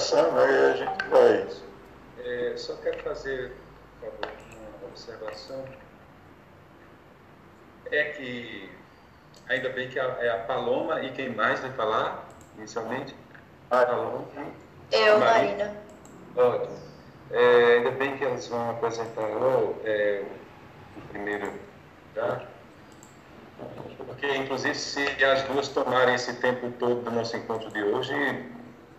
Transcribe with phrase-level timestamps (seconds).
[0.00, 1.46] começando, aí a gente vai.
[2.24, 3.52] É, só quero fazer,
[4.00, 4.36] por favor,
[4.80, 5.64] uma observação.
[7.92, 8.70] É que,
[9.48, 13.14] ainda bem que é a Paloma e quem mais vai falar inicialmente?
[13.70, 14.24] Ah, Paloma.
[14.90, 15.76] Eu, Marina.
[16.34, 16.78] Ótimo.
[17.32, 19.28] É, ainda bem que elas vão apresentar
[19.84, 20.24] é,
[20.96, 21.52] o primeiro,
[22.14, 22.42] tá?
[23.98, 28.14] Porque, inclusive, se as duas tomarem esse tempo todo do nosso encontro de hoje,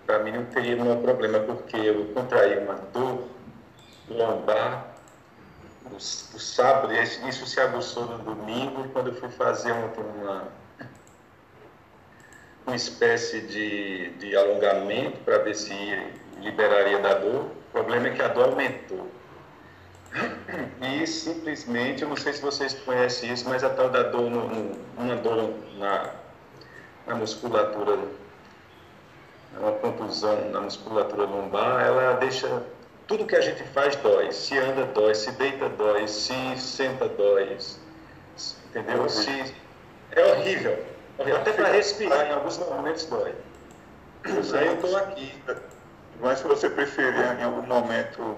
[0.05, 3.27] para mim não teria nenhum problema, porque eu contraí uma dor
[4.09, 4.91] lombar
[5.83, 10.47] no, no sábado, isso se aguçou no domingo, quando eu fui fazer ontem uma,
[12.65, 15.73] uma espécie de, de alongamento para ver se
[16.39, 17.45] liberaria da dor.
[17.45, 19.07] O problema é que a dor aumentou.
[20.81, 24.47] E simplesmente, eu não sei se vocês conhecem isso, mas a tal da dor, no,
[24.47, 26.09] no, uma dor na,
[27.07, 27.97] na musculatura,
[29.59, 32.63] uma contusão na musculatura lombar, ela deixa
[33.07, 34.31] tudo que a gente faz dói.
[34.31, 35.13] Se anda, dói.
[35.13, 36.08] Se deita, dói.
[36.08, 37.58] Se senta, dói.
[38.69, 39.09] Entendeu?
[39.09, 39.53] Se...
[40.11, 40.85] É horrível.
[41.19, 43.33] Até para respirar, em alguns momentos dói.
[44.23, 45.33] Aí eu estou aqui.
[46.19, 48.38] Mas se você preferir em algum momento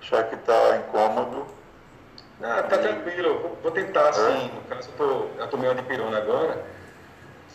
[0.00, 1.46] achar que está incômodo.
[2.42, 4.50] Ah, tá tranquilo, vou, tentar assim.
[4.50, 4.54] É?
[4.54, 6.64] No caso, eu tô, tomei uma dipirona agora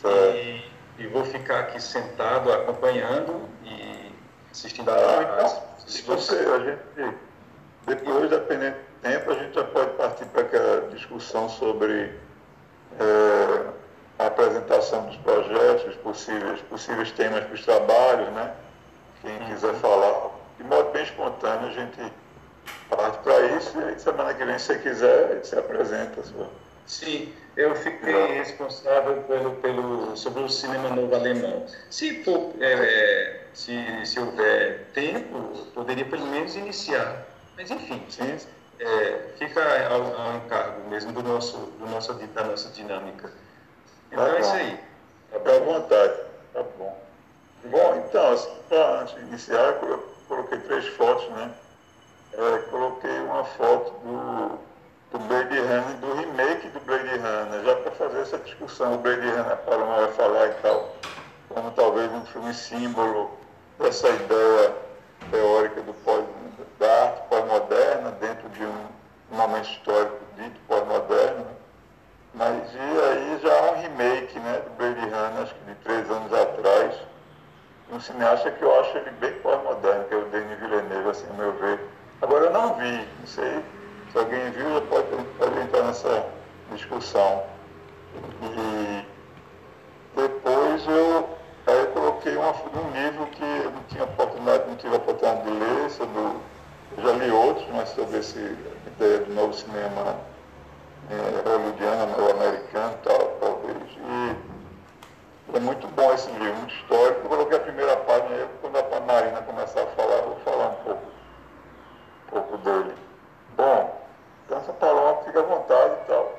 [0.04, 0.62] e,
[0.98, 4.12] e, vou ficar aqui sentado acompanhando e
[4.52, 7.18] assistindo a então, Se você, a gente,
[7.86, 12.12] depois, dependendo do tempo, a gente já pode partir para aquela discussão sobre
[13.00, 13.66] é,
[14.18, 18.54] a apresentação dos projetos, possíveis, possíveis temas para os trabalhos, né?
[19.22, 19.46] Quem uhum.
[19.48, 22.14] quiser falar, de modo bem espontâneo, a gente
[22.90, 26.24] parte para isso e semana que vem, se você quiser, a gente se apresenta.
[26.24, 26.50] Sua.
[26.88, 31.66] Sim, eu fiquei responsável pelo, pelo, sobre o cinema novo alemão.
[31.90, 37.26] Se, for, é, é, se, se houver tempo, poderia pelo menos iniciar.
[37.58, 38.38] Mas enfim, Sim.
[38.78, 43.32] É, fica ao, ao, encargo mesmo do nosso, do nosso, da nossa dinâmica.
[44.12, 44.80] Então tá é isso aí.
[45.32, 46.22] Tá à vontade.
[46.54, 47.06] Tá bom.
[47.64, 49.98] Bom, então, assim, de iniciar, eu
[50.28, 51.52] coloquei três fotos, né?
[52.34, 54.60] É, coloquei uma foto do,
[55.18, 58.96] do Blade Runner, do remake do Blade Runner, já para fazer essa discussão.
[58.96, 60.94] O Blade Runner, para não vai falar e tal,
[61.48, 63.32] como talvez um filme símbolo
[63.80, 64.76] dessa ideia
[65.32, 66.26] teórica do pós,
[66.80, 68.88] da arte pós-moderna, dentro de um
[69.32, 71.48] momento histórico dito pós-moderno.
[72.34, 76.12] Mas e aí já há um remake né, do Blade Runner, acho que de três
[76.12, 76.96] anos atrás,
[77.90, 81.36] um cineasta que eu acho ele bem pós-moderno, que é o Denis Villeneuve, assim, ao
[81.36, 81.80] meu ver.
[82.22, 83.64] Agora eu não vi, não sei
[84.16, 86.26] se alguém viu, pode, pode entrar nessa
[86.72, 87.44] discussão.
[88.42, 89.06] E
[90.16, 91.30] depois eu,
[91.68, 95.52] eu coloquei uma, um livro que eu não tinha oportunidade, não tive a oportunidade de
[95.52, 100.16] ler, sobre, eu já li outros, mas sobre essa ideia do novo cinema
[101.12, 103.78] é, hollywoodiano, ou americano tal, talvez.
[103.98, 107.20] E é muito bom esse livro, muito histórico.
[107.26, 110.68] Eu coloquei a primeira página aí, quando a Marina começar a falar, eu vou falar
[110.70, 111.02] um pouco,
[112.28, 112.96] um pouco dele.
[113.58, 114.05] Bom,
[114.46, 116.38] então São Paulo fica à vontade e tal.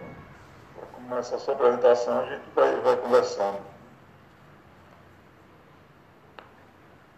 [0.76, 3.58] Para começar a sua apresentação, a gente vai, vai conversando.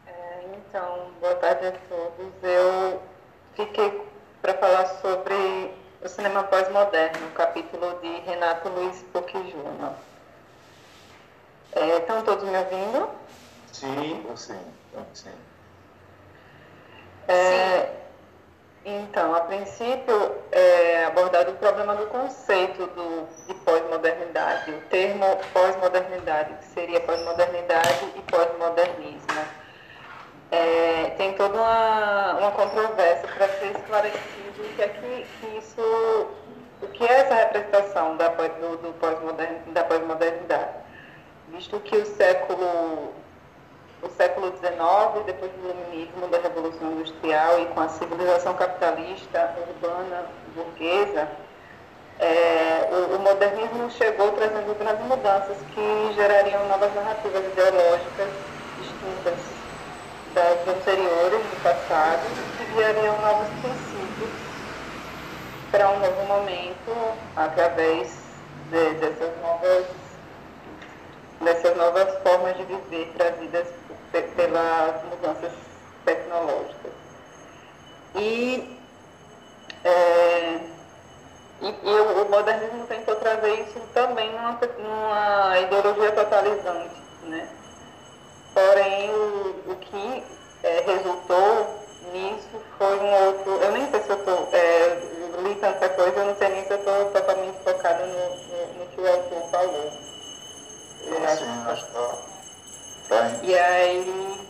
[0.06, 2.32] É, então, boa tarde a todos.
[2.43, 3.03] Eu
[3.54, 4.03] fiquei
[4.41, 9.94] para falar sobre o cinema pós-moderno, capítulo de Renato Luiz Poquijuna.
[11.72, 13.10] É, estão todos me ouvindo?
[13.72, 14.75] Sim, sim,
[15.12, 15.31] sim.
[17.28, 18.08] É,
[18.88, 26.54] então, a princípio, é abordado o problema do conceito do, de pós-modernidade, o termo pós-modernidade,
[26.54, 29.59] que seria pós-modernidade e pós-modernismo.
[30.50, 35.26] É, tem toda uma, uma controvérsia para ser esclarecido o que é que,
[35.59, 36.31] isso,
[36.81, 40.88] o que é essa representação da, pós-modern, da pós-modernidade
[41.52, 43.12] visto que o século
[44.03, 50.27] o século XIX, depois do iluminismo, da Revolução Industrial e com a civilização capitalista, urbana,
[50.55, 51.29] burguesa,
[52.21, 58.29] é, o, o, modernismo chegou trazendo grandes mudanças que gerariam novas narrativas ideológicas
[58.79, 59.39] distintas
[60.35, 62.23] das anteriores, do passado,
[62.59, 64.31] que criariam novos princípios
[65.71, 68.11] para um novo momento através
[68.71, 69.87] de, dessas novas
[71.41, 73.69] dessas novas formas de viver trazidas
[74.12, 75.52] pelas mudanças
[76.05, 76.93] tecnológicas.
[78.14, 78.78] E,
[79.84, 80.60] é,
[81.60, 86.96] e, e o, o, modernismo tentou trazer isso também numa, numa ideologia totalizante.
[87.25, 87.49] Né?
[88.55, 90.25] Porém, o, o que
[90.62, 91.78] é, resultou
[92.12, 93.52] nisso foi um outro.
[93.62, 96.72] Eu nem sei se eu tô, é, li tanta coisa, eu não sei nem se
[96.72, 99.93] eu estou totalmente focada no, no, no, que o autor falou.
[101.25, 102.38] Ah, sim, acho que
[103.43, 104.49] e aí.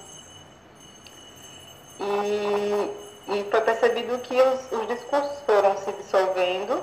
[2.00, 6.82] E, e foi percebido que os, os discursos foram se dissolvendo.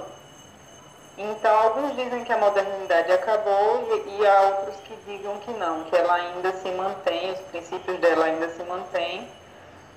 [1.18, 5.86] Então, alguns dizem que a modernidade acabou e, e há outros que digam que não,
[5.86, 9.26] que ela ainda se mantém, os princípios dela ainda se mantêm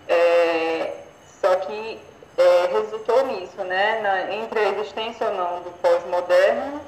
[0.08, 0.94] é,
[1.40, 2.00] só que
[2.38, 6.80] é, resultou nisso, né, na, entre a existência ou não do pós-moderno,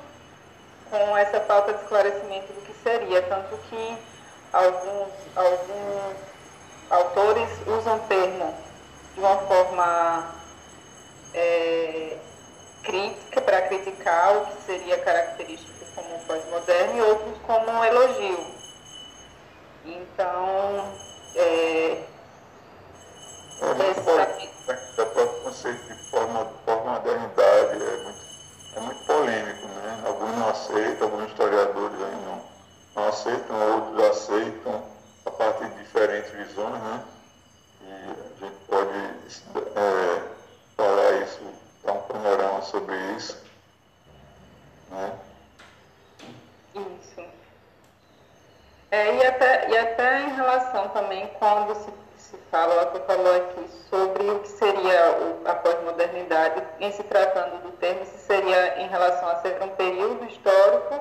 [0.90, 3.96] com essa falta de esclarecimento do que seria, tanto que
[4.52, 6.16] alguns, alguns
[6.90, 8.54] autores usam o termo
[9.14, 10.34] de uma forma
[11.34, 12.16] é,
[12.82, 18.46] crítica, para criticar o que seria característico como pós-moderno, e outros como um elogio.
[19.84, 20.92] Então,
[21.34, 22.04] é,
[23.60, 24.60] polêmico,
[25.20, 28.20] o conceito de pós-modernidade é muito,
[28.76, 30.02] é muito polêmico, né?
[30.06, 32.39] Alguns não aceitam, alguns historiadores aí não,
[32.94, 34.82] não aceitam, outros aceitam
[35.26, 37.04] a partir de diferentes visões, né?
[37.82, 38.98] E a gente pode
[39.76, 40.22] é,
[40.76, 41.40] falar isso,
[41.84, 43.42] dar um panorama sobre isso.
[44.90, 45.12] Né?
[46.74, 47.24] Isso.
[48.90, 51.90] É, e, até, e até em relação também quando se
[52.30, 55.16] se fala, ela falou aqui sobre o que seria
[55.46, 60.24] a pós-modernidade, em se tratando do termo, se seria em relação a ser um período
[60.26, 61.00] histórico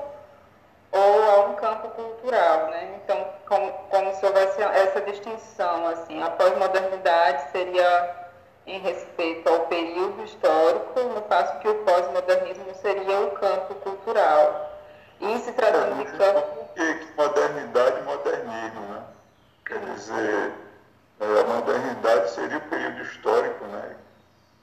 [0.92, 3.00] ou a um campo cultural, né?
[3.02, 8.16] Então, como, como se houvesse essa distinção, assim, a pós-modernidade seria
[8.66, 14.70] em respeito ao período histórico, no passo que o pós-modernismo seria o campo cultural.
[15.20, 16.64] E se tratando é, de campo...
[16.74, 19.02] Que modernidade e modernismo, né?
[19.64, 20.52] Quer dizer
[21.20, 23.94] é, a modernidade seria o período histórico, né,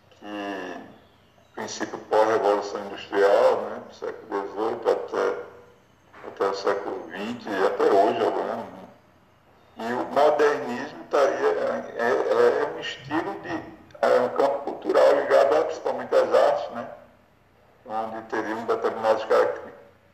[0.09, 0.73] que,
[1.53, 5.43] princípio pós-revolução industrial, né, do século XVIII até,
[6.27, 8.55] até o século XX e até hoje agora.
[8.55, 8.67] Né?
[9.77, 13.61] E o modernismo estaria, é, é, é um estilo de,
[14.01, 16.87] é um campo cultural ligado a, principalmente às artes, né,
[17.85, 19.25] onde teriam determinadas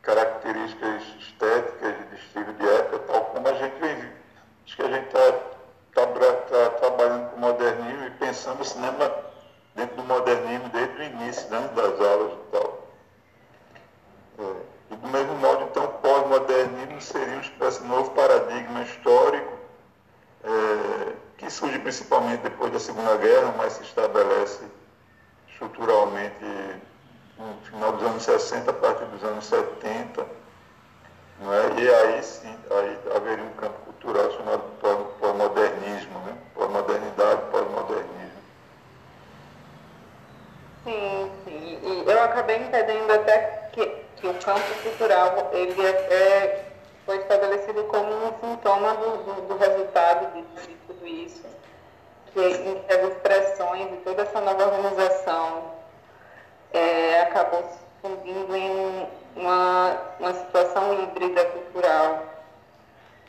[0.02, 4.12] características estéticas de estilo de época, tal como a gente vem.
[4.66, 5.54] Acho que a gente está
[5.88, 9.14] está tá trabalhando com o modernismo e pensando o cinema
[9.74, 12.88] dentro do modernismo desde o início, né, das aulas e tal.
[14.40, 14.73] É.
[14.90, 19.52] E do mesmo modo, então, pós-modernismo seria de novo paradigma histórico
[20.44, 24.62] é, que surge principalmente depois da Segunda Guerra, mas se estabelece
[25.48, 26.44] estruturalmente
[27.38, 30.20] no final dos anos 60, a partir dos anos 70.
[30.20, 31.80] é?
[31.80, 34.62] E aí sim, aí haveria um campo cultural chamado
[35.20, 36.36] pós-modernismo, né?
[36.54, 38.14] pós-modernidade, pós-modernismo.
[40.84, 41.78] Sim, sim.
[41.82, 43.63] E eu acabei entendendo até
[44.24, 46.64] que, o campo cultural ele é, é
[47.04, 51.44] foi estabelecido como um sintoma do, do, do resultado de, de, tudo isso,
[52.32, 55.72] que, as expressões e toda essa nova organização
[56.72, 59.06] é, acabou se fundindo em
[59.36, 62.34] uma, uma situação híbrida cultural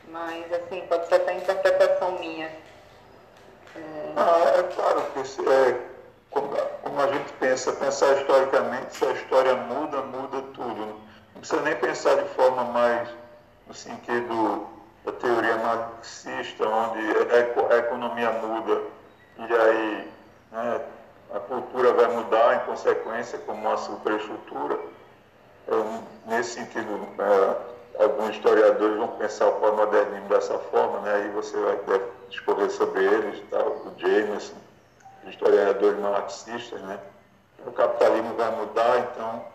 [0.07, 2.45] mas, assim, pode ser até interpretação minha.
[2.45, 4.13] É...
[4.15, 5.94] Ah, é claro que é,
[6.41, 10.85] como, a gente pensa, pensar historicamente, se a história muda, muda tudo.
[11.33, 13.09] Não precisa nem pensar de forma mais
[13.67, 14.67] no sentido
[15.05, 16.99] da teoria marxista, onde
[17.71, 18.81] a economia muda
[19.37, 20.11] e aí
[20.51, 20.81] né,
[21.33, 24.79] a cultura vai mudar em consequência como uma superestrutura.
[25.67, 31.15] É, nesse sentido, é, alguns historiadores vão pensar o pós-modernismo dessa forma, né?
[31.15, 34.64] aí você vai deve discorrer sobre eles, tal, o Jameson,
[35.27, 36.99] historiadores marxistas, né?
[37.65, 39.45] o capitalismo vai mudar, então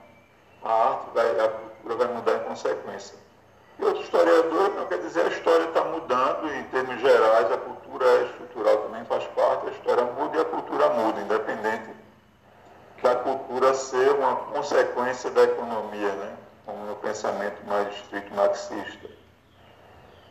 [0.65, 3.17] a arte, vai, a cultura vai mudar em consequência.
[3.79, 8.05] E outros historiadores, não quer dizer, a história está mudando, em termos gerais, a cultura
[8.05, 12.01] é estrutural, também faz parte, a história muda e a cultura muda, independente
[13.03, 16.37] da cultura ser uma consequência da economia, né?
[16.67, 19.09] como no pensamento mais estrito marxista.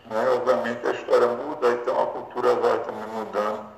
[0.06, 0.30] Né?
[0.36, 3.69] Obviamente a história muda, então a cultura vai também mudando.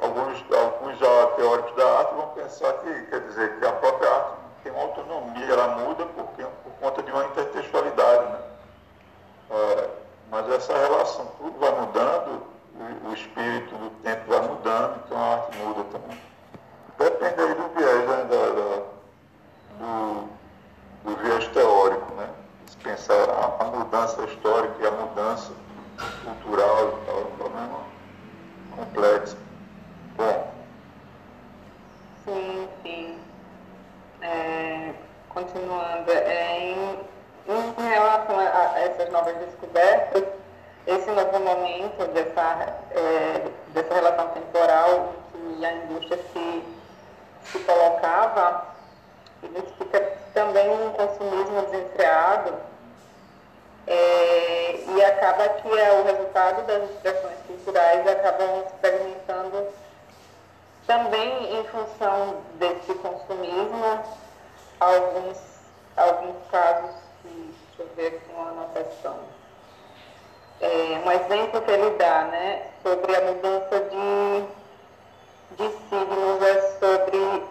[0.00, 0.98] Alguns, alguns
[1.36, 4.30] teóricos da arte vão pensar que, quer dizer, que a própria arte
[4.62, 8.32] tem uma autonomia, ela muda por conta de uma intertextualidade.
[8.32, 8.38] Né?
[9.50, 9.88] É,
[10.30, 12.42] mas essa relação, tudo vai mudando,
[12.74, 16.18] o, o espírito do tempo vai mudando, então a arte muda também.
[16.98, 18.82] Depende aí do viés né, da, da,
[19.78, 20.28] do,
[21.04, 22.28] do viés teórico, né?
[22.66, 25.52] Se pensar a, a, mudança histórica e a mudança
[26.24, 27.80] cultural é um problema
[28.76, 29.36] complexo.
[30.18, 30.50] Bom.
[32.24, 33.18] Sim, sim.
[34.20, 34.92] É,
[35.28, 36.98] continuando, é, em,
[37.46, 40.24] em relação a, a, essas novas descobertas,
[40.88, 46.64] esse novo momento dessa, é, dessa relação temporal que a indústria se,
[47.44, 48.66] se colocava,
[49.40, 50.00] identifica
[50.34, 52.54] também um consumismo desenfreado
[53.86, 58.74] é, e acaba que é o resultado das expressões culturais acabam se
[60.88, 64.02] também em função desse consumismo
[64.80, 65.38] alguns,
[65.94, 69.18] alguns casos que, deixa eu ver com a anotação.
[70.62, 74.44] É, um exemplo que ele dá né, sobre a mudança de,
[75.56, 77.46] de signos é sobre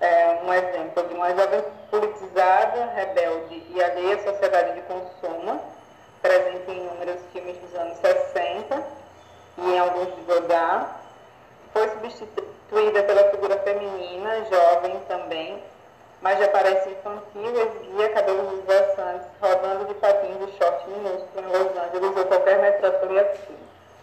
[0.00, 5.62] é, um exemplo de uma jovem politizada, rebelde e alheia à sociedade de consumo,
[6.20, 8.86] presente em inúmeros filmes dos anos 60
[9.58, 10.90] e em alguns de Godard,
[11.72, 15.62] foi substituída pela figura feminina, jovem também,
[16.20, 21.76] mas de aparência infantil, exibia cabelos esvoaçantes, rodando de patins e short minúsculo em Los
[21.76, 23.56] Angeles ou qualquer metrópole assim,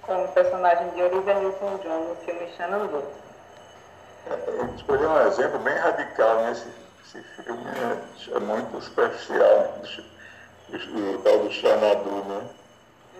[0.03, 3.03] como personagem de Olivia Newton-John no filme Shenandoah.
[4.29, 6.51] É, escolhi um exemplo bem radical, né?
[6.51, 6.70] Esse,
[7.05, 10.03] esse filme é, é muito superficial, né?
[10.74, 12.41] o tal do Xanadu, né?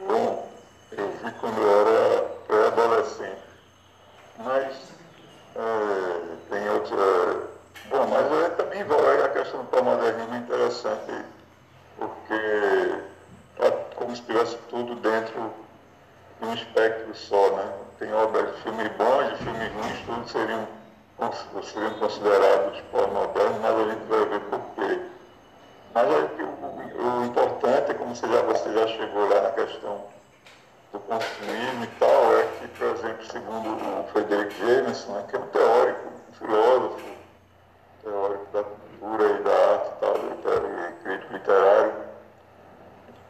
[0.08, 0.50] Bom,
[0.92, 3.44] eu vi quando eu era pré-adolescente.
[4.38, 4.93] Mas
[5.56, 7.54] é, tem outra.
[7.90, 11.26] Bom, mas é, também envolve a questão do pós-modernismo interessante,
[11.98, 12.96] porque
[13.58, 15.54] tá como se tivesse tudo dentro
[16.40, 17.72] de um espectro só, né?
[18.00, 20.68] Tem obras de filmes bons, de filmes ruins, tudo seriam
[21.64, 25.00] seriam considerados pós-modernos, mas a gente vai ver por quê.
[25.94, 29.52] Mas é que o, o, importante é, como você já, você já chegou lá na
[29.52, 30.02] questão
[30.94, 35.40] do consumismo e tal, é que, por exemplo, segundo o Frederick Jameson, né, que é
[35.40, 37.06] um teórico, um filósofo,
[38.04, 41.94] teórico da cultura e da arte e tal, e crítico literário,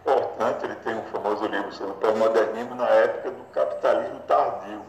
[0.02, 4.82] importante, ele tem um famoso livro sobre o pós-modernismo na época do capitalismo tardio.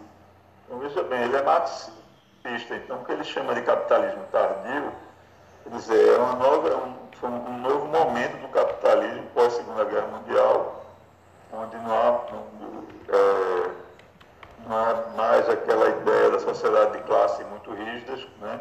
[0.67, 1.95] Então, veja bem, ele é marxista
[2.75, 4.93] então, o que ele chama de capitalismo tardio,
[5.63, 10.84] quer dizer, é, uma nova, é um, um novo momento do capitalismo pós-Segunda Guerra Mundial,
[11.57, 12.21] onde não há,
[13.09, 13.71] é,
[14.67, 18.61] não há mais aquela ideia da sociedade de classe muito rígidas, né?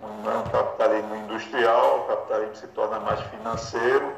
[0.00, 4.12] não é um capitalismo industrial, o capitalismo se torna mais financeiro,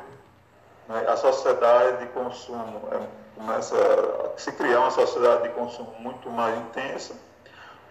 [0.89, 1.05] né?
[1.09, 3.01] a sociedade de consumo é,
[3.37, 7.15] começa a se criar uma sociedade de consumo muito mais intensa,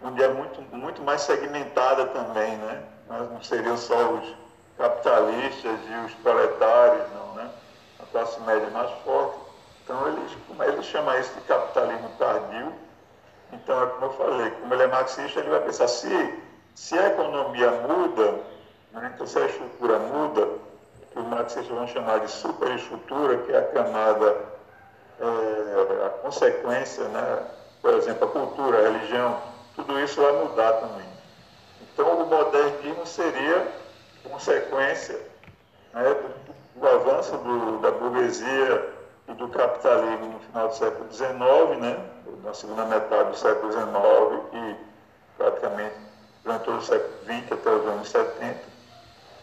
[0.03, 2.83] onde é muito, muito mais segmentada também, né?
[3.09, 4.35] não seriam só os
[4.77, 7.49] capitalistas e os proletários, não, né?
[7.99, 9.40] A classe média mais forte.
[9.83, 10.21] Então ele,
[10.73, 12.73] ele chama isso de capitalismo tardio.
[13.53, 16.39] Então é como eu falei, como ele é marxista, ele vai pensar se,
[16.75, 18.39] se a economia muda,
[18.93, 19.11] né?
[19.13, 20.47] então se a estrutura muda,
[21.11, 24.38] que os marxistas vão chamar de superestrutura, que é a camada,
[25.19, 27.45] é, a consequência, né?
[27.81, 29.41] por exemplo, a cultura, a religião,
[29.75, 31.09] tudo isso vai mudar também.
[31.81, 33.67] Então, o modernismo seria
[34.23, 35.19] consequência
[35.93, 39.00] né, do, do, avanço do, da burguesia
[39.31, 42.05] e do capitalismo no final do século XIX, né,
[42.43, 43.88] na segunda metade do século XIX
[44.53, 44.75] e
[45.38, 45.95] praticamente
[46.43, 48.59] durante todo o século XX até os anos 70.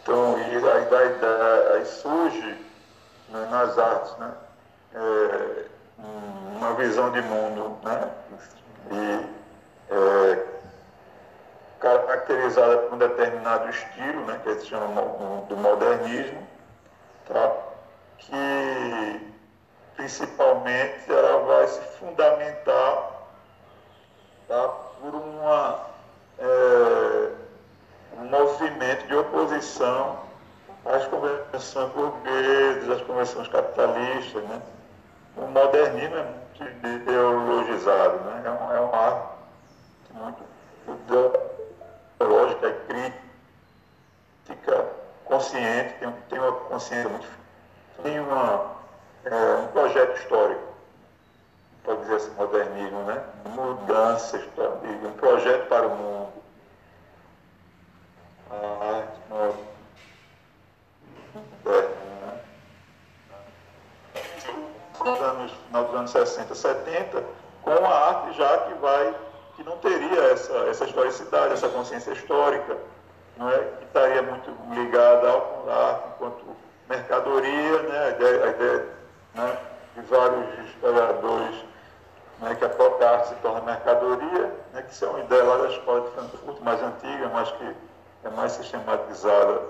[0.03, 2.57] Então, aí, aí surge
[3.31, 4.33] né, nas artes né,
[4.95, 5.65] é,
[6.57, 8.11] uma visão de mundo né,
[8.91, 10.47] e é,
[11.81, 16.47] caracterizada por um determinado estilo, né, que eles chamam do modernismo,
[17.27, 17.53] tá?
[18.19, 19.38] que
[19.99, 23.11] principalmente ela vai se fundamentar
[24.47, 24.69] tá?
[25.01, 25.87] por uma,
[26.39, 27.33] é,
[28.17, 30.21] um movimento de oposição
[30.87, 34.45] às convenções burguesas, às convenções capitalistas.
[34.45, 34.63] Né?
[35.37, 38.43] O modernismo é muito ideologizado, né?
[38.45, 39.33] é, um, é uma
[40.15, 40.45] muito
[42.21, 43.13] ideológica e
[44.47, 44.87] crítica,
[45.25, 47.27] consciente, tem, tem uma consciência muito
[48.03, 48.78] tem uma,
[49.31, 50.63] é, um projeto histórico,
[51.85, 53.23] pode dizer assim, modernismo, né?
[53.47, 56.33] Mudança histórica, um projeto para o mundo.
[58.51, 58.57] A
[58.97, 59.21] arte
[61.35, 61.89] moderna,
[62.23, 62.41] né?
[65.43, 67.25] Nos final dos anos 60, 70,
[67.63, 69.15] com a arte já que vai
[69.57, 72.79] que não teria essa, essa historicidade, essa consciência histórica,
[73.37, 73.59] não é?
[73.59, 76.45] que estaria muito ligada ao arte enquanto
[76.89, 78.05] mercadoria, né?
[78.07, 78.98] a ideia, a ideia
[79.39, 79.59] né?
[79.95, 81.65] de vários historiadores
[82.41, 82.55] né?
[82.55, 84.83] que a própria arte se torna mercadoria, né?
[84.83, 87.75] que isso é uma ideia lá da escola de Frankfurt, mais antiga, mas que
[88.25, 89.63] é mais sistematizada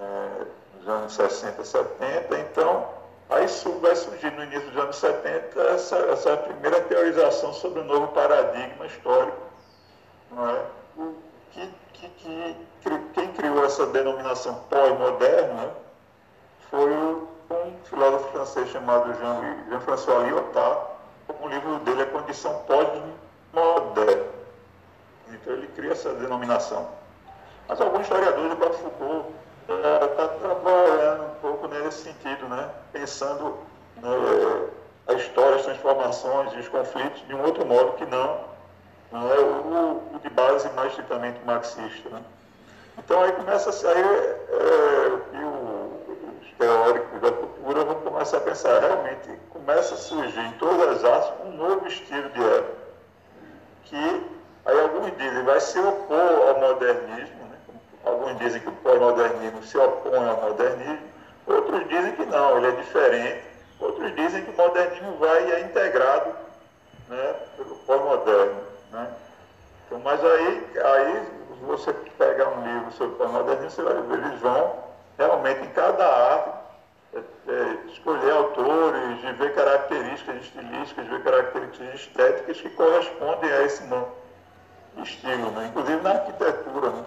[0.00, 0.44] é,
[0.78, 2.38] nos anos 60, 70.
[2.38, 2.98] Então,
[3.30, 3.46] Aí
[3.82, 8.86] vai surgir no início dos anos 70 essa, essa primeira teorização sobre o novo paradigma
[8.86, 9.36] histórico.
[10.30, 10.62] Não é?
[11.52, 15.70] que, que, que, quem criou essa denominação pós-moderna né,
[16.70, 19.12] foi um filósofo francês chamado
[19.70, 20.80] Jean-François Lyotard,
[21.40, 24.24] o livro dele é Condição Pós-Moderna.
[25.28, 26.88] Então ele cria essa denominação.
[27.68, 29.28] Mas alguns historiadores, o próprio Foucault,
[29.68, 32.70] está é, trabalhando um pouco nesse sentido, né?
[32.92, 33.58] pensando
[33.96, 34.68] né,
[35.06, 38.40] a história, as transformações e os conflitos de um outro modo que não,
[39.12, 42.08] não é o, o de base mais estritamente marxista.
[42.08, 42.22] Né?
[42.98, 48.40] Então aí começa a sair, é, e o, os teóricos da cultura vão começar a
[48.40, 52.78] pensar, realmente começa a surgir em todas as artes um novo estilo de época,
[53.84, 54.26] que
[54.66, 57.38] aí alguns dizem vai se opor ao modernismo,
[58.08, 60.98] Alguns dizem que o pós-modernismo se opõe ao modernismo,
[61.46, 63.44] outros dizem que não, ele é diferente,
[63.80, 66.34] outros dizem que o modernismo vai e é integrado
[67.08, 68.60] né, pelo pós-moderno.
[68.92, 69.08] Né?
[69.86, 71.22] Então, mas aí, aí,
[71.62, 74.74] você pegar um livro sobre pós-modernismo, você vai ver, eles vão
[75.18, 76.57] realmente em cada arte
[77.14, 83.62] é, é, escolher autores, de ver características estilísticas, de ver características estéticas que correspondem a
[83.62, 84.12] esse novo
[85.02, 85.66] estilo, né?
[85.68, 86.90] inclusive na arquitetura.
[86.90, 87.04] Né?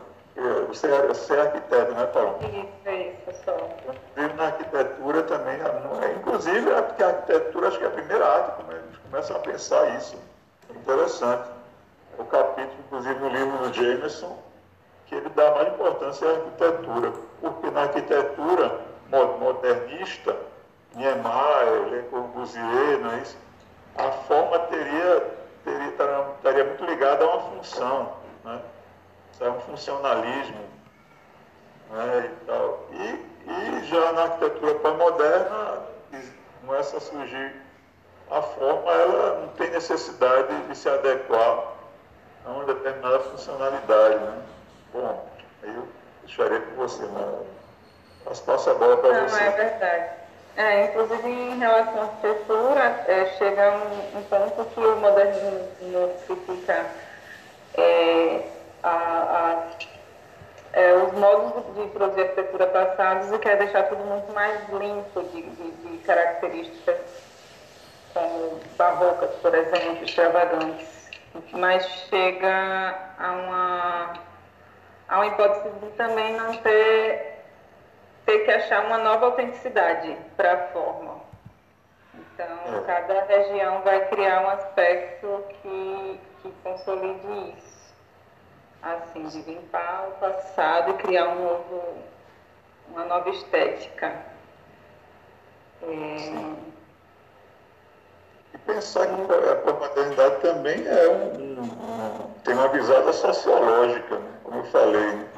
[0.70, 2.39] Você é, você é arquiteto, né, Paulo?
[2.41, 3.77] Isso, isso, sou.
[4.12, 8.25] Inclusive na arquitetura também, é, inclusive é porque a arquitetura acho que é a primeira
[8.25, 10.17] arte, como eles começam a pensar isso.
[10.70, 11.50] É interessante.
[12.17, 14.38] O capítulo, inclusive, no livro do Jameson,
[15.05, 18.79] que ele dá mais importância à arquitetura, porque na arquitetura
[19.12, 20.36] modernista,
[20.96, 23.38] Niemeyer, Le Corbusier, não é isso?
[23.98, 28.62] A forma teria, teria, estaria muito ligada a uma função, né?
[29.39, 30.62] é um funcionalismo
[31.89, 32.88] né, e tal.
[32.91, 35.82] E, e já na arquitetura pós-moderna
[36.65, 37.56] começa a surgir
[38.30, 41.74] a forma, ela não tem necessidade de se adequar
[42.45, 44.15] a uma determinada funcionalidade.
[44.15, 44.41] Né?
[44.93, 45.30] Bom,
[45.63, 45.88] eu
[46.24, 47.39] deixarei com você, né?
[48.25, 49.43] Mas passa a bola para você.
[49.43, 50.10] Não, é verdade.
[50.57, 56.86] É, inclusive, em relação à arquitetura, é, chega um, um ponto que o modernismo fica
[57.77, 58.41] é,
[58.84, 59.63] a, a,
[60.73, 65.41] é, os modos de produzir arquitetura passados e quer deixar tudo muito mais limpo de,
[65.41, 66.97] de, de características
[68.13, 70.88] como barrocas, por exemplo, extravagantes.
[71.53, 74.13] Mas chega a uma,
[75.07, 77.31] a uma hipótese de também não ter,
[78.32, 81.20] ter que achar uma nova autenticidade para a forma.
[82.15, 82.82] Então, é.
[82.86, 87.82] cada região vai criar um aspecto que, que consolide isso
[88.82, 91.98] assim, de limpar o passado e criar um novo,
[92.89, 94.15] uma nova estética.
[95.84, 96.72] É...
[98.54, 104.32] E pensar que a pós-modernidade também é um, um, tem uma visada sociológica, né?
[104.44, 105.31] como eu falei, né?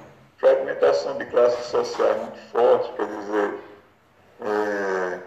[0.43, 3.53] Fragmentação de classes sociais muito forte, quer dizer,
[4.41, 5.19] é,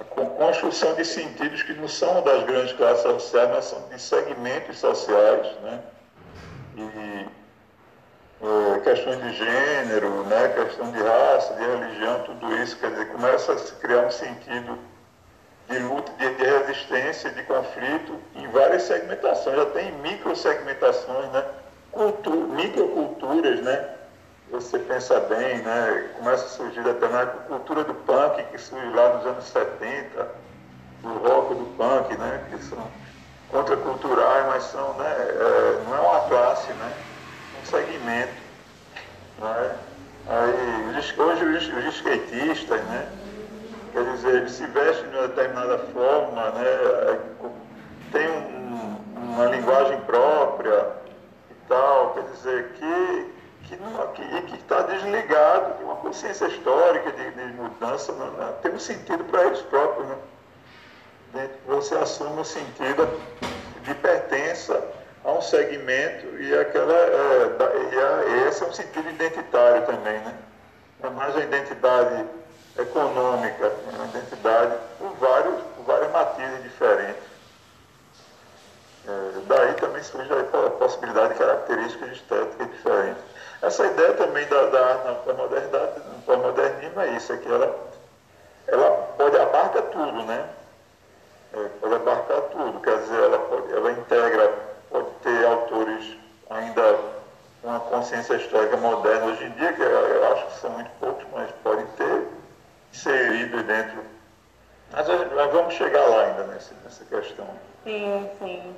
[0.00, 4.78] a construção de sentidos que não são das grandes classes sociais, mas são de segmentos
[4.78, 5.80] sociais, né?
[6.76, 7.26] e
[8.42, 13.52] é, questões de gênero, né, questão de raça, de religião, tudo isso, quer dizer, começa
[13.52, 14.76] a se criar um sentido
[15.68, 21.44] de luta, de, de resistência, de conflito em várias segmentações, já tem microsegmentações, né,
[21.92, 23.94] cultu microculturas, né,
[24.54, 29.14] você pensa bem, né, começa a surgir até na cultura do punk, que surge lá
[29.14, 30.28] nos anos 70,
[31.02, 32.78] do rock do punk, né, que são
[33.50, 36.92] contraculturais, mas são, né, é, não é uma classe, né,
[37.60, 38.32] um segmento.
[39.40, 39.76] Né?
[40.28, 43.08] Aí, hoje os, os skatistas, né,
[43.92, 47.18] quer dizer, eles se vestem de uma determinada forma, né,
[48.12, 50.92] tem um, uma linguagem própria
[51.50, 53.33] e tal, quer dizer, que
[53.68, 59.24] que está desligado de uma consciência histórica de, de mudança, não, não, tem um sentido
[59.24, 60.08] para eles próprios.
[60.08, 60.16] Né?
[61.66, 63.08] você assume o sentido
[63.82, 64.80] de pertença
[65.24, 67.56] a um segmento e aquela é,
[67.92, 70.34] e, a, esse é um sentido identitário também, né?
[71.02, 72.24] É mais a identidade
[72.78, 75.54] econômica, é uma identidade por, vários,
[75.86, 77.34] várias matizes diferentes.
[79.06, 83.33] É, daí também surge a possibilidade de características estéticas diferentes.
[83.66, 87.74] Essa ideia também da, da arte na pós-modernidade, no pós-modernismo é isso, é que ela,
[88.68, 90.48] ela pode abarca tudo, né?
[91.54, 94.52] é, pode abarcar tudo, quer dizer, ela, pode, ela integra,
[94.90, 96.16] pode ter autores
[96.50, 96.98] ainda
[97.62, 100.90] com uma consciência histórica moderna hoje em dia, que eu, eu acho que são muito
[100.98, 102.26] poucos, mas podem ter
[102.92, 104.04] inseridos dentro
[104.92, 107.46] Mas nós vamos chegar lá ainda nessa, nessa questão.
[107.84, 108.76] Sim, sim.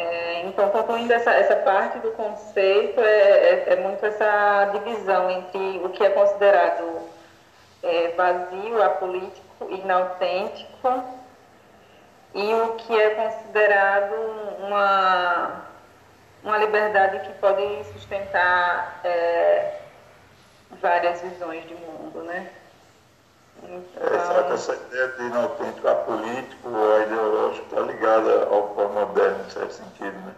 [0.00, 5.78] É, então, concluindo essa, essa parte do conceito, é, é, é, muito essa divisão entre
[5.84, 7.00] o que é considerado
[7.82, 11.04] é, vazio, apolítico, inautêntico,
[12.34, 14.14] e o que é considerado
[14.60, 15.66] uma,
[16.42, 19.80] uma liberdade que pode sustentar é,
[20.80, 22.48] várias visões de mundo, né?
[23.62, 23.82] Então...
[23.96, 30.16] É, essa ideia de inautêntico apolítico ou ideológico está ligada ao pós-moderno, em certo sentido,
[30.26, 30.34] né?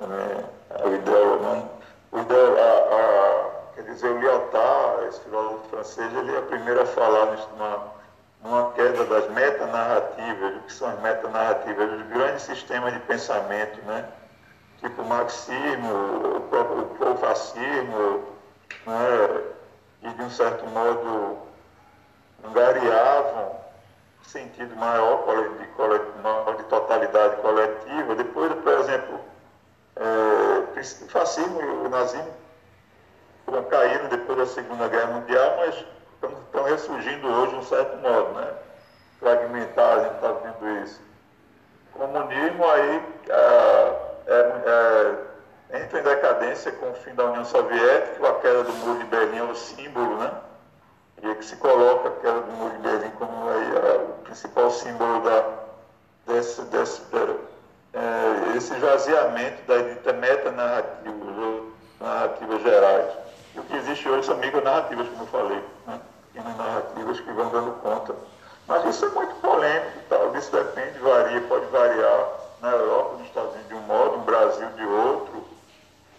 [0.00, 1.70] É, o ideal,
[2.12, 6.80] o ideal, a, a, quer dizer, o Lyotard, esse filósofo francês, ele é o primeiro
[6.82, 7.92] a falar numa,
[8.42, 14.08] numa queda das metanarrativas, o que são as metanarrativas, os grandes sistemas de pensamento, né?
[14.80, 18.24] Tipo o marxismo, o próprio o fascismo,
[18.86, 19.42] né?
[20.02, 21.38] e de um certo modo
[22.44, 23.62] angariavam
[24.32, 28.14] sentido maior de, de totalidade coletiva.
[28.14, 29.20] Depois, por exemplo,
[29.96, 32.32] é, o fascismo e o nazismo
[33.68, 38.48] caíram depois da Segunda Guerra Mundial, mas estão, ressurgindo hoje de um certo modo, né?
[39.18, 41.00] Fragmentados, a gente está vendo isso.
[41.94, 45.16] O comunismo aí é, é,
[45.72, 49.04] é, entra em decadência com o fim da União Soviética, a queda do muro de
[49.04, 50.30] Berlim é o símbolo, né?
[51.22, 54.70] E é que se coloca aquela do muro de Berlim como aí, a, o principal
[54.72, 55.44] símbolo da,
[56.26, 57.02] desse, desse,
[57.94, 61.62] é, esse esvaziamento da dita metanarrativa,
[62.00, 63.12] narrativas gerais.
[63.54, 66.00] E o que existe hoje são micronarrativas, como eu falei, né?
[66.58, 68.14] narrativas que vão dando conta.
[68.66, 72.28] Mas isso é muito polêmico e tal, isso depende, varia, pode variar
[72.60, 75.44] na Europa, nos Estados Unidos de um modo, no Brasil de outro,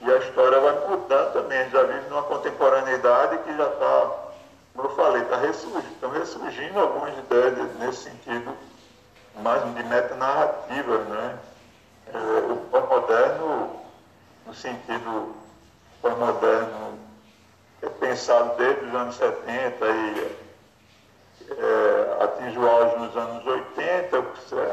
[0.02, 1.70] e a história vai mudando também.
[1.70, 4.23] Já vive numa contemporaneidade que já está
[4.76, 8.56] como eu falei, tá ressurgindo, estão ressurgindo algumas ideias nesse sentido,
[9.42, 11.40] mais de metanarrativa, né?
[12.14, 13.80] É, o pós-moderno,
[14.46, 15.36] no sentido
[16.02, 17.00] pós-moderno,
[17.82, 20.38] é pensado desde os anos 70 e
[21.52, 24.18] é, atinge o auge nos anos 80,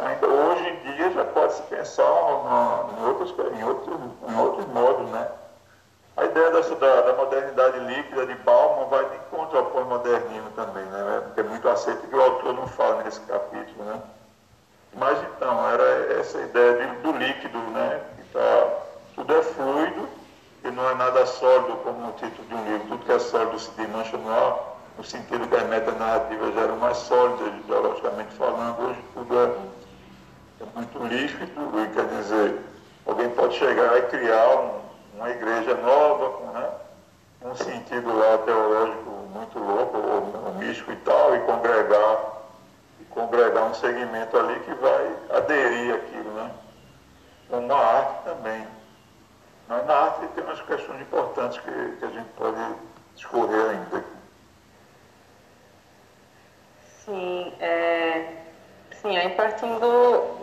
[0.07, 5.11] ainda hoje em dia já pode se pensar em, outros, em, outros, em outros modos,
[5.11, 5.29] né?
[6.21, 10.85] A ideia dessa, da, da, modernidade líquida de Bauman vai de encontro ao pós-modernismo também,
[10.85, 11.23] né?
[11.25, 14.03] Porque é muito aceito que o autor não fala nesse capítulo, né?
[14.97, 18.03] Mas então, era essa ideia de, do líquido, né?
[18.19, 18.69] Que tá,
[19.15, 20.07] tudo é fluido
[20.63, 22.89] e não é nada sólido, como no título de um livro.
[22.89, 26.99] Tudo que é sólido se desmancha no ar, no sentido que as metanarrativas eram mais
[26.99, 28.91] sólidas, ideologicamente falando.
[28.91, 29.55] Hoje tudo é,
[30.61, 32.61] é muito líquido, e quer dizer,
[33.07, 34.90] alguém pode chegar e criar um
[35.21, 36.71] uma igreja nova, com né,
[37.43, 42.43] um sentido lá teológico muito louco, ou, místico e tal, e congregar,
[42.99, 46.51] e congregar um segmento ali que vai aderir aquilo, né?
[47.51, 48.67] Uma arte também.
[49.69, 52.75] Mas na arte tem umas questões importantes que, que a gente pode
[53.15, 54.05] discorrer ainda.
[57.05, 58.37] Sim, é,
[59.03, 60.39] sim, aí partindo,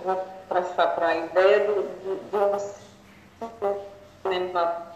[0.48, 3.87] para a ideia do, do, do
[4.28, 4.92] cinema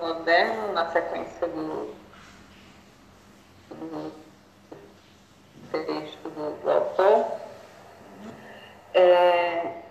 [0.00, 1.94] moderno na sequência do,
[3.70, 4.12] do
[5.70, 7.26] texto do, do autor.
[8.94, 9.82] É,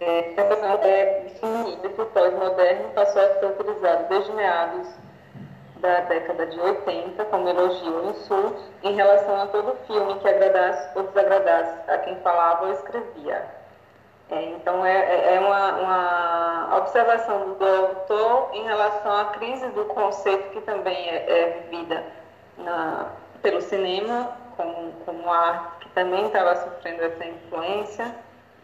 [0.00, 4.88] é, essa é definida que o pós-moderno passou a ser utilizado desde meados
[5.76, 10.96] da década de 80 como elogio ou insulto em relação a todo filme que agradasse
[10.96, 13.61] ou desagradasse a quem falava ou escrevia
[14.32, 19.84] é, então, é, é, é uma, uma, observação do autor em relação à crise do
[19.84, 22.02] conceito que também é, é vivida
[22.56, 23.10] na,
[23.42, 28.16] pelo cinema, como, como arte, que também estava sofrendo essa influência.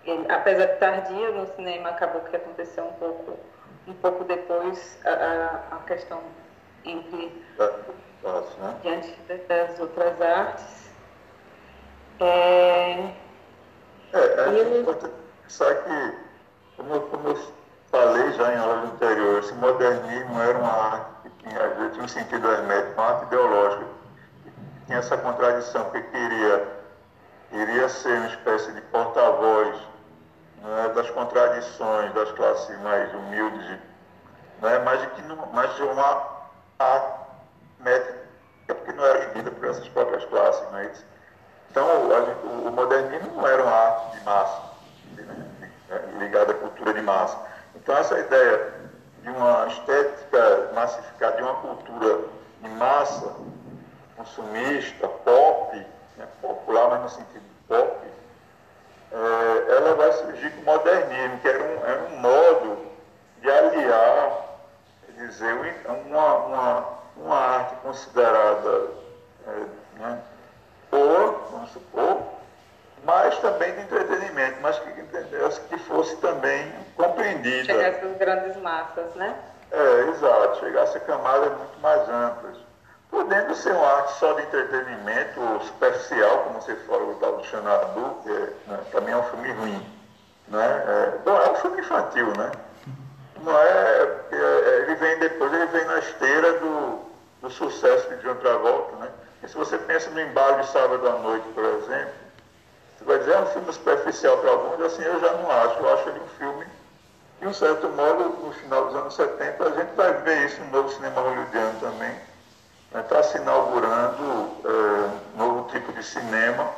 [0.07, 3.38] Ele, apesar de tardia no cinema, acabou que aconteceu um pouco,
[3.87, 6.22] um pouco depois a, a questão
[6.83, 7.31] entre
[8.59, 8.74] né?
[8.81, 9.14] diante
[9.46, 10.88] das outras artes.
[12.20, 13.12] É,
[14.14, 14.87] é, é ele,
[15.48, 16.14] só que,
[16.76, 17.52] como, como eu
[17.90, 23.00] falei já em aulas anteriores, esse modernismo era uma arte que tinha, um sentido hermético,
[23.00, 23.84] uma arte ideológica,
[24.44, 24.52] que
[24.87, 26.68] tinha essa contradição, porque queria,
[27.50, 29.76] queria ser uma espécie de porta-voz
[30.64, 33.78] é, das contradições das classes mais humildes,
[34.62, 36.22] é mas, de que não, mas de uma
[36.78, 37.20] arte
[37.80, 38.18] métrica,
[38.66, 40.62] porque não era vivida por essas próprias classes.
[40.74, 41.06] É isso?
[41.70, 44.67] Então, o, o modernismo não era uma arte de massa
[45.88, 47.38] né, ligada à cultura de massa.
[47.74, 48.72] Então, essa ideia
[49.22, 52.20] de uma estética massificada, de uma cultura
[52.61, 53.35] de massa,
[54.16, 55.77] consumista, pop,
[56.16, 58.07] né, popular, mas no sentido pop,
[59.11, 62.87] é, ela vai surgir com o modernismo, que era um, era um modo
[63.40, 64.48] de aliar,
[65.16, 66.85] dizer, uma, uma,
[67.16, 68.90] uma arte considerada
[69.46, 69.64] é,
[69.98, 70.22] né,
[70.90, 72.22] boa, vamos supor,
[73.04, 74.90] mas também de entretenimento, mas que,
[75.68, 77.64] que fosse também compreendida.
[77.64, 79.34] Chegasse às grandes massas, né?
[79.70, 82.56] É, exato, chegasse a camadas muito mais amplas.
[83.11, 88.52] Podendo ser uma arte só de entretenimento, superficial, como você falou do Xanadu, que é,
[88.66, 89.98] né, também é um filme ruim.
[90.48, 90.84] Né?
[90.87, 92.50] É, bom, é um filme infantil, né?
[93.42, 97.00] Não é, é, ele vem depois, ele vem na esteira do,
[97.42, 99.08] do sucesso de John Travolta, né?
[99.42, 102.12] E se você pensa no embalo de sábado à noite, por exemplo,
[103.09, 105.79] vai dizer, é um filme superficial para alguns, assim, eu já não acho.
[105.81, 106.66] Eu acho ele um filme,
[107.40, 110.71] de um certo modo, no final dos anos 70, a gente vai ver isso no
[110.71, 112.14] novo cinema hollywoodiano também.
[112.94, 113.23] Está né?
[113.23, 114.68] se inaugurando é,
[115.35, 116.71] um novo tipo de cinema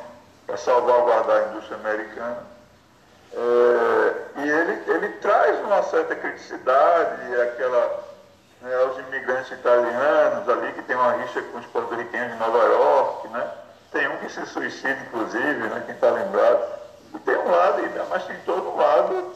[0.47, 2.43] para salvaguardar a indústria americana.
[3.33, 8.03] É, e ele, ele traz uma certa criticidade, aquela
[8.61, 13.27] né, aos imigrantes italianos ali, que tem uma rixa com os porto-riquenhos de Nova York,
[13.29, 13.51] né?
[13.91, 16.81] Tem um que se suicida, inclusive, né, quem está lembrado.
[17.25, 19.33] Tem um lado, mas tem todo um lado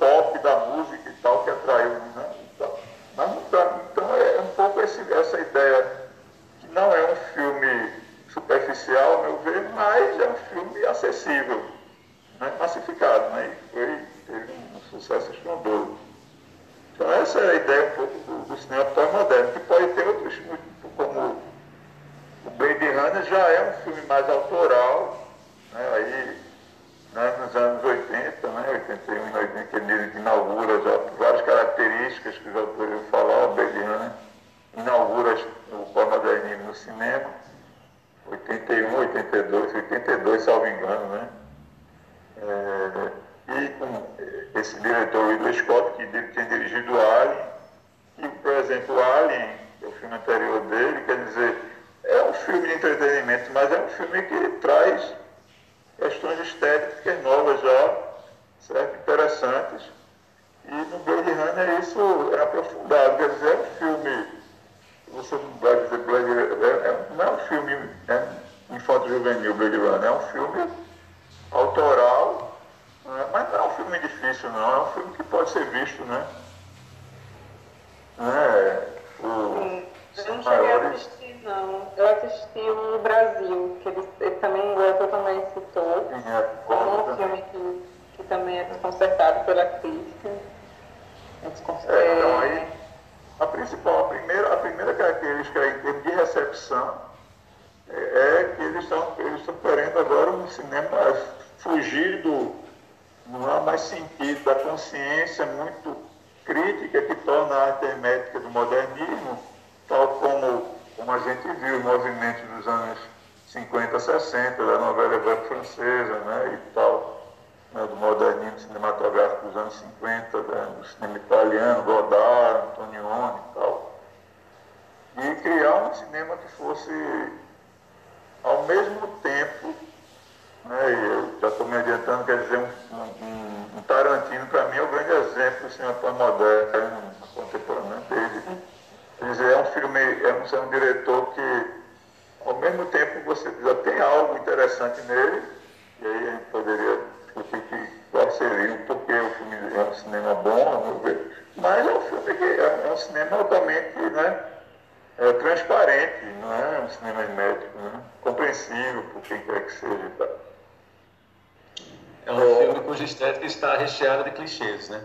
[164.46, 165.02] clichês, né?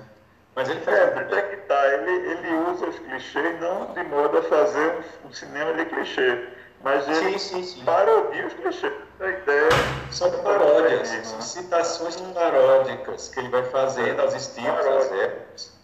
[0.55, 0.99] Mas ele faz.
[0.99, 5.33] É, até que tá, ele, ele usa os clichês não de modo a fazer um,
[5.33, 6.49] cinema de clichê,
[6.83, 7.85] mas ele sim, sim, sim.
[7.85, 8.93] parodia os clichês.
[9.21, 9.69] A ideia
[10.11, 15.81] são paródias, são citações paródicas que ele vai fazendo aos estilos, às épocas.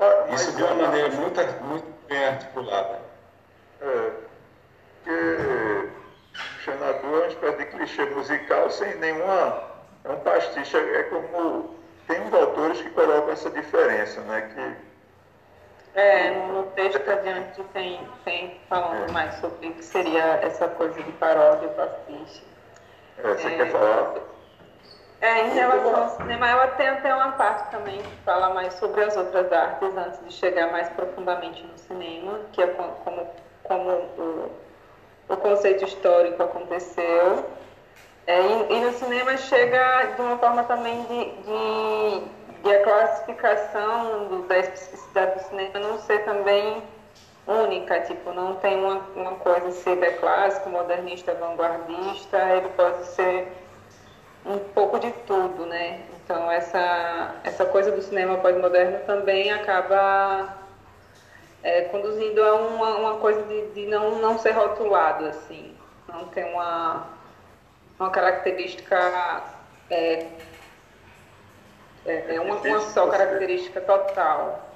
[0.00, 0.34] É.
[0.34, 3.00] Isso de uma maneira muito, muito bem articulada.
[3.80, 4.10] É,
[5.02, 5.88] porque
[6.62, 9.74] Xanadu é uma espécie de clichê musical sem nenhuma.
[10.04, 11.74] É um pastiche, é como
[12.06, 14.50] tem uns autores que colocam essa diferença, né?
[14.54, 14.94] Que,
[15.94, 19.12] é, no texto adiante tem, tem falando é.
[19.12, 22.42] mais sobre o que seria essa coisa de paródia e pastiche.
[23.18, 24.14] É, você é, quer falar?
[25.20, 29.04] É, em relação ao cinema, eu tenho até uma parte também que fala mais sobre
[29.04, 33.30] as outras artes antes de chegar mais profundamente no cinema, que é como,
[33.62, 34.50] como o,
[35.28, 37.46] o conceito histórico aconteceu.
[38.26, 44.28] É, e, e, no cinema chega de uma forma também de, de, de a classificação
[44.28, 46.82] do, da especificidade do cinema não ser também
[47.46, 53.52] única, tipo, não tem uma, uma coisa ser é clássico, modernista, vanguardista, ele pode ser
[54.46, 56.00] um pouco de tudo, né?
[56.24, 60.56] Então essa, essa coisa do cinema pós-moderno também acaba
[61.62, 65.74] é, conduzindo a uma, uma coisa de, de, não, não ser rotulado, assim,
[66.08, 67.06] não ter uma,
[67.98, 69.42] uma característica,
[69.90, 70.26] é,
[72.04, 74.70] é, é uma, uma só característica total.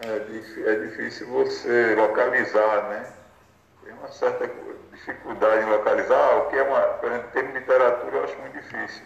[0.00, 3.12] É, é difícil você localizar, né?
[3.84, 4.50] Tem uma certa
[4.92, 9.04] dificuldade em localizar, o que é uma, por exemplo, termo literatura eu acho muito difícil.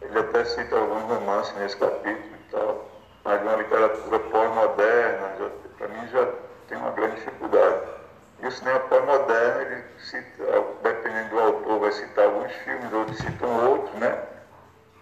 [0.00, 2.88] Ele até cita alguns romances nesse capítulo e tal,
[3.24, 6.28] mas uma literatura pós-moderna, para mim já
[6.68, 8.03] tem uma grande dificuldade.
[8.44, 10.44] E o cinema pós-moderno, ele cita,
[10.82, 14.22] dependendo do autor, vai citar alguns filmes, outros citam outros, né?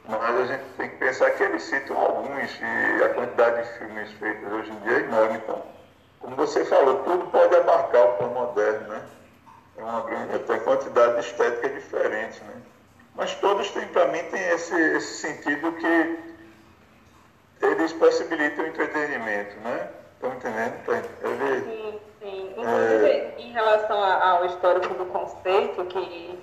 [0.09, 4.13] Mas a gente tem que pensar que eles citam alguns, e a quantidade de filmes
[4.13, 5.39] feitos hoje em dia é enorme.
[5.39, 5.61] Então,
[6.21, 9.03] como você falou, tudo pode abarcar o pós-moderno, né?
[9.77, 12.55] É uma grande, tem quantidade de estética diferente, né?
[13.17, 16.19] Mas todos têm, para mim, tem esse, esse sentido que
[17.61, 19.89] eles possibilitam o entretenimento, né?
[20.15, 20.75] Estão entendendo?
[21.25, 21.82] Ele,
[22.23, 22.55] sim.
[22.57, 23.35] Inclusive, é...
[23.39, 26.39] em relação ao histórico do conceito, que,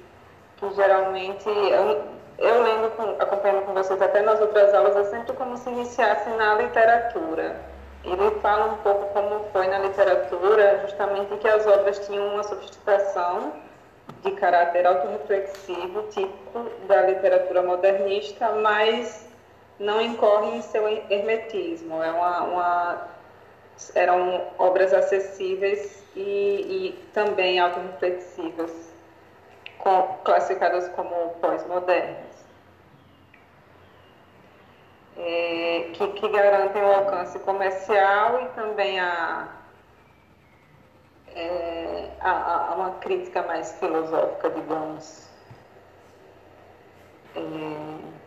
[0.57, 2.03] que geralmente, eu,
[2.37, 6.55] eu com, acompanhando com vocês até nas outras aulas, é sempre como se iniciasse na
[6.55, 7.55] literatura.
[8.03, 13.53] Ele fala um pouco como foi na literatura, justamente que as obras tinham uma sofisticação
[14.23, 19.27] de caráter autorreflexivo, típico da literatura modernista, mas
[19.77, 22.01] não incorre em seu hermetismo.
[22.01, 23.07] É uma, uma
[23.95, 28.93] eram obras acessíveis e, e também autorreflexivas,
[29.77, 32.29] com, classificadas como pós-modernas.
[35.17, 39.49] É, que, que garantem o alcance comercial e também a,
[41.35, 45.27] é, a, a, uma crítica mais filosófica, digamos.
[47.35, 48.19] É,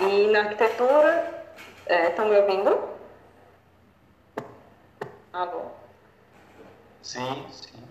[0.00, 1.37] e na arquitetura
[1.88, 2.78] Estão é, me ouvindo?
[5.32, 5.62] Alô?
[7.02, 7.82] Sim, sim.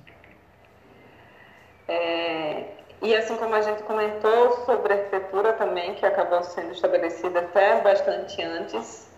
[1.88, 7.40] É, e assim como a gente comentou sobre a arquitetura também, que acabou sendo estabelecida
[7.40, 9.10] até bastante antes,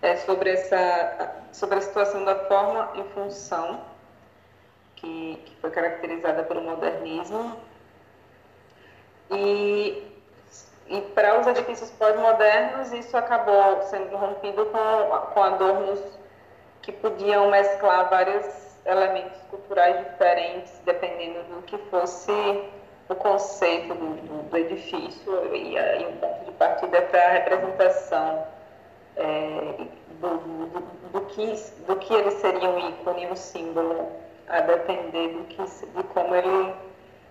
[0.00, 3.84] é, sobre, essa, sobre a situação da forma em função,
[4.96, 7.60] que, que foi caracterizada pelo modernismo.
[9.30, 10.11] E
[10.88, 16.00] e para os edifícios pós-modernos, isso acabou sendo rompido com, com adornos
[16.82, 18.46] que podiam mesclar vários
[18.84, 22.32] elementos culturais diferentes, dependendo do que fosse
[23.08, 28.46] o conceito do, do, do edifício e aí um ponto de partida para a representação
[29.16, 29.86] é,
[30.20, 30.80] do, do,
[31.12, 31.46] do, que,
[31.86, 34.08] do que ele seria um ícone, um símbolo,
[34.48, 36.74] a depender do que, de como ele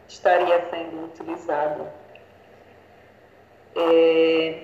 [0.07, 1.87] estaria sendo utilizado.
[3.75, 4.63] É,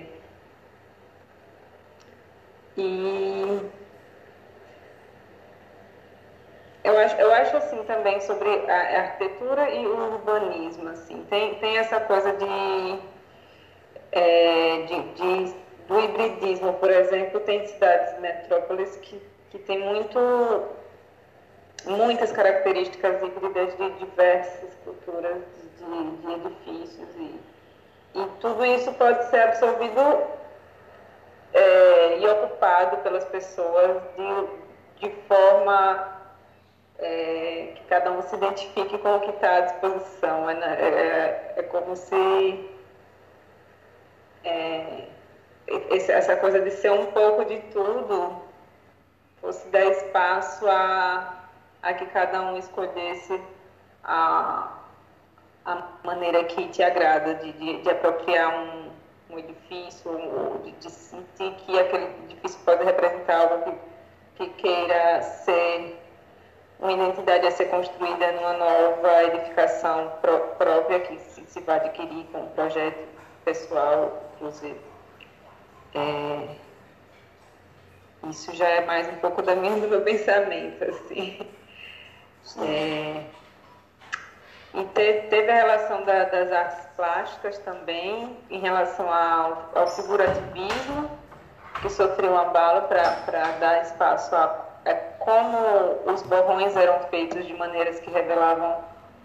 [2.76, 3.70] e
[6.84, 11.76] eu acho, eu acho assim também sobre a arquitetura e o urbanismo, assim, tem, tem
[11.76, 12.98] essa coisa de,
[14.12, 15.54] é, de, de,
[15.86, 20.18] do hibridismo, por exemplo, tem cidades metrópoles que, que tem muito,
[21.84, 25.42] muitas características híbridas de diversas culturas
[25.78, 27.47] de, de edifícios e
[28.18, 30.22] e tudo isso pode ser absorvido
[31.52, 36.18] é, e ocupado pelas pessoas de, de forma
[36.98, 40.50] é, que cada um se identifique com o que está à disposição.
[40.50, 42.70] É, é, é como se
[44.44, 45.08] é,
[46.08, 48.42] essa coisa de ser um pouco de tudo
[49.40, 51.44] fosse dar espaço a,
[51.82, 53.40] a que cada um escolhesse
[54.02, 54.77] a,
[55.68, 58.90] a maneira que te agrada de, de, de apropriar um,
[59.30, 63.78] um edifício, ou de, de, sentir que aquele edifício pode representar algo
[64.36, 66.00] que, que queira ser
[66.80, 72.24] uma identidade a ser construída numa nova edificação pró própria que se, se vai adquirir
[72.32, 73.06] com um projeto
[73.44, 74.80] pessoal, inclusive.
[75.94, 76.48] É,
[78.30, 81.46] isso já é mais um pouco da minha, do meu pensamento, assim.
[82.62, 83.24] É,
[84.78, 91.10] e teve a relação da, das artes plásticas também, em relação ao, ao figurativismo,
[91.82, 94.44] que sofreu uma bala para dar espaço a,
[94.84, 95.58] a como
[96.06, 98.76] os borrões eram feitos de maneiras que revelavam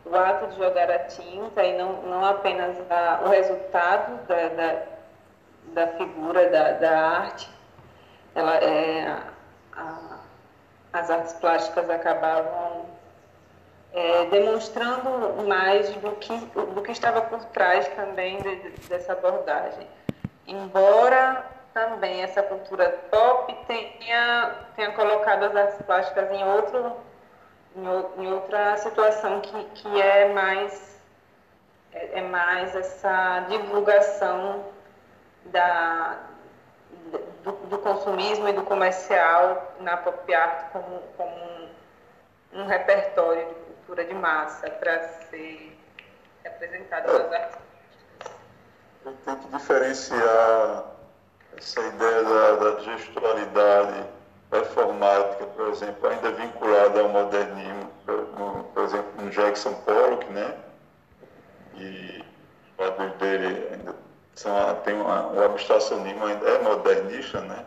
[0.06, 4.82] o ato de jogar a tinta e não, não apenas a, o resultado da, da,
[5.74, 7.50] da figura, da, da arte,
[8.36, 9.18] ela, é,
[9.78, 10.18] a,
[10.94, 12.93] as artes plásticas acabavam
[13.94, 19.88] é, demonstrando mais do que, do que estava por trás também de, dessa abordagem.
[20.48, 26.98] Embora também essa cultura pop tenha, tenha colocado as artes plásticas em, outro,
[28.18, 30.94] em outra situação que, que é mais
[31.94, 34.66] é, é mais essa divulgação
[35.46, 36.18] da,
[37.44, 43.63] do, do, consumismo e do comercial na pop art como, como um, um repertório de
[43.94, 45.78] cultura de massa para ser
[46.44, 47.62] representado nas artes plásticas.
[49.26, 50.86] Tem que diferenciar
[51.56, 54.04] essa ideia da, da gestualidade
[54.50, 57.92] performática, por exemplo, ainda vinculada ao modernismo,
[58.74, 60.58] por, exemplo, no Jackson Pollock, né?
[61.76, 62.24] E
[62.64, 63.96] os quadros dele ainda
[64.34, 67.66] são, tem uma, o abstracionismo ainda é modernista, né?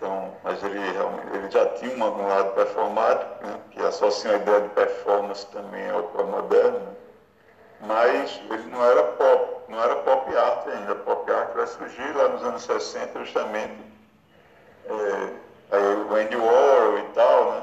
[0.00, 3.60] Então, mas ele, ele já tinha uma, um lado performático, né?
[3.70, 6.92] que associa a ideia de performance também ao pós-moderno, né?
[7.82, 10.94] mas ele não era pop, não era pop art ainda.
[10.94, 13.74] Pop art vai surgir lá nos anos 60, justamente
[14.86, 17.62] é, o Andy Warhol e tal, né?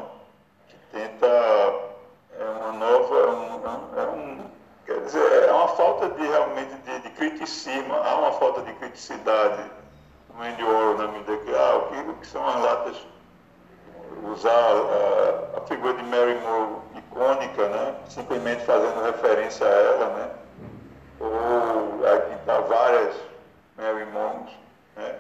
[0.67, 4.45] Que tenta é uma nova, é um, é um,
[4.85, 9.86] quer dizer, é uma falta de realmente de, de criticismo, há uma falta de criticidade
[10.39, 12.97] Andy Warhol na medida que, ah, o que, são as latas
[14.23, 17.95] usar a, a, figura de Mary Moore icônica, né?
[18.07, 20.29] simplesmente fazendo referência a ela, né?
[21.19, 23.15] ou aqui está várias
[23.77, 24.51] Mary Moons,
[24.95, 25.15] né?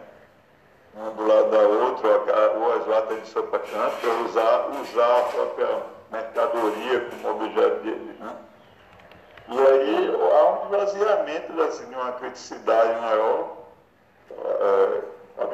[0.93, 5.83] uma do lado da outra, ou as latas de sopa canto, usar, usar a própria
[6.11, 8.19] mercadoria como objeto deles.
[8.19, 8.35] Né?
[9.49, 13.57] E aí há um esvaziamento assim, de uma criticidade maior.
[14.29, 15.01] É,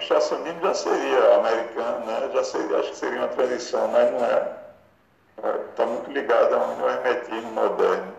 [0.03, 2.29] abstracionismo já seria americano, né?
[2.33, 4.63] já seria, acho que seria uma tradição, mas não é.
[5.69, 8.13] Está é, muito ligado a um hermetismo moderno.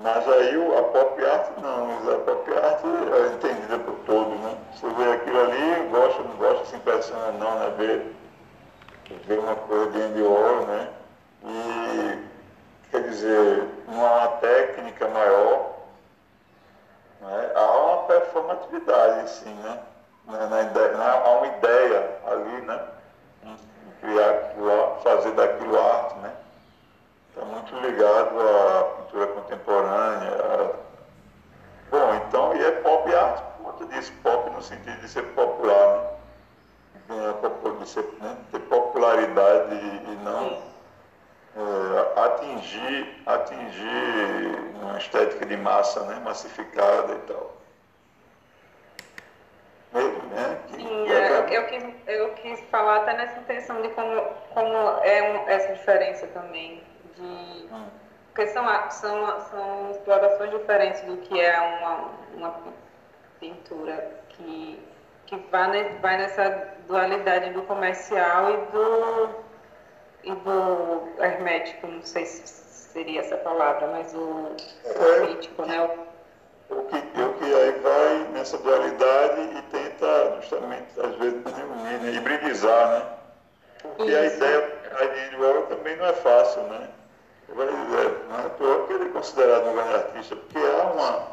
[0.00, 4.56] Mas aí a pop art não, a pop art é entendida por todos, né?
[4.74, 7.74] Você vê aquilo ali, gosta, não gosta, se impressiona não, né?
[7.78, 8.16] Ver,
[9.26, 10.88] ver uma coisa de Andy Warhol, né?
[11.44, 12.18] E,
[12.90, 15.74] quer dizer, não há uma técnica maior,
[17.20, 17.52] né?
[17.54, 19.78] há uma performatividade, sim, né?
[20.26, 22.80] Na, na ideia, na, há uma ideia ali, né?
[24.00, 26.32] Criar aquilo, fazer daquilo arte, né?
[27.30, 30.74] Está muito ligado à cultura contemporânea.
[31.90, 36.12] Bom, então, e é pop art por conta disso, pop no sentido de ser popular,
[37.08, 37.34] né?
[37.80, 38.36] De ser, né?
[38.50, 40.62] ter popularidade e não
[41.56, 46.20] é, atingir, atingir uma estética de massa, né?
[46.24, 47.52] massificada e tal.
[49.94, 50.58] Né?
[50.74, 54.20] Sim, é, eu, quis, eu quis falar até nessa intenção de como,
[54.52, 56.82] como é essa diferença também
[57.16, 57.68] de.
[58.26, 62.54] Porque são, são, são explorações diferentes do que é uma, uma
[63.38, 64.82] pintura que,
[65.26, 69.30] que vai, vai nessa dualidade do comercial e do,
[70.24, 72.64] e do hermético, não sei se
[72.94, 74.56] seria essa palavra, mas o
[75.26, 75.82] crítico, é, né?
[75.82, 76.13] O
[76.70, 82.12] o que aí vai nessa dualidade e tenta justamente, às vezes, reunir, né?
[82.12, 83.06] hibridizar, né?
[83.82, 84.14] Porque Isso.
[84.14, 86.88] a ideia de Warhol também não é fácil, né?
[87.48, 91.28] Vai dizer, não é toa que ele é considerado um grande artista, porque há uma,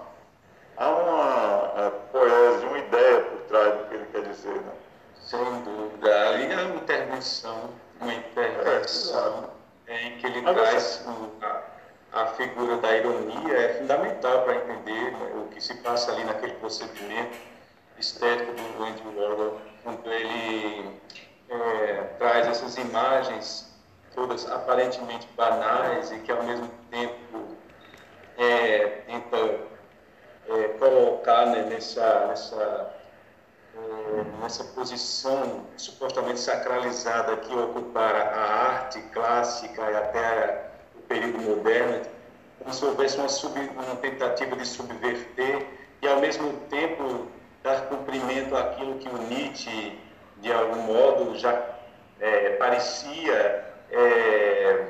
[0.77, 4.55] há uma é, poesia, uma ideia por trás do que ele quer dizer.
[4.55, 4.71] Né?
[5.15, 6.29] Sem dúvida.
[6.29, 7.69] Ali há uma intervenção,
[8.01, 9.49] uma intervenção
[9.87, 11.05] é, em que ele traz
[11.41, 11.61] a,
[12.13, 16.53] a, figura da ironia, é fundamental para entender né, o que se passa ali naquele
[16.55, 17.37] procedimento
[17.97, 20.99] estético do Andy Warhol, quando ele
[21.49, 23.71] é, traz essas imagens
[24.13, 27.55] todas aparentemente banais e que ao mesmo tempo
[28.37, 29.37] é, tenta
[30.49, 32.93] é, colocar né, nessa, nessa,
[33.75, 40.70] é, nessa posição supostamente sacralizada que ocupara a arte clássica e até
[41.11, 42.01] período moderno,
[42.59, 45.67] como se houvesse uma, sub, uma tentativa de subverter
[46.01, 47.27] e ao mesmo tempo
[47.61, 49.99] dar cumprimento àquilo que o Nietzsche,
[50.37, 51.61] de algum modo, já
[52.19, 54.85] é, parecia é,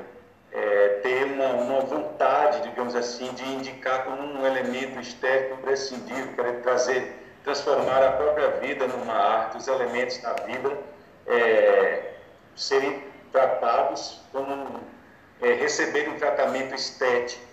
[0.52, 6.62] é, ter uma, uma, vontade, digamos assim, de indicar como um elemento estético imprescindível, querer
[6.62, 10.78] trazer, transformar a própria vida numa arte, os elementos da vida
[11.26, 12.14] é,
[12.56, 14.82] serem tratados como
[15.42, 17.44] é, receberem um tratamento estético.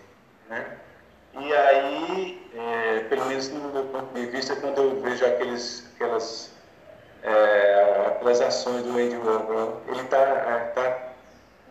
[0.49, 0.65] Né?
[1.35, 6.51] E aí, é, pelo menos no meu ponto de vista, quando eu vejo aqueles, aquelas,
[7.23, 11.13] é, aquelas ações do Andy Warhol, ele está, tá,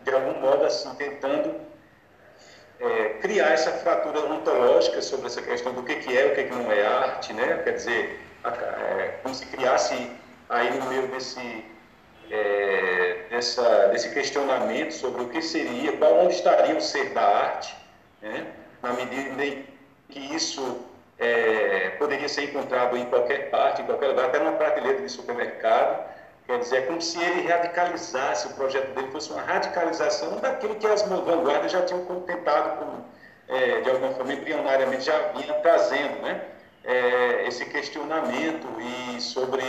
[0.04, 1.54] de algum modo, assim, tentando
[2.80, 6.54] é, criar essa fratura ontológica sobre essa questão do que, que é, o que, que
[6.54, 7.60] não é arte, né?
[7.64, 10.10] Quer dizer, a, é, como se criasse
[10.48, 11.64] aí no meio desse,
[12.30, 17.74] é, dessa, desse questionamento sobre o que seria, onde estaria o ser da arte,
[18.20, 18.46] né?
[18.82, 19.66] na medida em
[20.08, 20.84] que isso
[21.18, 26.08] é, poderia ser encontrado em qualquer parte, em qualquer lugar, até numa prateleira de supermercado.
[26.46, 30.86] Quer dizer, é como se ele radicalizasse, o projeto dele fosse uma radicalização daquilo que
[30.86, 33.04] as vanguardas já tinham tentado, com,
[33.48, 36.42] é, de alguma forma, embrionariamente, já vinha trazendo, né?
[36.84, 39.62] É, esse questionamento e sobre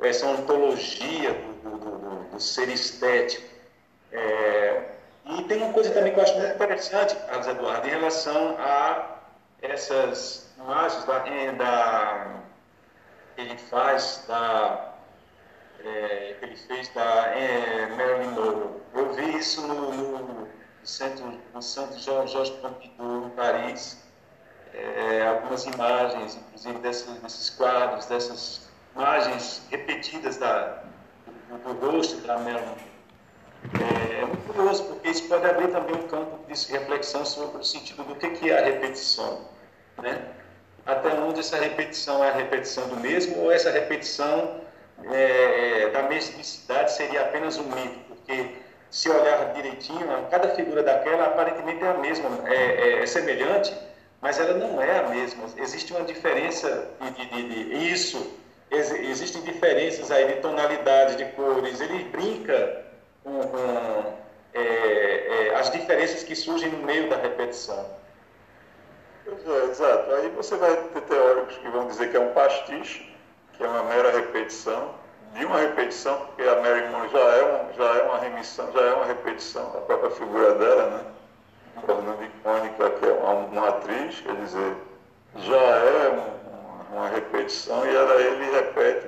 [0.00, 3.46] essa ontologia do, do, do, do ser estético.
[4.12, 4.82] É,
[5.26, 9.18] e tem uma coisa também que eu acho muito interessante, Carlos Eduardo, em relação a
[9.60, 11.18] essas imagens da,
[11.52, 12.36] da
[13.34, 14.94] que ele faz, da,
[15.84, 18.80] é, que ele fez da é, Marilyn Monroe.
[18.94, 20.48] Eu vi isso no, no,
[20.82, 24.02] centro, no Centro Jorge Pompidou, em Paris,
[24.72, 30.82] é, algumas imagens, inclusive desses, desses quadros, dessas imagens repetidas da,
[31.64, 32.88] do, do rosto da Marilyn
[33.80, 37.64] é, é, muito curioso, porque isso pode abrir também um campo de reflexão sobre o
[37.64, 39.48] sentido do que, que é a repetição.
[40.00, 40.22] Né?
[40.86, 44.60] Até onde essa repetição é a repetição do mesmo, ou essa repetição
[45.04, 48.56] é, da mesmicidade seria apenas um mito, porque
[48.90, 53.74] se olhar direitinho, cada figura daquela aparentemente é a mesma, é, é, é semelhante,
[54.20, 55.44] mas ela não é a mesma.
[55.56, 58.38] Existe uma diferença de, de, de, de isso,
[58.70, 61.80] ex, existem diferenças aí de tonalidade, de cores.
[61.80, 62.84] Ele brinca
[63.24, 64.14] com, com
[64.54, 67.86] é, é, as diferenças que surgem no meio da repetição.
[69.26, 70.14] É, exato.
[70.14, 73.14] Aí você vai ter teóricos que vão dizer que é um pastiche,
[73.52, 74.94] que é uma mera repetição,
[75.34, 78.80] de uma repetição, porque a Mary Moon já é, um, já é uma remissão, já
[78.80, 81.04] é uma repetição da própria figura dela, né?
[81.84, 84.74] Tornando icônica que é uma, uma atriz, quer dizer,
[85.36, 86.37] já é um,
[86.98, 89.06] uma repetição e ela, ele repete,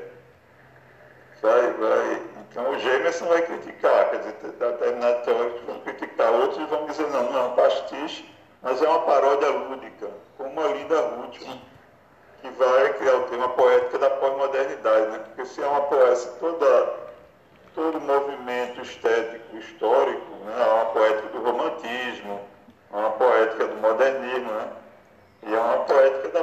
[1.43, 6.84] vai, vai então o Jameson vai criticar, quer dizer, determinados teóricos vão criticar, outros vão
[6.86, 8.28] dizer, não, não é um pastiche,
[8.61, 11.38] mas é uma paródia lúdica, como uma linda Ruth,
[12.43, 15.18] que vai criar o tema poética da pós-modernidade, né?
[15.26, 16.95] porque se é uma poética, toda,
[17.72, 20.55] todo movimento estético histórico, né?
[20.59, 22.41] é uma poética do romantismo,
[22.93, 24.68] é uma poética do modernismo, né?
[25.45, 26.43] e é uma poética da,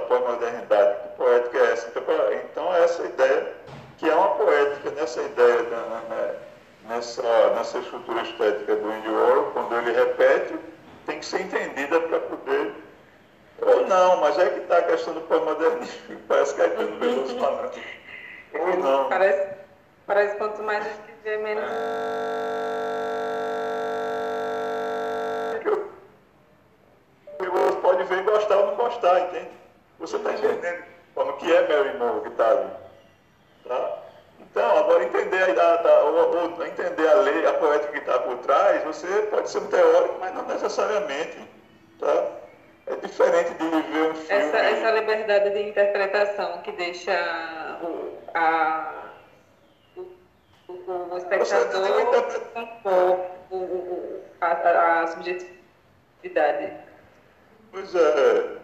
[0.00, 1.02] pós-modernidade.
[1.02, 1.88] Que poética é essa?
[1.88, 3.52] Então, então essa ideia
[4.00, 6.34] que é uma poética nessa ideia, né, né,
[6.88, 10.58] nessa, nessa estrutura estética do Andy Warhol, quando ele repete,
[11.04, 12.74] tem que ser entendida para poder.
[13.60, 17.38] Ou não, mas é que está a questão do pós-modernismo, parece que é tudo Veloso
[17.38, 17.78] falando.
[18.54, 19.08] Ou não.
[19.10, 19.48] Parece,
[20.06, 21.70] parece quanto mais escrever, menos.
[27.82, 29.59] Pode ver gostar ou não gostar, entende?
[30.00, 30.82] Você está entendendo
[31.14, 32.70] como que é Mary Moore que está ali.
[33.68, 33.98] Tá?
[34.40, 38.82] Então, agora entender a, ou, ou, entender a lei, a poética que está por trás,
[38.82, 41.38] você pode ser um teórico, mas não necessariamente.
[41.98, 42.26] Tá?
[42.86, 44.42] É diferente de ver um filme.
[44.42, 49.04] Essa, essa liberdade de interpretação que deixa o, a,
[49.96, 50.00] o,
[50.68, 53.20] o, o espectador compor
[53.50, 56.72] o, a, a subjetividade.
[57.70, 58.59] Pois é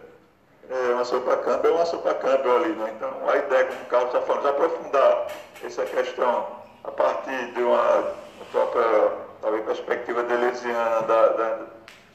[0.69, 2.73] é uma sopa Campbell, é uma sopa Campbell ali.
[2.73, 2.93] Né?
[2.95, 5.27] Então, a ideia, como o Carlos está falando, de aprofundar
[5.63, 6.47] essa questão
[6.83, 8.13] a partir de uma
[8.51, 9.11] própria
[9.41, 11.59] talvez, perspectiva deleuziana da, da,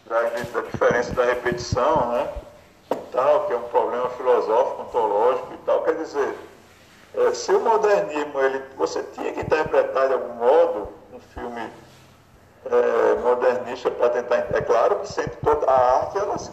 [0.07, 2.29] da, da, diferença da repetição, né?
[3.11, 5.83] tal, que é um problema filosófico, ontológico e tal.
[5.83, 6.35] Quer dizer,
[7.15, 11.71] é, se o modernismo ele, você tinha que interpretar de algum modo um filme
[12.67, 14.47] é, modernista para tentar.
[14.53, 16.51] É claro que sempre toda a arte ela se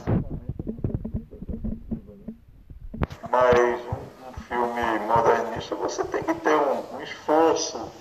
[3.31, 7.91] mas um, um filme modernista você tem que ter um, um esforço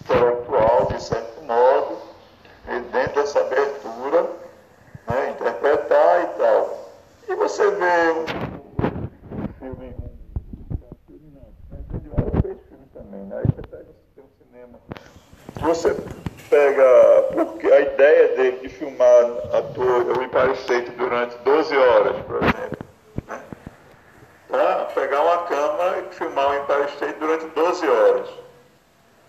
[0.00, 1.98] intelectual, de certo modo,
[2.90, 4.22] dentro dessa abertura,
[5.08, 6.90] né, interpretar e tal.
[7.28, 8.26] E você vê um,
[9.58, 9.94] filme.
[10.72, 13.36] Um filme também, né?
[13.38, 13.86] Aí você pega
[14.18, 14.78] um cinema.
[15.60, 15.96] Você
[16.48, 17.22] pega.
[17.32, 22.89] Porque a ideia de, de filmar ator, o Empire State durante 12 horas, por exemplo
[24.50, 28.30] para pegar uma câmera e filmar o Empire State durante 12 horas.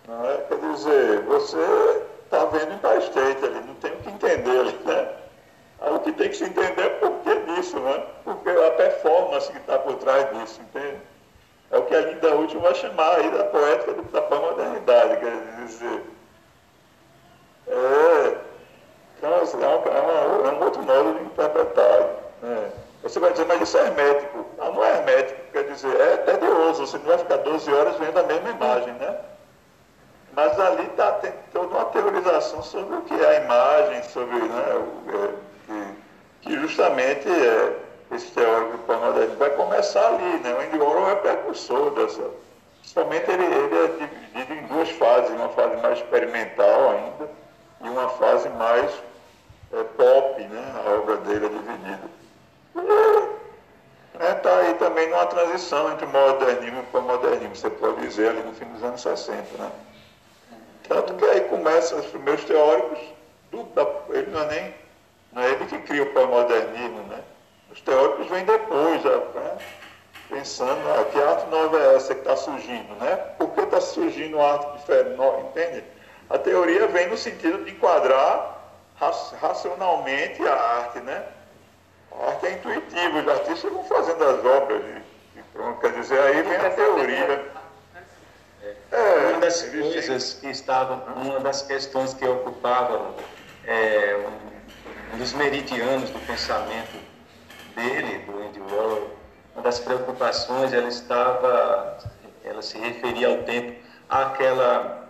[0.08, 0.36] Não é?
[0.48, 4.78] Quer dizer, você está vendo em Empire State ali, não tem o que entender ali,
[4.84, 5.08] né?
[5.80, 8.04] O que tem que se entender é por que disso, né?
[8.24, 11.00] Porque a performance que está por trás disso, entende?
[11.70, 16.02] É o que a Linda Útil vai chamar aí da poética da pós-modernidade, quer dizer.
[17.66, 18.36] É,
[19.16, 22.08] então, assim, é, um, é, um, outro modo de interpretar.
[22.42, 22.72] Né?
[23.02, 24.46] Você vai dizer, mas isso é hermético.
[24.56, 28.18] Não, não é hermético, quer dizer, é tedioso, você não vai ficar 12 horas vendo
[28.18, 29.16] a mesma imagem, né?
[30.34, 34.74] Mas ali tá, tem toda uma teorização sobre o que é a imagem, sobre né,
[34.74, 35.34] o, é,
[36.40, 37.76] que, que, justamente é,
[38.12, 40.54] esse teórico do pós-modernismo vai começar ali, né?
[40.54, 42.22] O Andy Warhol é precursor dessa.
[42.80, 47.30] Principalmente ele, ele é dividido em duas fases, uma fase mais experimental ainda
[47.82, 48.90] e uma fase mais
[49.72, 50.72] é, pop, né?
[50.86, 52.21] A obra dele é dividida.
[54.14, 58.42] Está tá aí também numa transição entre modernismo e o pós-modernismo, você pode dizer, ali
[58.42, 59.70] no fim dos anos 60, né?
[60.88, 62.98] Tanto que aí começam os primeiros teóricos,
[63.50, 64.74] do, da, ele não é nem,
[65.32, 67.20] não é ele que cria o pós-modernismo, né?
[67.70, 69.58] Os teóricos vêm depois, já, né?
[70.32, 73.16] pensando, ah, que arte nova é essa que está surgindo, né?
[73.38, 75.20] Por que está surgindo arte diferente,
[75.50, 75.84] entende?
[76.30, 78.58] A teoria vem no sentido de enquadrar
[79.40, 81.22] racionalmente a arte, né?
[82.20, 86.18] A arte é intuitiva, os artistas vão fazendo as obras e, e pronto, quer dizer,
[86.20, 87.52] aí vem a teoria.
[88.92, 93.14] É, uma das coisas que estavam, uma das questões que ocupavam
[93.66, 96.98] é, um, um, dos meridianos do pensamento
[97.74, 99.10] dele, do Andy Warhol,
[99.54, 101.98] uma das preocupações, ela estava,
[102.44, 105.08] ela se referia ao tempo, àquela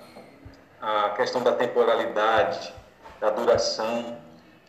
[0.80, 2.74] a questão da temporalidade,
[3.20, 4.18] da duração,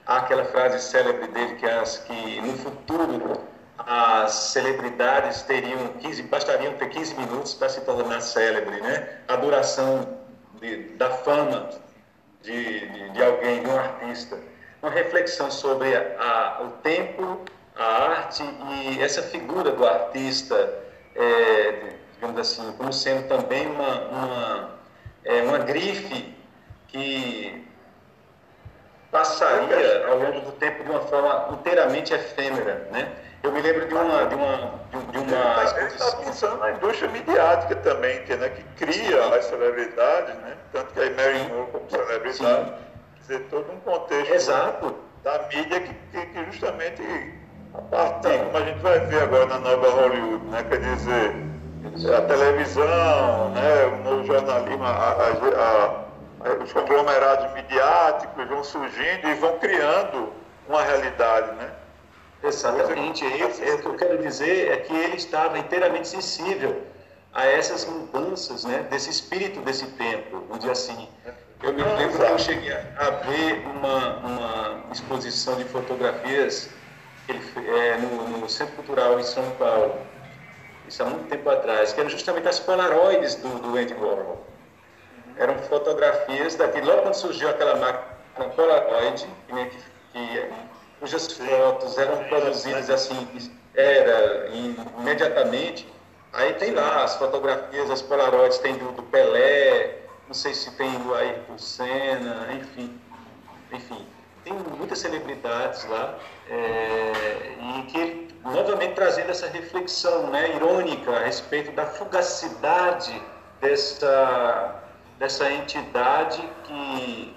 [0.05, 3.41] aquela frase célebre dele que, as, que no futuro
[3.77, 9.19] as celebridades teriam 15, bastariam ter 15 minutos para se tornar célebre, né?
[9.27, 10.17] A duração
[10.61, 11.69] de, da fama
[12.41, 14.39] de, de, de, alguém, de um artista.
[14.81, 17.41] Uma reflexão sobre a, a, o tempo,
[17.75, 20.55] a arte e essa figura do artista,
[21.15, 24.79] é, digamos assim, como sendo também uma, uma,
[25.23, 26.35] é, uma grife
[26.89, 27.65] que
[29.13, 33.13] passaria ao longo do tempo de uma forma inteiramente efêmera, né?
[33.43, 34.25] Eu me lembro de uma.
[34.25, 34.79] De uma,
[35.11, 40.57] de, uma está pensando na indústria midiática também, que, né, que cria as celebridades, né?
[40.71, 42.73] Tanto que aí Mary Moore como celebridade, Sim.
[43.15, 44.95] quer dizer, todo um contexto Exato.
[45.23, 47.03] da mídia que, que, que, justamente
[47.73, 50.63] a partir, como a gente vai ver agora na nova Hollywood, né?
[50.63, 56.02] Quer dizer, a televisão, né, o novo jornalismo, a, a, a,
[56.63, 60.33] os conglomerados midiáticos vão surgindo e vão criando
[60.67, 61.71] uma realidade, né?
[62.43, 63.25] Exatamente.
[63.25, 66.83] É, é, o que eu quero dizer é que ele estava inteiramente sensível
[67.33, 71.09] a essas mudanças, né, desse espírito desse tempo, dizer assim.
[71.61, 76.69] Eu me lembro que eu cheguei a ver uma, uma exposição de fotografias
[77.27, 77.39] ele,
[77.69, 79.95] é, no, no, Centro Cultural em São Paulo,
[80.87, 84.45] isso há muito tempo atrás, que eram justamente as polaroides do, do Andy Warhol.
[85.37, 88.13] Eram fotografias daqui, logo quando surgiu aquela máquina
[88.55, 89.77] Polaroid, que,
[90.11, 90.49] que
[90.99, 93.27] cujas fotos eram produzidas assim,
[93.75, 94.49] era
[94.97, 95.91] imediatamente.
[96.31, 100.91] Aí tem lá as fotografias, as polaroids, tem do, do Pelé, não sei se tem
[100.99, 102.99] do Ayrton Senna, enfim.
[103.71, 104.07] Enfim,
[104.43, 106.17] tem muitas celebridades lá
[106.49, 107.11] é,
[107.59, 113.21] e que novamente trazendo essa reflexão né, irônica a respeito da fugacidade
[113.61, 114.82] dessa,
[115.23, 117.33] dessa entidade que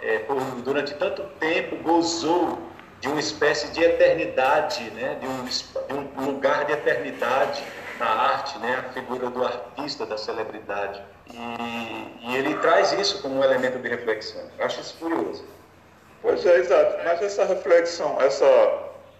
[0.00, 2.60] é, por, durante tanto tempo gozou
[3.00, 5.18] de uma espécie de eternidade, né?
[5.20, 7.60] de, um, de um lugar de eternidade
[7.98, 8.84] na arte, né?
[8.88, 11.02] a figura do artista, da celebridade.
[11.26, 14.48] E, e ele traz isso como um elemento de reflexão.
[14.56, 15.44] Eu acho isso curioso.
[16.22, 16.98] Pois é, exato.
[17.04, 18.44] Mas essa reflexão, essa,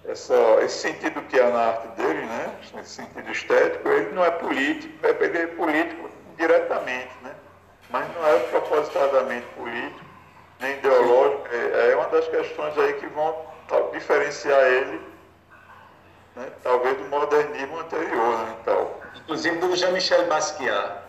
[0.06, 2.54] essa, esse sentido que há na arte dele, né?
[2.80, 7.33] esse sentido estético, ele não é político, ele é político diretamente, né?
[7.94, 10.04] Mas não é propositadamente político,
[10.58, 11.46] nem ideológico.
[11.52, 13.46] É, é uma das questões aí que vão
[13.92, 15.00] diferenciar ele,
[16.34, 19.00] né, talvez do modernismo anterior, né, tal.
[19.14, 21.02] Inclusive do Jean-Michel Basquiat,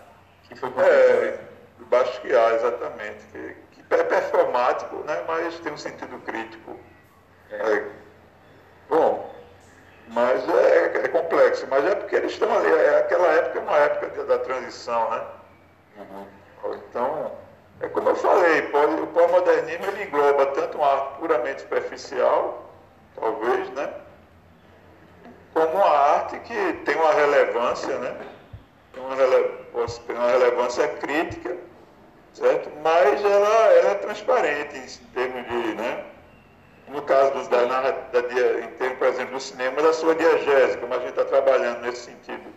[0.48, 1.40] que foi É,
[1.80, 6.80] do Basquiat, exatamente, que, que é performático, né, mas tem um sentido crítico.
[7.50, 7.56] É.
[7.56, 7.92] É,
[8.90, 9.34] bom,
[10.10, 13.78] mas é, é, complexo, mas é porque eles estão ali, é, aquela época é uma
[13.78, 15.24] época da transição, né?
[15.98, 16.35] Uhum.
[16.74, 17.32] Então,
[17.82, 22.70] é como eu falei, o pós-modernismo engloba tanto uma arte puramente superficial,
[23.16, 23.94] talvez, né?
[25.54, 28.18] Como uma arte que tem uma relevância, né?
[28.94, 29.52] Tem uma, rele...
[30.10, 31.58] uma relevância crítica
[32.36, 32.70] certo?
[32.84, 36.04] Mas ela, ela é transparente em termos de, né?
[36.90, 38.20] No caso dos, da, da, da,
[38.60, 42.12] em termos, por exemplo, do cinema, da sua diegese, como a gente está trabalhando nesse
[42.12, 42.54] sentido,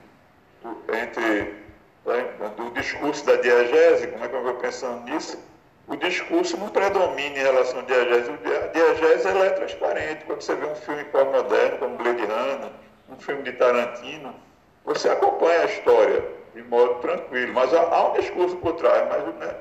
[0.62, 1.54] do, entre
[2.08, 5.38] né, do discurso da diegese, como é que eu vou pensando nisso,
[5.86, 8.30] o discurso não predomina em relação à diegese.
[8.30, 10.24] A diegese ela é transparente.
[10.26, 12.70] Quando você vê um filme pós-moderno, como Blade Runner,
[13.08, 14.34] um filme de Tarantino,
[14.84, 17.54] você acompanha a história de modo tranquilo.
[17.54, 19.54] Mas há, há um discurso por trás, mas né,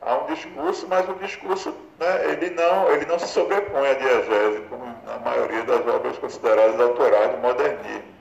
[0.00, 4.62] há um discurso, mas o discurso né, ele, não, ele não se sobrepõe à diegese,
[4.70, 8.12] como na maioria das obras consideradas autorais do modernismo.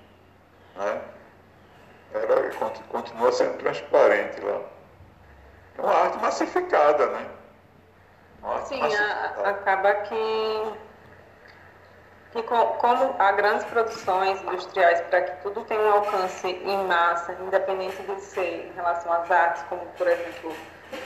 [0.76, 1.02] Né?
[2.14, 2.50] Ela
[2.90, 4.62] continua sendo transparente lá.
[5.78, 7.30] É uma arte massificada, né?
[8.44, 9.48] Arte Sim, massificada.
[9.48, 10.74] A, acaba que,
[12.32, 17.34] que com, como há grandes produções industriais para que tudo tenha um alcance em massa,
[17.40, 20.54] independente de ser em relação às artes, como por exemplo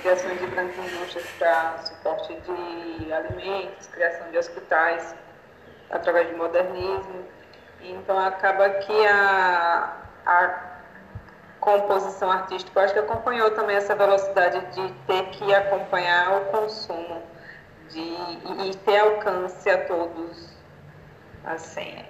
[0.02, 5.16] criações de grandes indústrias para suporte de alimentos, criação de hospitais
[5.92, 7.24] através de modernismo.
[7.82, 9.94] Então acaba que a,
[10.26, 10.75] a
[11.66, 17.24] composição artística, eu acho que acompanhou também essa velocidade de ter que acompanhar o consumo
[17.90, 20.50] de, e, e ter alcance a todos,
[21.44, 22.06] assim,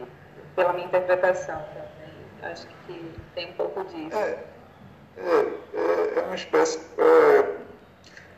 [0.55, 2.51] pela minha interpretação também.
[2.51, 4.15] Acho que tem um pouco disso.
[4.15, 4.43] É,
[5.17, 5.23] é,
[5.73, 6.79] é, é uma espécie.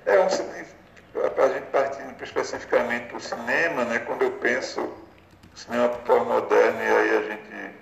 [0.05, 4.87] É, é um a gente partindo especificamente para o cinema, né, quando eu penso
[5.55, 7.75] cinema pós-moderno, e aí a gente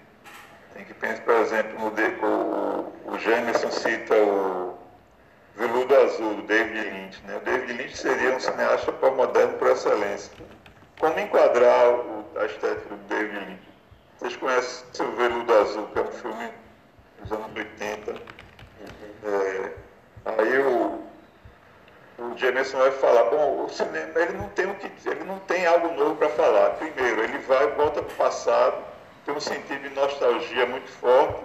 [0.76, 1.88] tem que pensar, por exemplo, no,
[2.28, 4.78] o, o Jameson cita o
[5.56, 7.24] Veludo Azul, do David Lynch.
[7.26, 7.38] Né?
[7.38, 10.34] O David Lynch seria um cineasta pós-moderno por excelência.
[11.00, 13.70] Como enquadrar o, a estética do David Lynch?
[14.18, 16.50] Vocês conhecem o Veludo Azul, que é um filme
[17.22, 18.16] dos anos 80.
[19.24, 19.72] É,
[20.26, 21.02] aí o,
[22.20, 25.66] o Jameson vai falar, bom, o cinema ele não tem o que ele não tem
[25.66, 26.72] algo novo para falar.
[26.72, 28.95] Primeiro, ele vai volta para o passado,
[29.26, 31.42] tem um sentido de nostalgia muito forte,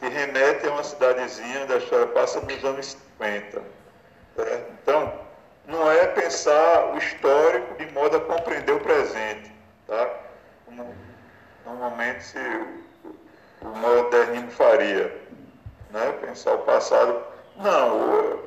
[0.00, 3.62] que remete a uma cidadezinha da história passa nos anos 50.
[4.36, 4.72] Certo?
[4.82, 5.12] Então,
[5.66, 9.50] não é pensar o histórico de modo a compreender o presente,
[9.86, 10.10] tá?
[10.64, 10.94] Como
[11.64, 12.38] normalmente se
[13.62, 15.16] o modernismo faria,
[15.90, 16.12] né?
[16.20, 17.22] Pensar o passado.
[17.56, 18.40] Não,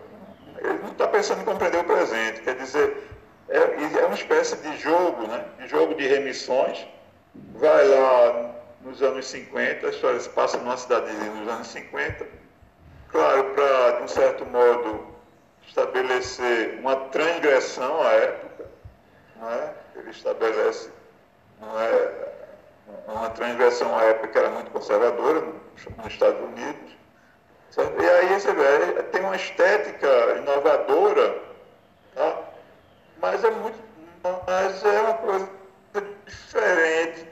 [0.60, 3.10] ele não está pensando em compreender o presente, quer dizer,
[3.50, 5.44] é, é uma espécie de jogo, né?
[5.58, 6.88] de jogo de remissões.
[7.36, 8.52] Vai lá
[8.82, 12.28] nos anos 50, a história se passa numa cidadezinha nos anos 50,
[13.10, 15.08] claro, para, de um certo modo,
[15.68, 18.66] estabelecer uma transgressão à época,
[19.36, 19.74] não é?
[19.96, 20.90] ele estabelece
[21.60, 22.30] não é,
[23.08, 27.00] uma transgressão à época que era muito conservadora nos Estados Unidos,
[27.72, 28.02] Certo?
[28.02, 30.08] E aí você vê, tem uma estética
[30.38, 31.40] inovadora,
[32.16, 32.42] tá?
[33.22, 33.80] mas é muito,
[34.48, 35.59] mas é uma coisa
[36.30, 37.28] diferente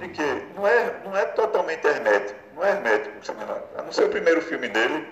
[0.00, 3.62] de que não é, não é totalmente hermético, não é hermético o cinema.
[3.76, 5.06] A não ser o primeiro filme dele,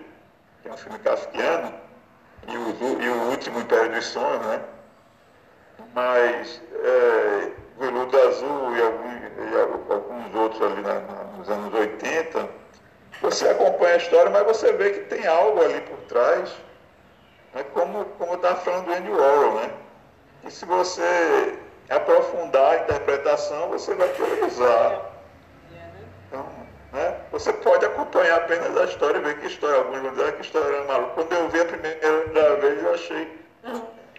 [0.63, 1.75] que é um filme kafkiano,
[2.49, 4.61] e o, e o último Império dos Sonhos, né?
[5.95, 9.13] Mas é, Veludo Azul e, alguns,
[9.51, 12.49] e alguns outros ali na, na, nos anos 80
[13.21, 16.55] você acompanha a história, mas você vê que tem algo ali por trás,
[17.55, 17.65] né?
[17.73, 19.71] como, como eu estava falando do Andy Warhol, né?
[20.45, 21.59] E se você
[21.91, 25.13] aprofundar a interpretação, você vai teorizar.
[26.29, 26.47] Então,
[26.93, 27.21] né?
[27.31, 30.77] Você pode acompanhar apenas a história e ver que história, alguns vão dizer que história
[30.77, 31.13] é maluca.
[31.15, 33.39] Quando eu vi a primeira vez, eu achei,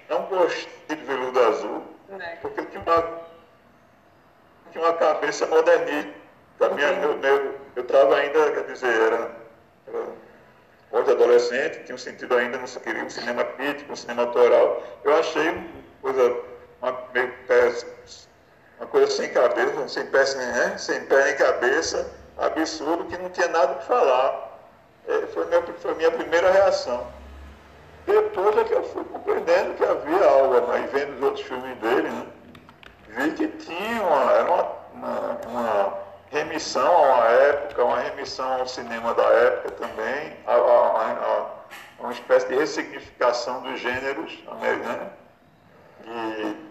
[0.10, 2.38] não gostei de Veludo Azul, né?
[2.42, 3.22] porque tinha uma,
[4.72, 6.14] tinha uma cabeça modernista.
[6.74, 9.32] Minha, meu, meu, eu estava ainda, quer dizer, era,
[9.88, 10.06] era
[10.90, 14.84] pós-adolescente, tinha um sentido ainda, não queria um cinema crítico, um cinema autoral.
[15.04, 15.64] Eu achei uma
[16.02, 16.36] coisa,
[16.82, 17.34] uma, meio
[18.80, 20.78] uma coisa sem cabeça, sem pé, né?
[20.78, 24.60] sem pé nem cabeça, absurdo, que não tinha nada para falar.
[25.08, 25.62] É, foi, minha,
[25.96, 27.08] minha primeira reação.
[28.06, 32.10] Depois é que eu fui compreendendo que havia algo, aí vendo os outros filmes dele,
[32.10, 32.26] né?
[33.10, 35.94] vi que tinha uma, era uma, uma, uma
[36.32, 41.58] remissão a uma época, uma remissão ao cinema da época também, a, a, a
[42.00, 45.08] uma espécie de ressignificação dos gêneros americanos,
[46.06, 46.67] e,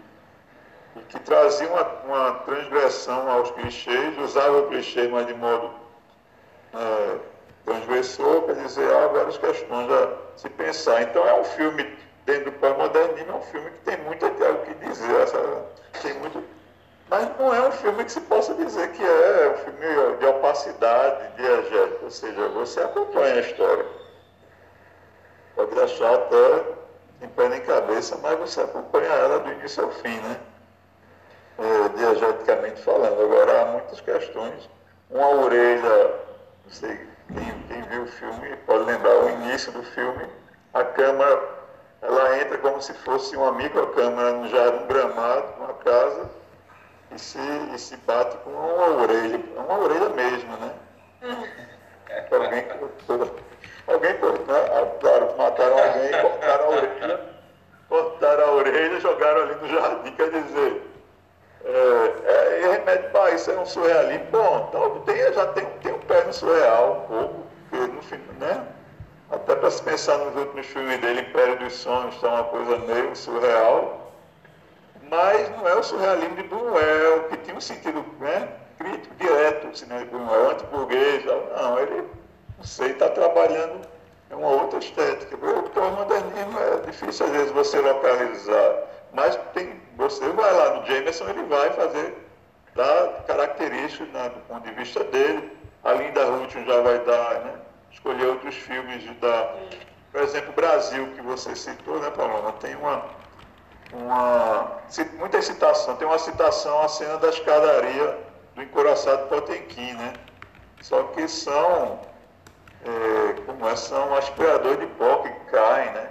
[0.99, 5.71] e que trazia uma, uma, transgressão aos clichês, usava o clichê, mas de modo
[6.73, 7.17] é,
[7.65, 11.01] transgressor, quer dizer, há várias questões a se pensar.
[11.03, 14.73] Então é um filme, dentro do pós-modernismo, é um filme que tem muito o que
[14.85, 15.65] dizer, essa,
[16.01, 16.43] tem muito
[17.09, 21.35] mas não é um filme que se possa dizer que é um filme de opacidade,
[21.37, 23.85] diegético, ou seja, você acompanha a história.
[25.55, 26.63] Pode achar até
[27.19, 30.37] sem pé nem cabeça, mas você acompanha ela do início ao fim, né?
[31.95, 33.21] Diegeticamente falando.
[33.21, 34.69] Agora, há muitas questões.
[35.09, 36.11] Uma orelha,
[36.65, 40.27] não sei, quem, quem viu o filme pode lembrar o início do filme,
[40.73, 41.41] a câmera,
[42.01, 46.29] ela entra como se fosse uma microcâmera já num gramado, numa casa,
[47.11, 47.39] e se,
[47.73, 50.73] e se bate com uma orelha, uma orelha mesmo, né?
[52.31, 53.35] Alguém cortou.
[53.87, 54.69] Alguém cortou, né?
[54.73, 57.25] Ah, claro, mataram alguém, cortaram a orelha,
[57.87, 60.86] cortaram a orelha e jogaram ali no jardim, quer dizer.
[61.67, 64.25] É, é, remédio para isso é um surrealismo.
[64.31, 68.21] Bom, então tem, já tem, tem um pé no surreal, um pouco, porque no fim,
[68.39, 68.65] né?
[69.29, 73.13] Até para se pensar nos últimos filmes dele, Império dos Sonhos, está uma coisa meio
[73.13, 74.13] surreal,
[75.09, 78.47] mas não é o surrealismo de Buñuel, que tinha um sentido né,
[78.77, 82.07] crítico direto, o cinema Buñuel, anti-burguês, não, ele,
[82.57, 83.81] não sei, está trabalhando
[84.31, 85.35] em uma outra estética.
[85.35, 88.75] O pós-modernismo é difícil às vezes você localizar,
[89.13, 92.17] mas tem, você vai lá no Jameson, ele vai fazer,
[92.75, 95.51] dar características né, do ponto de vista dele,
[95.83, 97.53] a Linda Ruth já vai dar, né,
[97.91, 99.55] escolher outros filmes de dar,
[100.11, 103.03] por exemplo, Brasil, que você citou, né, Paloma, tem uma
[103.93, 104.81] uma,
[105.17, 105.95] muita citação.
[105.95, 108.17] Tem uma citação à cena da escadaria
[108.55, 110.13] do encoraçado Potemkin, né?
[110.81, 111.99] Só que são,
[112.85, 116.09] é, como é, são aspiradores de pó que caem, né?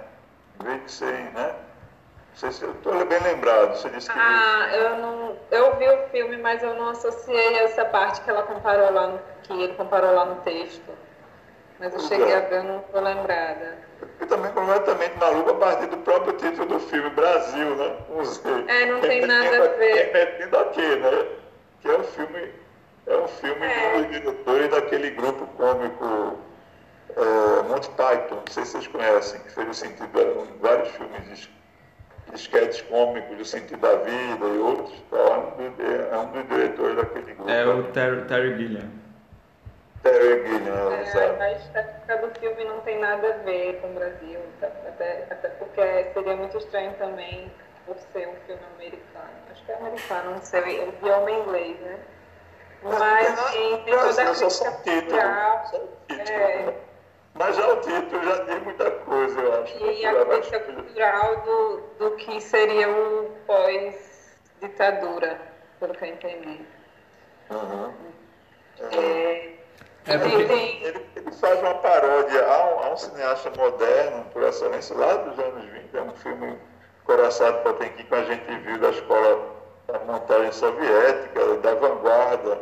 [0.59, 1.55] Em vez de serem, né?
[2.37, 3.75] Não sei se eu estou bem lembrado.
[3.75, 7.83] Você disse que ah, eu não, eu vi o filme, mas eu não associei essa
[7.83, 10.91] parte que ela comparou lá no, que ele comparou lá no texto.
[11.79, 12.35] Mas eu cheguei é.
[12.35, 13.79] a ver, eu não estou lembrada.
[14.21, 17.97] E também completamente maluco a partir do próprio título do filme, Brasil, né?
[18.07, 18.65] Museu.
[18.67, 20.11] É, não tem nada a ver.
[20.13, 21.27] Remetendo aqui, né?
[21.81, 22.53] Que é um filme,
[23.07, 23.97] é um filme é.
[23.97, 26.37] dos diretores daquele grupo cômico
[27.15, 31.23] é, Monty Python, não sei se vocês conhecem, que fez o sentido em vários filmes
[31.23, 31.56] de
[32.33, 34.93] esquetes cômicos do sentido da vida e outros.
[35.07, 37.49] Então, é, um, é um dos diretores daquele grupo.
[37.49, 38.89] É o Terry, Terry Gilliam.
[40.03, 41.41] Terry Gilliam, é, exato.
[41.41, 46.11] A estética do filme não tem nada a ver com o Brasil, até, até porque
[46.13, 47.51] seria muito estranho também
[47.85, 49.29] por ser um filme americano.
[49.51, 51.99] Acho que é americano, não sei, o idioma inglês, né?
[52.83, 55.71] Mas tem, tem toda a crítica cultural.
[56.09, 56.73] É,
[57.37, 59.77] mas já o título já diz muita coisa, eu acho.
[59.83, 65.39] E a crítica cultural do, do que seria o pós-ditadura,
[65.79, 66.65] pelo que eu entendi.
[67.49, 67.93] Uhum.
[68.91, 69.53] É,
[70.05, 70.35] é porque...
[70.35, 75.39] ele, ele, faz uma paródia a um, a um, cineasta moderno, por excelência, lá dos
[75.39, 75.97] anos 20.
[75.97, 76.57] É um filme
[77.05, 79.55] Coraçado Potemkin que a gente viu da escola
[79.87, 82.59] da montagem soviética, da vanguarda.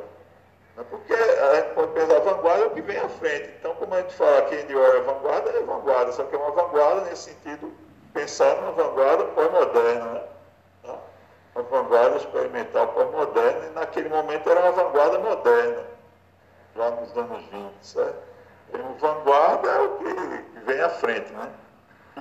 [0.76, 0.86] Né?
[0.90, 3.54] Porque a gente pode pensar, vanguarda é o que vem à frente.
[3.60, 6.52] Então, como a gente fala que Warhol é vanguarda, é vanguarda, só que é uma
[6.52, 7.72] vanguarda nesse sentido,
[8.14, 10.24] pensar numa vanguarda pós-moderna, né?
[10.84, 10.96] Tá?
[11.56, 15.96] Uma vanguarda experimental pós-moderna, e naquele momento era uma vanguarda moderna
[16.76, 18.18] lá nos anos 20, certo?
[18.74, 21.50] E vanguarda é o que vem à frente, né?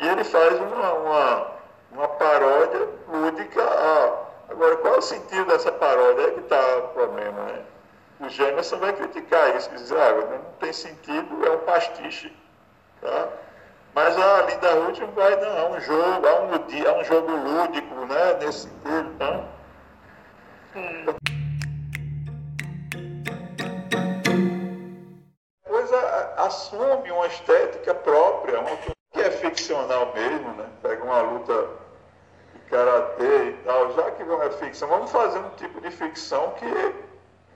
[0.00, 1.50] E ele faz uma, uma,
[1.92, 3.62] uma paródia lúdica.
[3.62, 4.24] A...
[4.50, 6.22] Agora, qual é o sentido dessa paródia?
[6.22, 7.64] É que está o problema, né?
[8.20, 12.34] O Jameson vai criticar isso, dizer, ah, não tem sentido, é um pastiche,
[13.00, 13.28] tá?
[13.94, 17.94] Mas a Linda Ruth vai, não, é um jogo, é um, é um jogo lúdico,
[18.06, 18.34] né?
[18.40, 19.48] Nesse sentido?
[20.76, 21.34] Hum.
[26.36, 30.68] assume uma estética própria, uma que é ficcional mesmo, né?
[30.82, 31.68] Pega uma luta
[32.52, 36.66] de karatê e tal, já que é ficção, vamos fazer um tipo de ficção que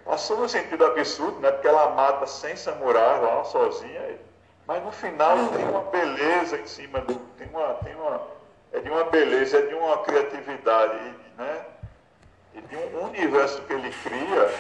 [0.08, 1.50] assume um sentido absurdo, né?
[1.50, 4.18] Porque ela mata sem samurai lá sozinha,
[4.66, 8.20] mas no final tem uma beleza em cima do, tem uma, tem uma,
[8.72, 11.66] é de uma beleza, é de uma criatividade, né?
[12.54, 14.54] E de um universo que ele cria,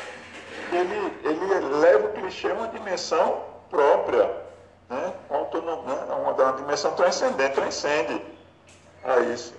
[0.72, 4.30] ele, ele leva o clichê a uma dimensão própria,
[4.88, 5.12] né?
[5.30, 6.14] autonomia, né?
[6.14, 8.22] uma, uma dimensão transcendente, transcende
[9.04, 9.54] a isso.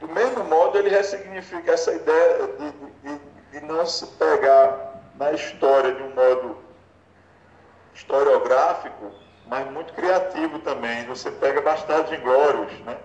[0.00, 2.70] Do mesmo modo, ele ressignifica essa ideia de,
[3.02, 3.20] de,
[3.52, 4.87] de não se pegar
[5.18, 6.58] na história de um modo
[7.92, 9.12] historiográfico,
[9.46, 11.04] mas muito criativo também.
[11.06, 12.96] Você pega Bastardos Inglórios, né?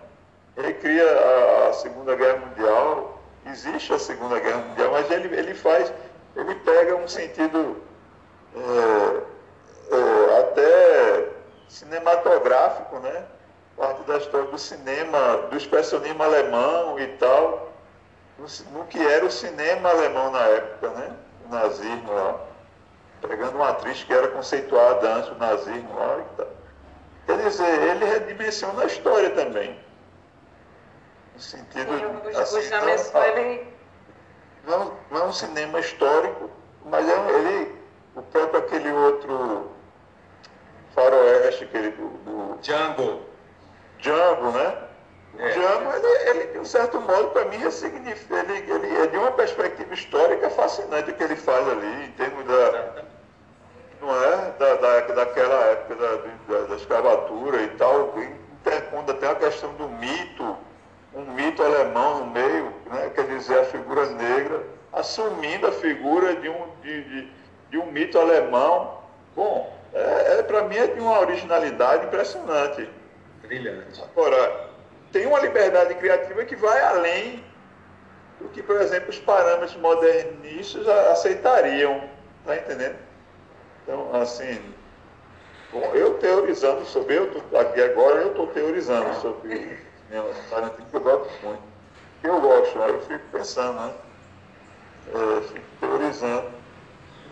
[0.56, 5.56] Ele cria a, a, Segunda Guerra Mundial, existe a Segunda Guerra Mundial, mas ele, ele
[5.56, 5.92] faz,
[6.36, 7.82] ele pega um sentido
[8.56, 9.24] é,
[9.96, 11.30] é, até
[11.68, 13.26] cinematográfico, né?
[13.76, 17.74] Parte da história do cinema, do expressionismo alemão e tal,
[18.38, 18.46] no,
[18.78, 21.16] no que era o cinema alemão na época, né?
[21.46, 22.40] O nazismo lá.
[23.22, 26.48] Pegando uma atriz que era conceituada antes do nazismo lá e tal.
[27.26, 29.80] Quer dizer, ele redimensiona a história também.
[31.34, 33.68] no sentido Sim, o, de, o assim, ele
[34.66, 36.50] não, é não é um cinema histórico,
[36.86, 37.80] mas é, ele,
[38.16, 39.72] o próprio aquele outro
[40.94, 43.22] faroeste, aquele do, do Django.
[44.00, 44.78] Django, né?
[45.38, 45.52] O É.
[45.52, 49.32] Django, ele, ele, de um certo modo, para mim, ressignifica, ele, ele é de uma
[49.32, 53.04] perspectiva histórica fascinante o que ele faz ali, em termos da,
[54.00, 54.52] não é?
[54.60, 58.14] Da, da, daquela época da, da, da escravatura e tal,
[58.62, 60.58] interpondo até a questão do mito,
[61.16, 63.12] um mito alemão no meio, né?
[63.14, 67.32] quer dizer, a figura negra, assumindo a figura de um, de, de,
[67.72, 69.00] de um mito alemão.
[69.36, 72.90] Bom, é, é, para mim é de uma originalidade impressionante.
[73.42, 74.02] Brilhante.
[74.02, 74.70] Agora,
[75.14, 77.42] tem uma liberdade criativa que vai além
[78.42, 82.10] do que, por exemplo, os parâmetros modernistas aceitariam.
[82.42, 82.98] Está entendendo?
[83.84, 84.60] Então, assim,
[85.72, 90.96] bom, eu teorizando sobre, eu tô, aqui agora eu estou teorizando sobre cinema Tarantino, que
[90.96, 91.62] eu gosto muito.
[92.24, 92.90] Eu gosto, né?
[92.90, 93.94] eu fico pensando, né?
[95.14, 96.63] É, fico teorizando.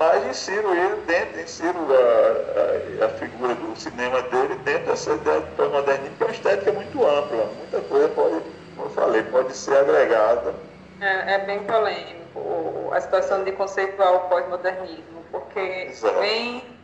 [0.01, 5.41] Mas insiro ele dentro, insiro a, a, a figura do cinema dele dentro dessa ideia
[5.41, 7.45] do pós-modernismo, que é uma estética muito ampla.
[7.57, 8.41] Muita coisa pode,
[8.75, 10.55] como eu falei, pode ser agregada.
[10.99, 16.19] é, é bem polêmico a situação de conceituar o pós-modernismo, porque Exato.
[16.19, 16.79] vem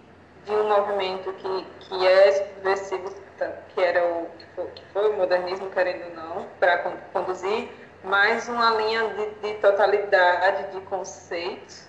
[0.45, 3.13] de um movimento que, que é subversivo,
[3.70, 7.70] que era o que foi, que foi o modernismo, querendo ou não, para con- conduzir
[8.03, 11.87] mais uma linha de, de totalidade de conceitos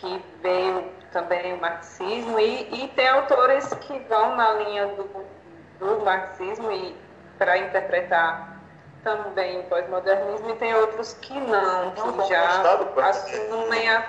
[0.00, 5.26] que veio também o marxismo e, e tem autores que vão na linha do,
[5.78, 6.96] do marxismo e
[7.38, 8.56] para interpretar
[9.02, 12.62] também o pós-modernismo e tem outros que não, que não, já
[13.08, 14.04] assumem a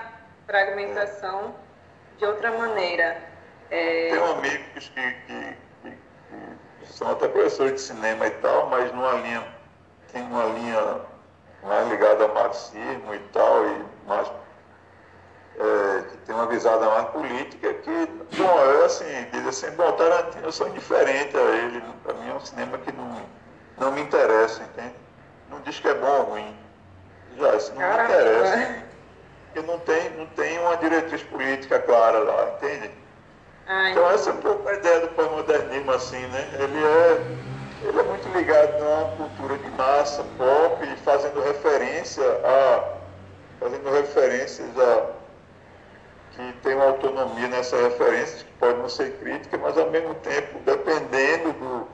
[0.46, 1.54] fragmentação
[2.18, 3.16] de outra maneira.
[3.70, 5.96] É, Tenho amigos que, que, que-
[6.80, 9.46] que são até professores de cinema e tal, mas numa linha,
[10.12, 11.00] tem uma linha
[11.62, 14.30] mais ligada ao marxismo e tal, e mais,
[15.58, 18.06] é, que tem uma visada mais política, que,
[18.36, 22.34] bom, é assim, diz assim, bom, Tarantino, eu sou indiferente a ele, para mim é
[22.34, 23.30] um cinema que não,
[23.78, 24.94] não me interessa, entende?
[25.50, 26.56] Não diz que é bom ou ruim.
[27.36, 28.04] Já, isso não me Caramba.
[28.04, 28.84] interessa.
[29.52, 32.90] Porque não tem, não tem uma diretriz política clara lá, entende?
[33.66, 36.50] ai, Então essa é um pouco a ideia do pós-modernismo, assim, né?
[36.54, 37.38] Ele é,
[37.80, 42.98] ele é muito ligado numa cultura de massa, pop, e fazendo referência a.
[43.60, 45.17] fazendo referências a.
[46.38, 50.60] que tem uma autonomia nessas referências, que pode não ser crítica, mas ao mesmo tempo,
[50.64, 51.88] dependendo do,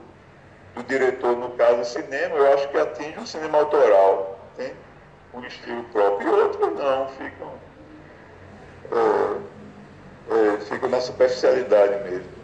[0.74, 4.74] do diretor, no caso cinema, eu acho que atinge um cinema autoral, tem
[5.32, 7.52] um estilo próprio, e outros não, ficam.
[8.92, 12.34] é, é, ficam na superficialidade mesmo.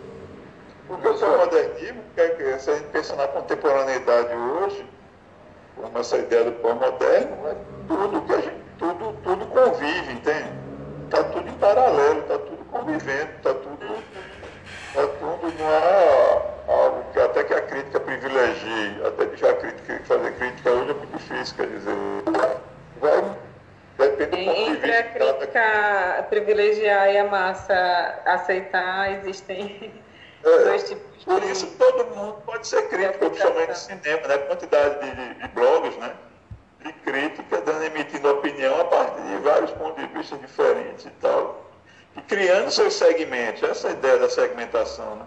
[0.88, 4.86] Porque o pós-modernismo, que é que se a gente pensa na contemporaneidade hoje,
[5.76, 10.69] como essa ideia do pós-moderno, é tudo que a gente, tudo, tudo convive, entende?
[11.10, 14.04] Está tudo em paralelo, está tudo convivendo, está tudo,
[14.94, 19.54] tá tudo, não há algo que até que a crítica privilegie, até que já a
[19.54, 21.96] crítica, fazer crítica hoje é muito difícil, quer dizer,
[23.00, 23.24] vai,
[23.98, 29.92] depende do ponto de Entre a de cada crítica privilegiar e a massa aceitar, existem
[30.44, 34.38] É, dois tipos de Por isso todo mundo pode ser crítico, principalmente no cinema, né?
[34.38, 36.12] Quantidade de, de, de blogs, né?
[36.82, 41.64] De crítica, dando, emitindo opinião a partir de vários pontos de vista diferentes e tal.
[42.16, 45.26] E criando seus segmentos, essa é ideia da segmentação, né?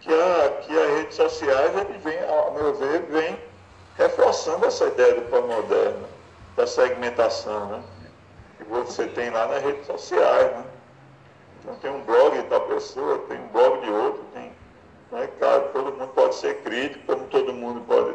[0.00, 3.38] Que, a, que as redes sociais, ele vem, ao meu ver, vem
[3.96, 6.06] reforçando essa ideia do pós-moderno,
[6.56, 7.82] da segmentação, né?
[8.58, 10.64] Que você tem lá nas redes sociais, né?
[11.60, 14.23] Então tem um blog de tal pessoa, tem um blog de outro.
[15.14, 18.10] Né, claro, todo mundo pode ser crítico, como todo mundo pode.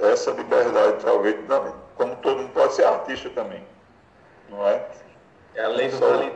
[0.00, 3.60] é- Essa liberdade, talvez, não, como todo mundo pode ser artista também.
[4.48, 4.86] Não é?
[5.56, 6.32] É a lei do Só- vale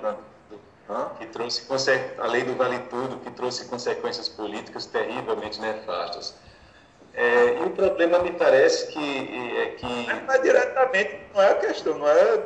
[0.90, 1.10] Hã?
[1.18, 6.34] que trouxe conse- a lei do vale tudo, que trouxe consequências políticas terrivelmente nefastas.
[7.14, 11.54] É, e o problema me parece que é que Mas, mas diretamente não é a
[11.56, 12.42] questão, não é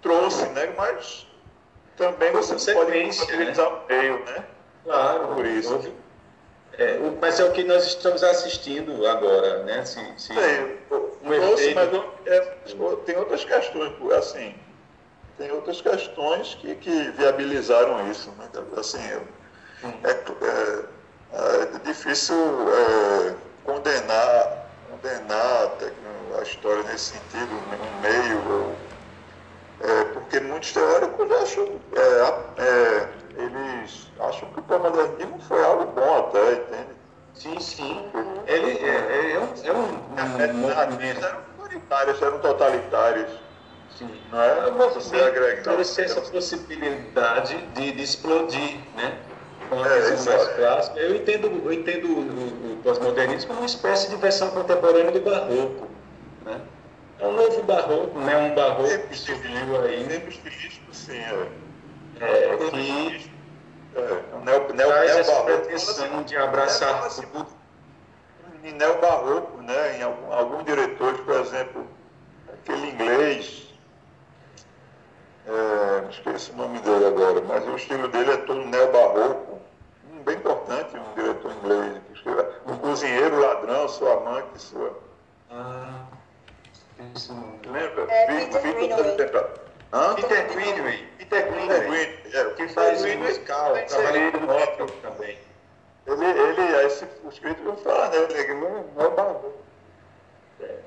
[0.00, 0.72] trouxe, né?
[0.76, 1.26] Mas
[1.96, 4.44] também você pode Consequência, utilizar o meio, né?
[4.84, 5.72] Claro, Por isso.
[5.72, 5.92] houve-
[6.78, 9.84] É, o- mas é o que nós estamos assistindo agora, né?
[9.84, 10.86] Se, se, Sei,
[11.22, 12.40] um efeito- mas é,
[13.06, 14.54] tem outras questões, assim,
[15.38, 18.48] tem outras questões que, que viabilizaram isso, né?
[18.76, 19.26] Assim, eu-
[20.04, 25.76] é, é- é difícil é, condenar, condenar
[26.38, 28.76] a, história nesse sentido, no meio,
[29.80, 36.18] é, porque muitos teóricos acham, é, é, eles acham que o pós-modernismo foi algo bom
[36.18, 36.96] até, entende?
[37.34, 38.10] Sim, sim.
[38.46, 40.96] Ele é, é- é um, é um, um movimento.
[41.20, 43.30] verdade, totalitárias, eram totalitárias.
[43.90, 44.20] Sim.
[44.30, 44.66] Não é?
[44.68, 45.62] O movimento Você agrega.
[45.62, 49.18] trouxe essa possibilidade de, de explodir, né?
[49.68, 50.54] Com a É, mais exato.
[50.56, 50.98] clássica.
[51.00, 55.88] Eu entendo, eu entendo o, o pós-modernismo como uma espécie de versão contemporânea do barroco,
[56.44, 56.60] né?
[57.18, 58.36] É um novo barroco, né?
[58.36, 61.18] Um barroco que surgiu aí, Tempo estilístico, sim.
[61.18, 61.48] É.
[62.20, 63.30] é, que
[63.94, 65.44] É, o neo, neo, traz essa neo-barroco.
[65.62, 67.46] pretensão de abraçar tudo.
[68.62, 69.98] Em neo-barroco, né?
[69.98, 71.86] Em algum, alguns diretores, por exemplo,
[72.52, 73.68] aquele inglês,
[75.46, 79.60] é, não esqueço o nome dele agora, mas o estilo dele é todo neo-barroco.
[80.12, 82.02] Um bem importante, um diretor inglês.
[82.06, 84.98] que escreve, O cozinheiro, ladrão, sua amante, sua.
[85.50, 86.02] Ah,
[87.66, 88.06] Lembra?
[88.12, 88.46] É, Vi-
[89.16, 89.50] Peter
[89.92, 90.14] Hã?
[90.14, 91.06] Peter Greenaway.
[91.18, 92.16] Peter Peter Greenaway.
[92.22, 95.38] Green, é, o Que faz o Greenaway musical, trabalha com ópera também.
[96.06, 98.16] Ele, ele, aí se, os críticos vão falar, né?
[98.30, 99.52] Ele não, não é barroco.
[100.60, 100.78] É.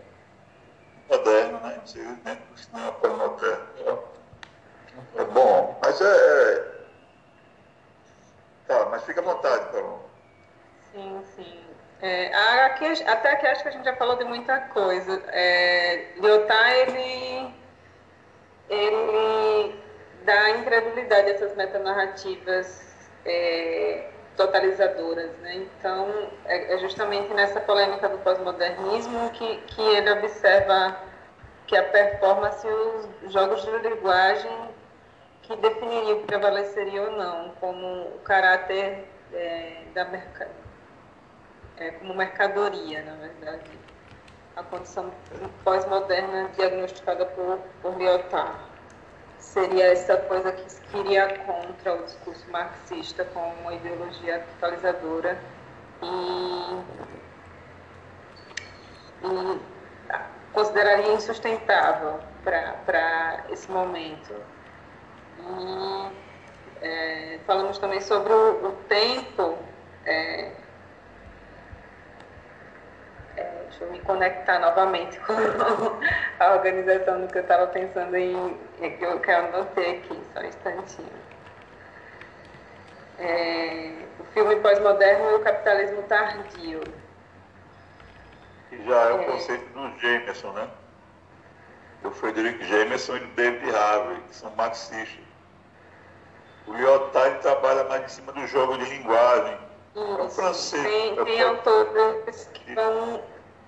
[1.09, 1.81] Moderno, né?
[1.83, 4.03] Inserido dentro do cinema pós-moderno.
[5.15, 6.79] É bom, mas é, é.
[8.67, 10.09] Tá, mas fica à vontade, Carol.
[10.93, 11.59] Sim, sim.
[12.01, 12.33] É,
[12.65, 15.21] aqui, até aqui acho que a gente já falou de muita coisa.
[15.27, 17.53] É, Lyotard, ele,
[18.70, 19.76] ele
[20.24, 25.32] dá incredulidade a essas metanarrativas é, totalizadoras.
[25.39, 25.55] Né?
[25.55, 30.97] Então, é, é justamente nessa polêmica do pós-modernismo que, que ele observa
[31.67, 34.70] que a performance e os jogos de linguagem
[35.43, 39.03] que definiriam o que prevaleceria ou não, como o caráter
[39.34, 40.49] é, da merca-
[41.78, 43.78] é, como mercadoria, na verdade.
[44.60, 45.10] A condição
[45.64, 48.60] pós-moderna diagnosticada por, por Lyotard
[49.38, 55.39] seria essa coisa que, iria contra o discurso marxista como uma ideologia totalizadora
[56.01, 56.76] e,
[59.24, 59.62] e
[60.51, 64.36] consideraria insustentável para esse momento.
[65.39, 66.12] E
[66.82, 69.57] é, falamos também sobre o, o tempo.
[70.05, 70.51] é,
[73.39, 75.33] é, deixa eu me conectar novamente com
[76.39, 78.57] a organização do que eu estava pensando em.
[78.81, 81.19] é, que eu, que eu anotei aqui, só um instantinho.
[83.17, 86.81] É, o filme pós-moderno e o capitalismo tardio.
[88.69, 89.23] Que já é o É.
[89.25, 90.67] conceito do Jameson, né?
[92.01, 95.25] Do Frederick Jameson e do David Harvey, que são marxistas.
[96.65, 99.57] O Lyotard trabalha mais em cima do jogo de linguagem.
[100.51, 100.81] Isso.
[100.81, 103.21] Tem, autores que vão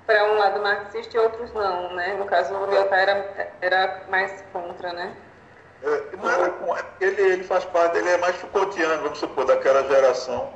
[0.06, 2.16] para um lado marxista e outros não, né?
[2.16, 5.16] No caso, o Lyotard era, era mais contra, né?
[5.84, 6.54] É, não era
[7.00, 10.54] ele, ele faz parte, ele é mais Foucaultiano, vamos supor, daquela geração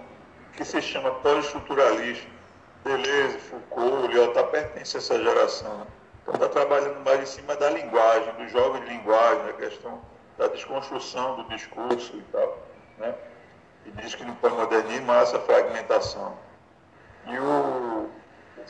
[0.53, 2.27] que se chama pós-estruturalista.
[2.83, 5.77] Deleuze, Foucault, Lyotard pertence a essa geração.
[5.79, 5.87] né?
[6.21, 10.01] Então está trabalhando mais em cima da linguagem, do jogo de linguagem, da questão
[10.37, 12.57] da desconstrução do discurso e tal.
[12.97, 13.13] Né?
[13.85, 16.33] E diz que no pós-modernismo há essa fragmentação.
[17.27, 18.09] E o,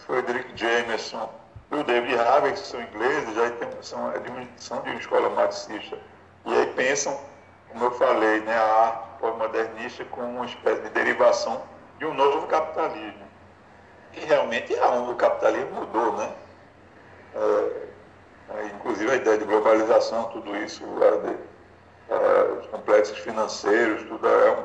[0.05, 1.29] Frederick Jameson
[1.71, 3.43] e o David Harvey, que são ingleses, já
[3.81, 5.97] são, é de uma- são de uma escola marxista.
[6.45, 7.19] E aí pensam,
[7.69, 11.63] como eu falei, né, a arte pós-modernista como uma espécie de derivação
[11.97, 13.25] de um novo capitalismo.
[14.13, 16.31] E realmente é um, o capitalismo mudou, né?
[17.35, 21.35] É, é, inclusive a ideia de globalização, tudo isso, a de,
[22.09, 24.63] é, os complexos financeiros, tudo é um,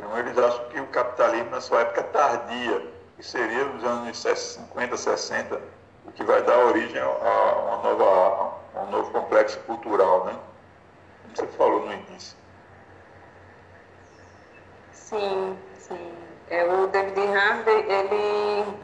[0.00, 2.86] então eles acham que o capitalismo na sua época tardia,
[3.16, 5.60] que seria nos anos 50, 60,
[6.06, 10.34] o que vai dar origem a, uma nova, a um novo complexo cultural, né?
[11.22, 12.36] Como você falou no início.
[14.92, 16.12] Sim, sim.
[16.48, 18.80] É, o David Harvey, ele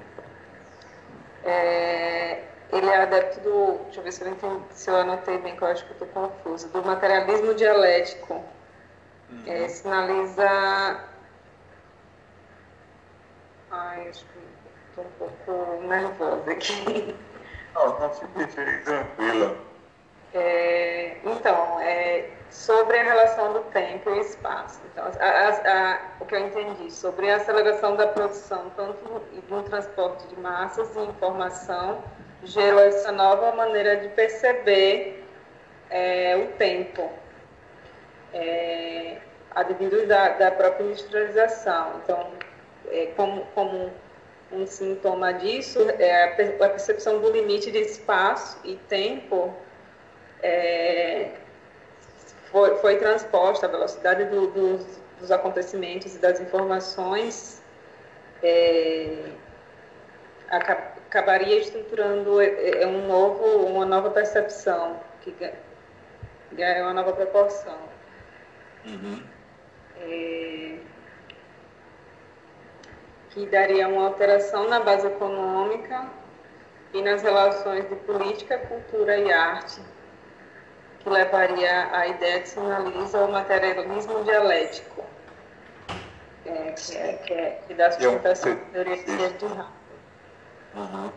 [1.45, 3.81] é, ele é adepto do.
[3.85, 6.07] Deixa eu ver se eu, entendi, se eu anotei bem, que eu acho que eu
[6.07, 6.69] estou confusa.
[6.69, 8.45] Do materialismo dialético.
[9.47, 10.49] É, sinaliza.
[13.71, 14.39] Ai, acho que
[14.91, 17.17] estou um pouco nervosa aqui.
[17.75, 19.57] Não, não fique, fique tranquila.
[20.33, 24.81] É, então, é, sobre a relação do tempo e espaço.
[24.93, 29.63] Então, a- a- a- o que eu entendi sobre a aceleração da produção, tanto no
[29.65, 32.03] transporte de massas e informação,
[32.43, 35.23] gerou essa nova maneira de perceber
[35.89, 37.09] é, o tempo,
[38.33, 39.19] é,
[39.55, 42.01] advindo da, da própria industrialização.
[42.03, 42.31] Então,
[42.89, 43.91] é, como, como
[44.53, 49.53] um sintoma disso é a per- a percepção do limite de espaço e tempo
[50.43, 51.31] é,
[52.51, 57.61] foi, foi transposta, a velocidade do- dos, acontecimentos e das informações
[58.43, 59.31] é,
[60.51, 65.35] aca- acabaria estruturando é, é um novo, uma nova percepção, que
[66.53, 67.96] ganha uma nova proporção.
[68.87, 69.23] Uhum.
[69.99, 70.79] É,
[73.31, 76.07] que daria uma alteração na base econômica
[76.95, 79.83] e nas relações de política, cultura e arte,
[81.01, 85.05] que levaria à ideia que sinaliza o materialismo dialético,
[86.47, 89.43] é, que, é, que, é, que dá sustentação à teoria de Hart.
[90.75, 91.13] Uhum.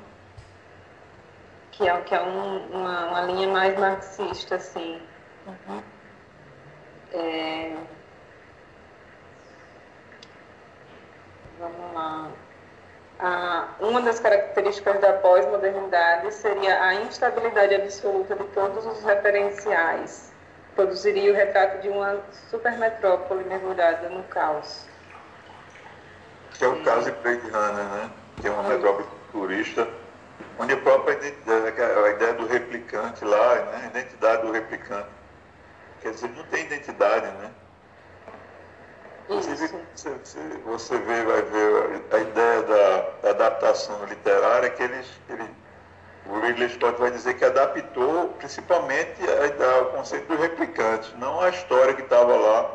[1.72, 5.02] Que é, que é um, uma, uma linha mais marxista, assim.
[5.48, 5.82] Uhum.
[7.14, 7.76] É...
[11.60, 12.32] Vamos lá.
[13.22, 20.32] Ah, uma das características da pós-modernidade seria a instabilidade absoluta de todos os referenciais.
[20.74, 22.18] Produziria o retrato de uma
[22.50, 24.86] supermetrópole mergulhada no caos.
[26.54, 28.10] Que é o caso de Runner, né?
[28.40, 29.86] Que é uma metrópole futurista,
[30.58, 33.82] onde a própria identidade, a ideia do replicante lá, né?
[33.84, 35.19] a identidade do replicante.
[36.02, 37.52] Quer dizer, não tem identidade, né?
[39.30, 40.10] Inclusive, você,
[40.66, 45.48] você vê, vai ver a ideia da, da adaptação literária que eles, ele,
[46.26, 51.40] o Ridley Scott vai dizer que adaptou principalmente a, a, o conceito do replicante, não
[51.42, 52.72] a história que estava lá,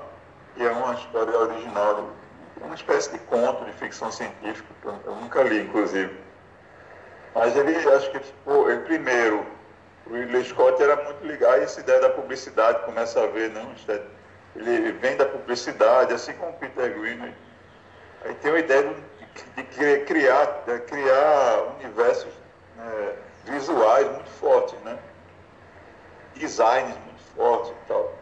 [0.54, 2.10] que é uma história original,
[2.60, 6.16] uma espécie de conto de ficção científica, que eu, eu nunca li, inclusive.
[7.34, 9.44] Mas ele, acho que, pô, ele primeiro,
[10.06, 13.74] o Ridley Scott era muito ligado a essa ideia da publicidade, começa a ver, não,
[14.56, 17.34] ele vem da publicidade, assim como o Peter Greenway.
[18.24, 18.94] Aí tem a ideia
[19.56, 22.32] de, criar, de criar universos
[22.76, 23.12] né,
[23.46, 24.98] visuais muito fortes, né?
[26.34, 28.14] designs muito fortes e tal.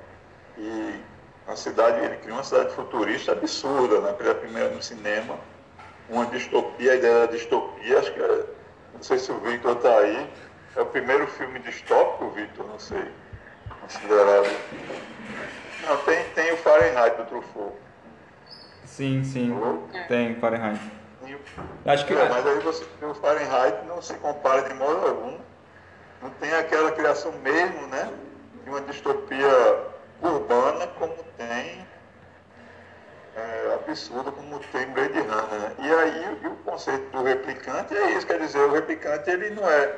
[0.58, 1.00] E
[1.46, 4.12] a cidade, ele cria uma cidade futurista absurda, né?
[4.12, 5.38] pela primeira no cinema,
[6.08, 8.46] uma distopia, a ideia da distopia, acho que é,
[8.94, 10.30] não sei se o Victor está aí,
[10.76, 13.04] é o primeiro filme distópico, Victor, não sei,
[13.80, 14.48] considerado
[15.86, 17.74] não, tem, tem o Fahrenheit do Truffaut.
[18.84, 19.52] Sim, sim.
[20.06, 20.80] Tem Fahrenheit.
[21.84, 22.14] Acho que...
[22.14, 25.38] É, mas aí você o Fahrenheit não se compara de modo algum.
[26.22, 28.12] Não tem aquela criação mesmo, né?
[28.62, 29.48] De uma distopia
[30.22, 31.84] urbana como tem
[33.34, 35.60] é, absurda como tem Blade Runner.
[35.60, 35.74] Né?
[35.80, 39.68] E aí e o conceito do replicante é isso, quer dizer, o replicante ele não
[39.68, 39.96] é.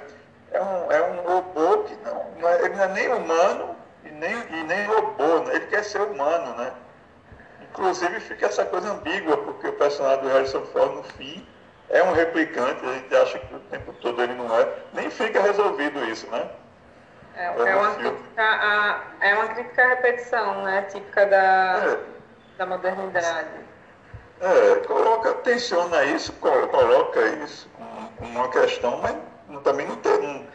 [0.55, 4.09] É um, é um robô que não, não é, ele não é nem humano, e
[4.09, 5.57] nem, e nem robô, né?
[5.57, 6.73] ele quer ser humano, né?
[7.61, 11.45] Inclusive fica essa coisa ambígua, porque o personagem do Harrison Ford, no fim,
[11.91, 14.69] é um replicante, a gente acha que o tempo todo ele não é.
[14.93, 16.49] Nem fica resolvido isso, né?
[17.37, 20.83] É, é, é uma, crítica a, é uma crítica à repetição, né?
[20.83, 21.99] Típica da, é.
[22.59, 23.49] da modernidade.
[24.41, 27.69] É, coloca, tensiona isso, coloca isso
[28.19, 29.17] como uma questão, mas
[29.61, 30.47] também não tem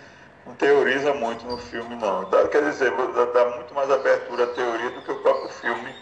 [0.45, 2.27] não teoriza muito no filme, não.
[2.29, 2.91] Dá, quer dizer,
[3.33, 5.95] dá, muito mais abertura à teoria do que o próprio filme,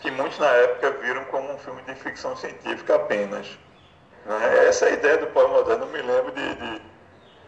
[0.00, 3.58] que muitos na época viram como um filme de ficção científica apenas.
[4.24, 4.68] Né?
[4.68, 5.86] Essa é ideia do pós-moderno.
[5.86, 6.82] Me lembro de, de,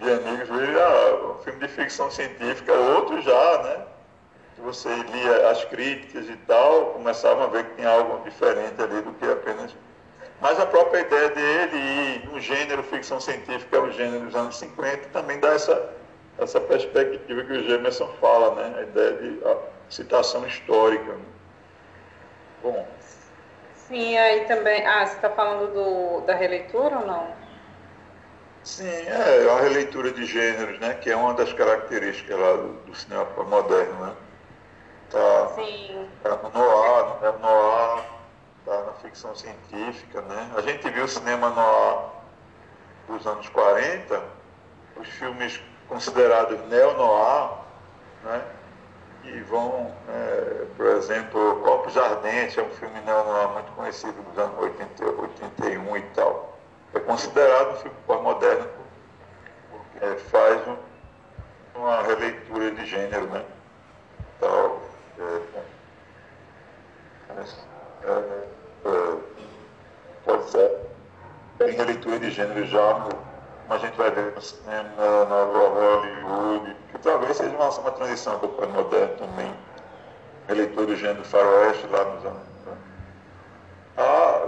[0.01, 3.87] de amigos verem ah, um filme de ficção científica, outros já, né?
[4.59, 9.13] Você lia as críticas e tal, começavam a ver que tinha algo diferente ali do
[9.15, 9.75] que apenas
[10.43, 14.59] mas a própria ideia dele ir no gênero ficção científica, é o gênero dos anos
[14.59, 16.03] 50, também dá essa
[16.39, 18.79] essa perspectiva que o Gemerson fala, né?
[18.79, 19.57] a ideia de a
[19.89, 21.17] citação histórica.
[22.63, 22.87] Bom.
[23.75, 24.87] Sim, aí também.
[24.87, 27.27] Ah, você está falando do, da releitura ou não?
[28.65, 30.95] Sim, é, é uma releitura de gêneros, né?
[30.95, 34.13] Que é uma das características lá do, do cinema moderno, né?
[35.11, 36.09] Tá, Sim.
[36.23, 37.33] tá no noir, né?
[37.43, 38.05] noir,
[38.67, 40.51] na ficção científica, né?
[40.57, 42.11] A gente viu o cinema noir
[43.09, 44.23] dos anos 40,
[44.97, 47.51] os filmes considerados neo-noir,
[48.25, 48.43] né?
[49.25, 54.59] e vão, é, por exemplo, Corpos Ardentes, é um filme neo-noir muito conhecido dos anos
[54.59, 56.59] 80, 81 e tal.
[56.95, 58.69] É considerado um filme pós-moderno
[59.71, 60.77] porque é, faz um,
[61.77, 63.45] uma releitura de gênero, né?
[64.41, 64.83] Tal,
[65.19, 65.41] é,
[67.31, 67.72] é,
[68.05, 69.17] é,
[70.25, 70.71] pode ser.
[71.59, 73.33] Tem releitura de gênero já no
[73.73, 78.39] como a gente vai ver no cinema, na Hollywood, que talvez seja uma, uma transição
[78.39, 79.55] para o pós-moderno também.
[80.49, 82.43] Releitura do gênero faroeste lá nos anos.
[83.97, 84.43] Ah,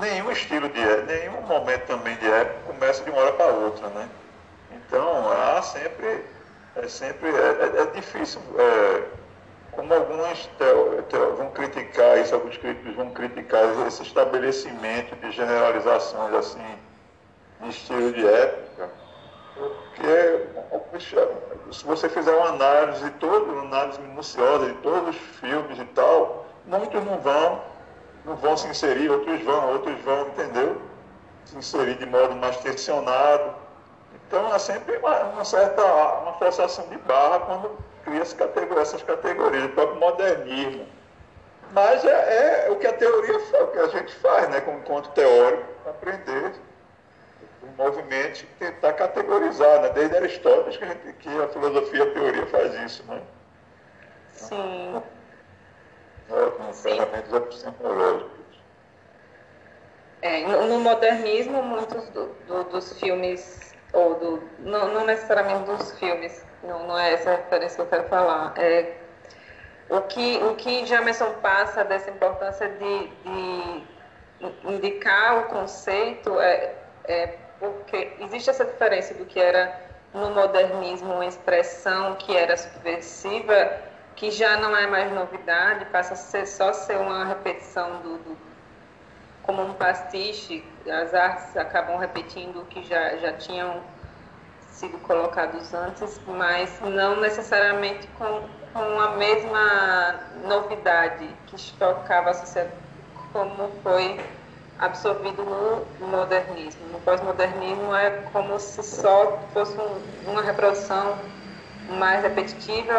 [0.00, 4.08] nenhum estilo de nenhum momento também de época começa de uma hora para outra, né?
[4.72, 6.24] Então, há sempre,
[6.76, 9.02] é sempre, é, é, é difícil, é,
[9.72, 10.48] como alguns
[11.36, 16.78] vão criticar isso, alguns críticos vão criticar esse estabelecimento de generalizações assim,
[17.60, 18.90] de estilo de época,
[19.54, 20.46] Porque
[21.72, 26.46] se você fizer uma análise, toda, uma análise minuciosa de todos os filmes e tal,
[26.66, 27.62] muitos não vão,
[28.24, 30.80] não vão se inserir, outros vão, outros vão, entendeu?
[31.44, 33.54] Se inserir de modo mais tensionado.
[34.14, 39.68] Então é sempre uma, uma certa uma forçação de barra quando cria essas categorias, o
[39.70, 40.86] próprio modernismo.
[41.72, 45.10] Mas é, é, o que a teoria o que a gente faz, né, como enquanto
[45.10, 46.52] teórico, aprender
[47.62, 49.90] os movimentos e tentar categorizar, né?
[49.90, 53.22] Desde Aristóteles que a, gente, que a filosofia e a teoria faz isso, né?
[54.32, 55.02] Sim.
[56.30, 58.40] É, com ferramentas epistemológicas.
[60.22, 65.92] É, no, no modernismo, muitos do, do, dos filmes, ou do, não, não, necessariamente dos
[65.98, 68.96] filmes, não, não é essa a referência que eu quero falar, é
[69.88, 73.82] o que, o que Jamerson passa dessa importância de, de
[74.64, 76.74] indicar o conceito é,
[77.04, 77.26] é
[77.58, 79.80] porque existe essa diferença do que era
[80.14, 83.72] no modernismo uma expressão que era subversiva,
[84.16, 88.50] que já não é mais novidade, passa a ser só ser uma repetição do, do
[89.42, 93.82] como um pastiche, as artes acabam repetindo o que já, já tinham
[94.80, 98.42] sido colocados antes, mas não necessariamente com,
[98.72, 102.74] com a mesma novidade que chocava a sociedade,
[103.30, 104.18] como foi
[104.78, 106.80] absorvido no modernismo.
[106.92, 111.18] No pós-modernismo é como se só fosse um, uma reprodução
[111.90, 112.94] mais repetitiva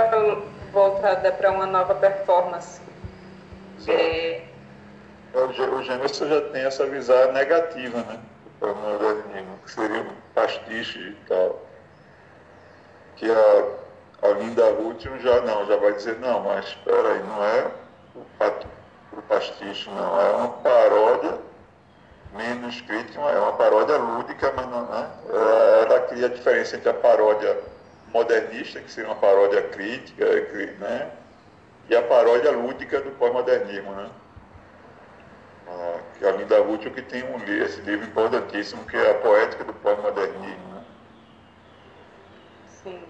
[0.72, 2.80] voltada para uma nova performance.
[3.88, 4.44] É...
[5.34, 8.20] O Gênesis já tem essa visão negativa, né?
[8.44, 11.71] Do pós-modernismo, que seria um pastiche e tal.
[13.22, 17.46] Que a, a Linda Ruth já não, já vai dizer, não, mas espera aí, não
[17.46, 17.72] é
[19.14, 21.38] o pastiche, não, é uma paródia
[22.34, 25.12] menos crítica, é uma paródia lúdica, mas não, né?
[25.30, 27.60] ela, ela cria a diferença entre a paródia
[28.12, 30.26] modernista, que seria uma paródia crítica,
[30.80, 31.12] né?
[31.92, 33.92] e a paródia lúdica do pós-modernismo.
[33.92, 34.10] Né?
[35.68, 39.64] Ah, que a Linda Útil que tem um, esse livro importantíssimo, que é a poética
[39.64, 40.74] do pós-modernismo.
[40.74, 40.82] Né?
[42.84, 43.04] Sim.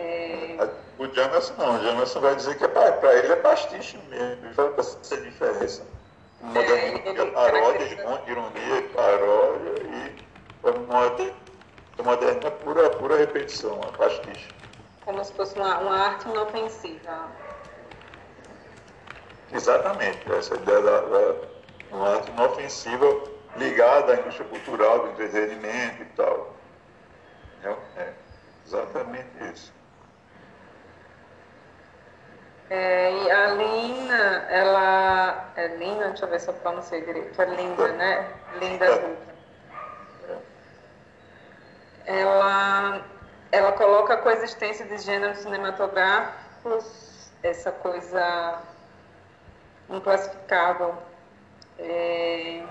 [0.00, 0.68] É...
[0.98, 4.54] O Jamerson não, o Jamerson vai dizer que é para ele é pastiche mesmo, ele
[4.54, 5.82] faz essa diferença
[6.42, 7.84] modernismo é paródia,
[8.26, 9.72] ironia, paródia
[11.98, 14.48] e modernismo é pura, pura repetição, uma pastiche.
[15.04, 17.28] Como se fosse uma, uma arte inofensiva.
[19.52, 21.34] Exatamente, essa ideia da, da
[21.92, 23.06] uma arte inofensiva
[23.56, 26.54] ligada à indústria cultural, do entretenimento e tal.
[27.64, 27.70] É,
[28.00, 28.14] é
[28.64, 29.72] exatamente isso.
[32.70, 35.52] É, e a Lina, ela.
[35.56, 37.42] É Lina, deixa eu ver se eu pronunciei direito.
[37.42, 38.28] É Linda, né?
[38.60, 39.16] Linda
[42.06, 43.04] Ela,
[43.50, 48.62] ela coloca a coexistência de gêneros cinematográficos, essa coisa
[49.88, 50.96] inclassificável.
[51.76, 52.62] É...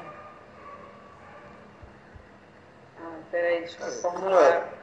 [3.01, 4.78] Ah, peraí, deixa eu formular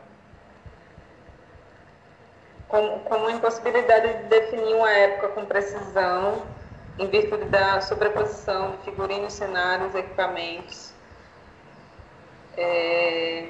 [2.69, 6.43] como, como impossibilidade de definir uma época com precisão,
[6.99, 10.93] em virtude da sobreposição de figurinos, cenários, equipamentos.
[12.57, 13.49] É...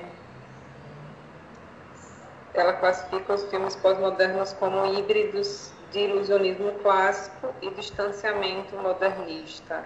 [2.54, 9.84] Ela classifica os filmes pós-modernos como híbridos de ilusionismo clássico e distanciamento modernista.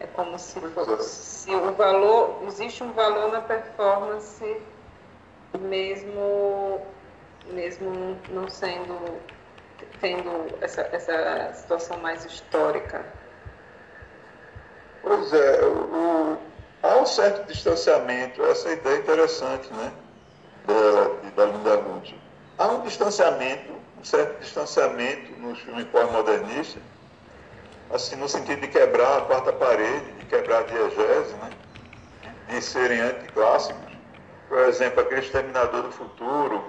[0.00, 4.60] É como se fosse o valor, existe um valor na performance
[5.58, 6.80] mesmo
[7.50, 9.20] mesmo não sendo
[10.00, 13.04] tendo essa, essa situação mais histórica?
[15.02, 16.38] Pois é, o,
[16.82, 19.92] há um certo distanciamento, essa ideia é interessante, né?
[20.66, 22.14] Da, da Linda Ruth.
[22.58, 26.82] Há um distanciamento, um certo distanciamento nos filmes pós-modernistas,
[27.92, 31.50] assim, no sentido de quebrar a quarta parede, de quebrar a diegese, né?
[32.48, 33.92] De serem anticlássicos.
[34.48, 36.62] Por exemplo, aquele Exterminador do Futuro,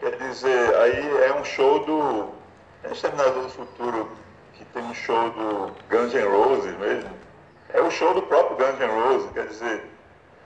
[0.00, 2.30] Quer dizer, aí é um show do.
[2.84, 4.10] É Exterminador do Futuro,
[4.54, 7.10] que tem um show do Guns N' Roses mesmo.
[7.72, 9.84] É o show do próprio Guns N' Roses, quer dizer,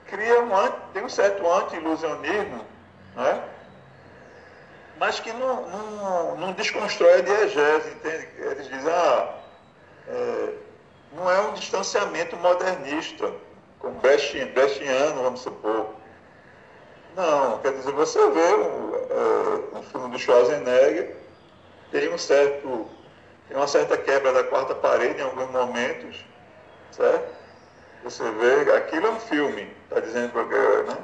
[0.07, 0.49] cria um,
[0.93, 2.65] tem um certo anti-ilusionismo,
[3.15, 3.43] né?
[5.01, 8.27] mas que não, não, não desconstrói a diegese, entende?
[8.37, 9.33] Eles dizem, ah,
[10.07, 10.53] é,
[11.13, 13.33] não é um distanciamento modernista,
[13.79, 15.89] como brechiano, vamos supor.
[17.15, 21.15] Não, quer dizer, você vê uh, um filme do Schwarzenegger,
[21.91, 22.87] tem um certo,
[23.47, 26.25] tem uma certa quebra da quarta parede em alguns momentos,
[26.91, 27.41] certo?
[28.03, 30.97] Você vê, aquilo é um filme, está dizendo porque, né?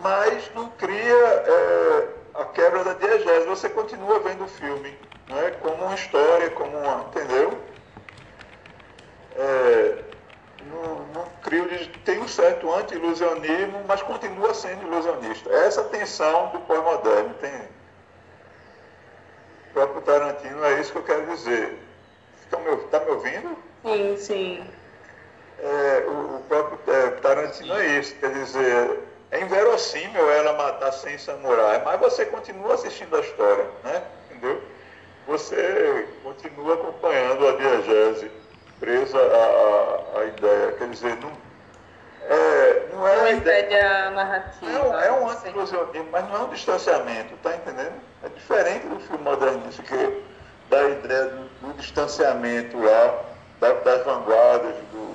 [0.00, 3.46] Mas não cria é, a quebra da diegese.
[3.46, 4.98] Você continua vendo o filme,
[5.28, 5.52] não é?
[5.52, 7.58] Como uma história, como uma, entendeu?
[9.36, 10.04] É,
[10.70, 11.64] não, não cria,
[12.04, 15.50] tem um certo anti-ilusionismo, mas continua sendo ilusionista.
[15.50, 17.60] Essa tensão do pós-moderno tem.
[19.70, 21.78] O próprio Tarantino é isso que eu quero dizer.
[22.42, 23.58] Está me, tá me ouvindo?
[23.84, 24.74] Sim, sim
[25.64, 29.00] é, o, próprio é, Tarantino é isso, quer dizer,
[29.30, 34.02] é inverossímil ela matar sem samurai, mas você continua assistindo a história, né?
[34.30, 34.60] Entendeu?
[35.26, 38.30] Você continua acompanhando a diegese,
[38.80, 41.32] presa à, à ideia, quer dizer, não,
[42.28, 45.02] é, não é uma ideia narrativa.
[45.02, 45.52] É é um anti
[46.10, 48.00] mas não é um distanciamento, tá entendendo?
[48.22, 50.22] É diferente do filme modernista, que
[50.70, 53.24] da ideia do, do distanciamento lá,
[53.60, 55.14] da, das vanguardas, do,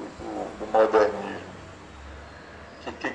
[0.60, 1.50] do modernismo,
[2.84, 3.14] que, que,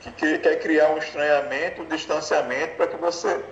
[0.00, 3.44] que, que, quer criar um estranhamento, um distanciamento para que você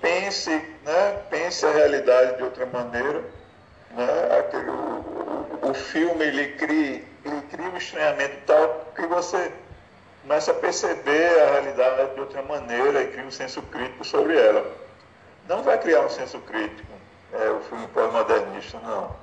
[0.00, 3.22] pense, né, pense a realidade de outra maneira.
[3.90, 9.52] Né, aquele, o, o, filme ele cria, ele cria um estranhamento tal que você
[10.22, 14.64] começa a perceber a realidade de outra maneira e cria um senso crítico sobre ela.
[15.48, 16.92] Não vai criar um senso crítico,
[17.32, 19.16] é, o filme pós-modernista, não.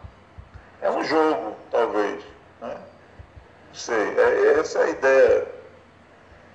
[0.81, 2.23] É um jogo, talvez.
[2.61, 2.77] Né?
[3.73, 5.48] Sei, é, essa é a ideia.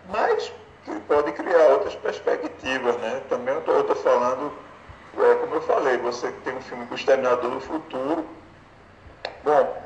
[0.09, 0.53] Mas
[0.85, 3.23] que pode criar outras perspectivas, né?
[3.29, 4.53] Também eu estou falando,
[5.19, 8.27] é, como eu falei, você tem um filme com o Exterminador do Futuro,
[9.45, 9.83] bom,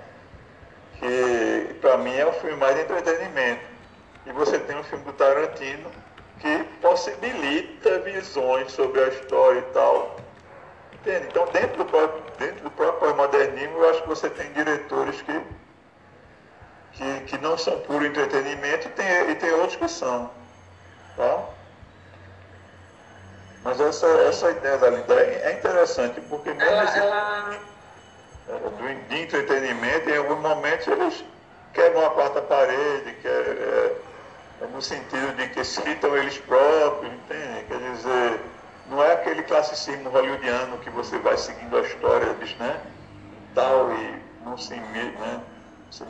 [0.99, 3.63] que para mim é um filme mais de entretenimento.
[4.27, 5.91] E você tem um filme do Tarantino
[6.41, 10.17] que possibilita visões sobre a história e tal.
[10.95, 11.27] Entende?
[11.29, 15.41] Então, dentro do próprio, dentro do próprio modernismo, eu acho que você tem diretores que
[16.97, 20.31] que, que não são puro entretenimento e tem, e tem outros que são.
[21.17, 21.45] Tá?
[23.67, 27.57] Mas essa, essa ideia da Linda é interessante, porque mesmo ela, esse, ela...
[28.49, 31.25] É, de entretenimento, em alguns momentos eles
[31.75, 33.97] quebram a quarta parede, que é,
[34.63, 37.65] é, no sentido de que citam eles próprios, entende?
[37.67, 38.41] Quer dizer,
[38.89, 42.81] não é aquele classicismo hollywoodiano que você vai seguindo a história, diz, né?
[43.53, 45.41] Tal e não se né?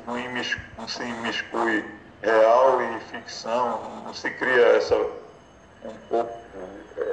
[0.07, 1.85] Não, imiscui, não se imiscui
[2.23, 6.39] real e ficção, não se cria essa, um pouco,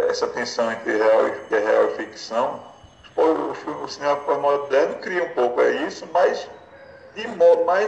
[0.09, 2.73] essa tensão entre real e, real e ficção.
[3.15, 6.49] O, o, cinema moderno cria um pouco é isso, mas,
[7.15, 7.87] de modo, mas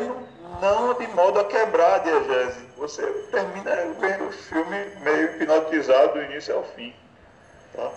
[0.62, 2.66] não, de modo a quebrar a diegese.
[2.78, 3.02] Você
[3.32, 6.94] termina vendo o filme meio hipnotizado do início ao fim.
[7.76, 7.92] Tá?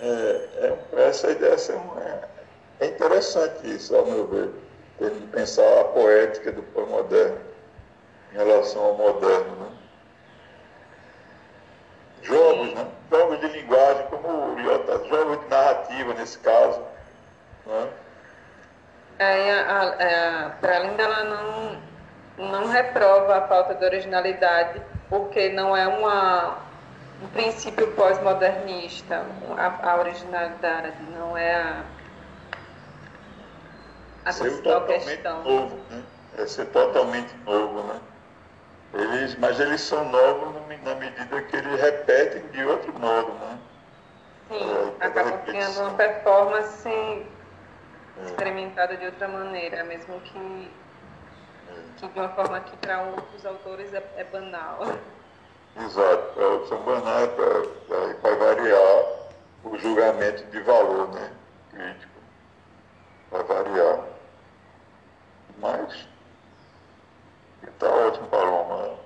[0.00, 4.50] É, é, essa ideia é, é interessante isso, ao meu ver
[4.98, 7.38] tendo que pensar a poética do pós-moderno
[8.32, 9.56] em relação ao moderno.
[9.56, 9.73] Né?
[12.24, 12.86] Jogos, né?
[13.10, 16.80] jogos de linguagem, como o Liota, jogos de narrativa nesse caso.
[17.66, 17.88] Né?
[19.18, 26.58] É, para além dela não, não reprova a falta de originalidade, porque não é uma,
[27.22, 29.24] um princípio pós-modernista,
[29.56, 31.84] a, a originalidade, não é a
[34.24, 35.44] a ser totalmente questão.
[35.44, 36.02] novo, né?
[36.38, 38.00] É ser totalmente novo, né?
[38.94, 40.54] Eles, mas eles são novos
[40.84, 43.58] na medida que eles repetem de outro modo, né?
[44.48, 47.26] Sim, é, acabam criando uma performance é.
[48.24, 50.70] experimentada de outra maneira, mesmo que,
[51.70, 51.74] é.
[51.96, 54.80] que de uma forma que para outros autores é, é banal.
[55.76, 57.30] Exato, para outros são banais,
[58.20, 59.04] para variar
[59.64, 61.32] o julgamento de valor, né?
[61.72, 62.12] Crítico.
[63.32, 64.00] Vai variar.
[65.58, 66.06] Mas
[67.70, 68.96] está ótimo, Paloma.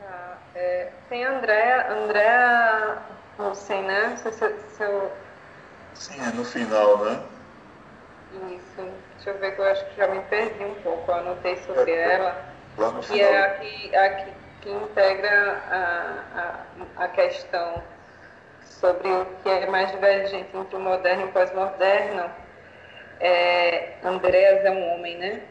[0.00, 2.98] Tá, é, tem a Andréa, Andréa
[3.38, 4.16] Rosen, né?
[4.16, 5.12] Se, eu...
[5.94, 7.22] Sim, é no final, né?
[8.50, 8.90] Isso.
[9.16, 11.10] Deixa eu ver que eu acho que já me perdi um pouco.
[11.10, 12.44] Eu anotei sobre é, ela.
[12.76, 13.32] Lá no final.
[13.32, 16.64] é a que, a que, que integra a,
[17.00, 17.82] a, a questão
[18.64, 22.30] sobre o que é mais divergente entre o moderno e o pós-moderno
[23.20, 25.42] é, Andréas é um homem, né?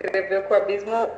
[0.00, 1.10] Escreveu que o abismo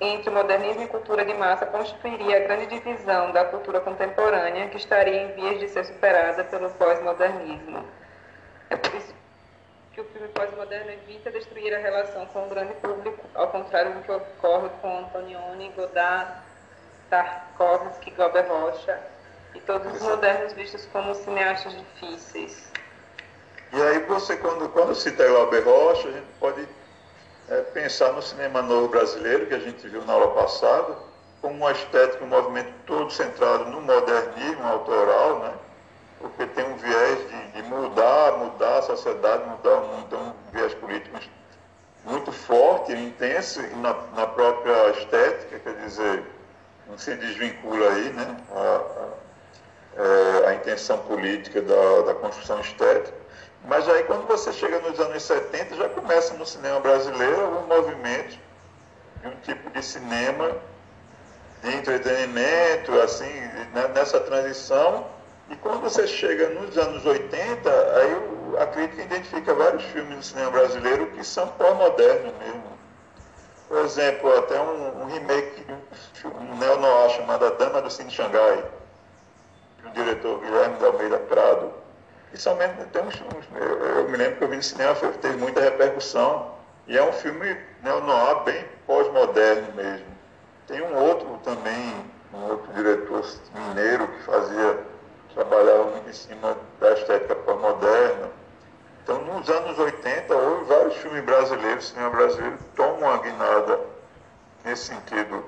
[0.00, 5.22] entre modernismo e cultura de massa constituiria a grande divisão da cultura contemporânea que estaria
[5.22, 7.84] em vias de ser superada pelo pós-modernismo.
[8.70, 9.14] É por isso
[9.92, 14.00] que o filme pós-moderno evita destruir a relação com o grande público, ao contrário do
[14.00, 16.40] que ocorre com Antonioni, Godard,
[17.10, 18.98] Tarkovsky, Glauber Rocha
[19.54, 22.72] e todos os modernos vistos como cineastas difíceis.
[23.72, 26.66] E aí você, quando, quando cita Glauber Rocha, a gente pode
[27.48, 30.96] é, pensar no cinema novo brasileiro, que a gente viu na aula passada,
[31.40, 35.54] como uma estética, um movimento todo centrado no modernismo autoral, né?
[36.20, 40.32] porque tem um viés de, de mudar, mudar a sociedade, mudar o mundo, tem um
[40.52, 41.18] viés político
[42.04, 46.24] muito forte, intenso na, na própria estética, quer dizer,
[46.88, 48.36] não se desvincula aí né?
[48.54, 53.23] a, a, é, a intenção política da, da construção estética.
[53.66, 58.38] Mas aí quando você chega nos anos 70, já começa no cinema brasileiro um movimento
[59.22, 60.54] de um tipo de cinema
[61.62, 63.32] de entretenimento, assim,
[63.72, 65.06] né, nessa transição.
[65.48, 70.50] E quando você chega nos anos 80, aí a crítica identifica vários filmes no cinema
[70.50, 72.74] brasileiro que são pós-modernos mesmo.
[73.66, 78.62] Por exemplo, até um, um remake de um neo-noir chamado A Dama do Cine Xangai,
[79.80, 81.83] de um diretor Guilherme de Almeida Prado
[82.34, 83.14] e somente tem uns,
[83.54, 84.92] eu, eu, me lembro que eu vi no cinema,
[85.22, 86.52] teve muita repercussão.
[86.88, 90.06] E é um filme neo-noir bem pós-moderno mesmo.
[90.66, 91.94] Tem um outro também,
[92.34, 93.24] um outro diretor
[93.54, 94.78] mineiro que fazia,
[95.32, 98.28] trabalhava muito em cima da estética pós-moderna.
[99.04, 103.78] Então, nos anos 80, houve vários filmes brasileiros, cinema brasileiro, tomam uma guinada
[104.64, 105.44] nesse sentido,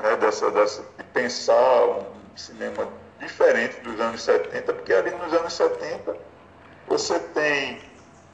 [0.00, 2.04] né, dessa, dessa, de pensar um
[2.34, 6.16] cinema diferente dos anos 70, porque ali nos anos 70
[6.86, 7.80] você tem,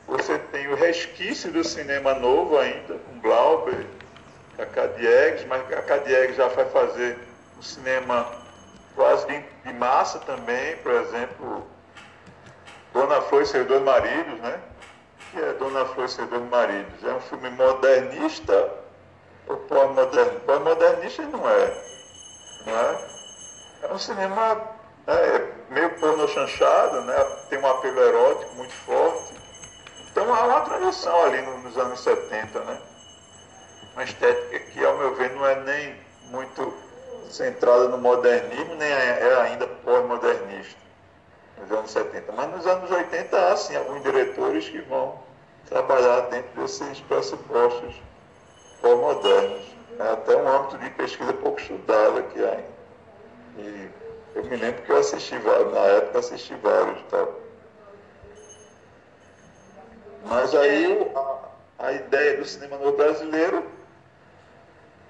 [0.06, 3.86] você tem o resquício do cinema novo ainda, com Glauber,
[4.56, 7.18] Cacá Diegues, mas Cacá Diegues já vai fazer
[7.58, 8.30] um cinema
[8.94, 11.66] quase de, de massa também, por exemplo,
[12.92, 14.60] Dona Flor e seus dois maridos, né?
[15.30, 17.04] que é Dona Flor e seus dois maridos?
[17.04, 18.70] É um filme modernista
[19.48, 20.40] ou pós-modernista?
[20.40, 21.84] Pós-modernista não é.
[22.66, 23.08] Não é?
[23.82, 24.71] É um cinema
[25.06, 27.14] né, meio porno chanchado, né,
[27.48, 29.34] tem um apelo erótico muito forte.
[30.10, 32.78] Então há uma transição ali nos anos 70, né?
[33.94, 35.96] Uma estética que, ao meu ver, não é nem
[36.30, 36.72] muito
[37.30, 40.78] centrada no modernismo, nem é, é ainda pós-modernista,
[41.58, 42.32] nos anos 70.
[42.32, 45.18] Mas nos anos 80 há, sim, alguns diretores que vão
[45.66, 47.94] trabalhar dentro desses pressupostos
[48.82, 49.64] pós-modernos.
[49.98, 52.72] É até um âmbito de pesquisa pouco estudado aqui ainda.
[53.58, 53.90] E
[54.34, 57.40] eu me lembro que eu assisti vários, na época assisti vários e tal.
[60.24, 63.64] Mas aí a, a ideia do cinema no brasileiro,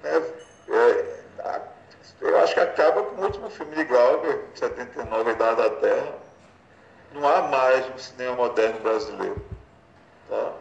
[0.01, 0.23] né,
[0.69, 1.23] é,
[2.21, 6.13] eu acho que acaba com o último filme de Glauber, 79, A Idade da Terra.
[7.13, 9.45] Não há mais um cinema moderno brasileiro.
[10.29, 10.53] Tá?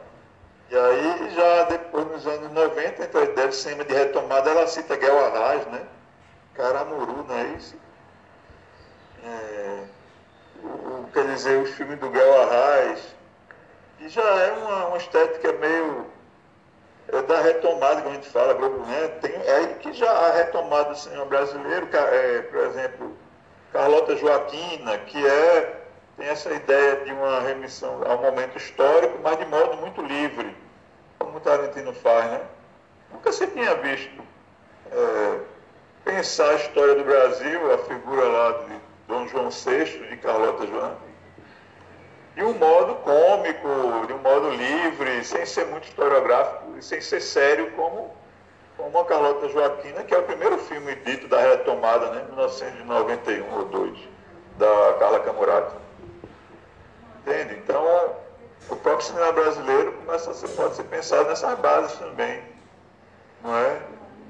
[0.71, 5.25] E aí, já depois, nos anos 90, então do cinema de retomada, ela cita Guel
[5.25, 5.87] Arraes, né?
[6.55, 7.77] Caramuru, não é isso?
[9.25, 9.85] É,
[10.63, 13.15] o, quer dizer, os filmes do Gal Arraes,
[13.99, 16.07] que já é uma, uma estética meio
[17.09, 19.09] é da retomada que a gente fala, né?
[19.21, 23.17] tem é que já a retomada do cinema brasileiro, é, por exemplo,
[23.73, 25.83] Carlota Joaquina, que é
[26.17, 30.55] tem essa ideia de uma remissão ao momento histórico, mas de modo muito livre,
[31.19, 32.41] como o Tarantino faz, né?
[33.11, 34.23] Nunca se tinha visto
[34.91, 35.41] é,
[36.05, 38.75] pensar a história do Brasil, a figura lá de
[39.13, 40.97] Dom João VI, de Carlota Joana,
[42.35, 47.21] de um modo cômico, de um modo livre, sem ser muito historiográfico e sem ser
[47.21, 48.17] sério como,
[48.75, 53.65] como a Carlota Joaquina, que é o primeiro filme dito da retomada, né, 1991 ou
[53.67, 53.99] 2,
[54.57, 55.77] da Carla Camurati.
[57.19, 57.57] Entende?
[57.57, 57.85] Então,
[58.71, 62.43] o próprio cinema brasileiro começa a ser, pode ser pensado nessas bases também,
[63.43, 63.79] não é?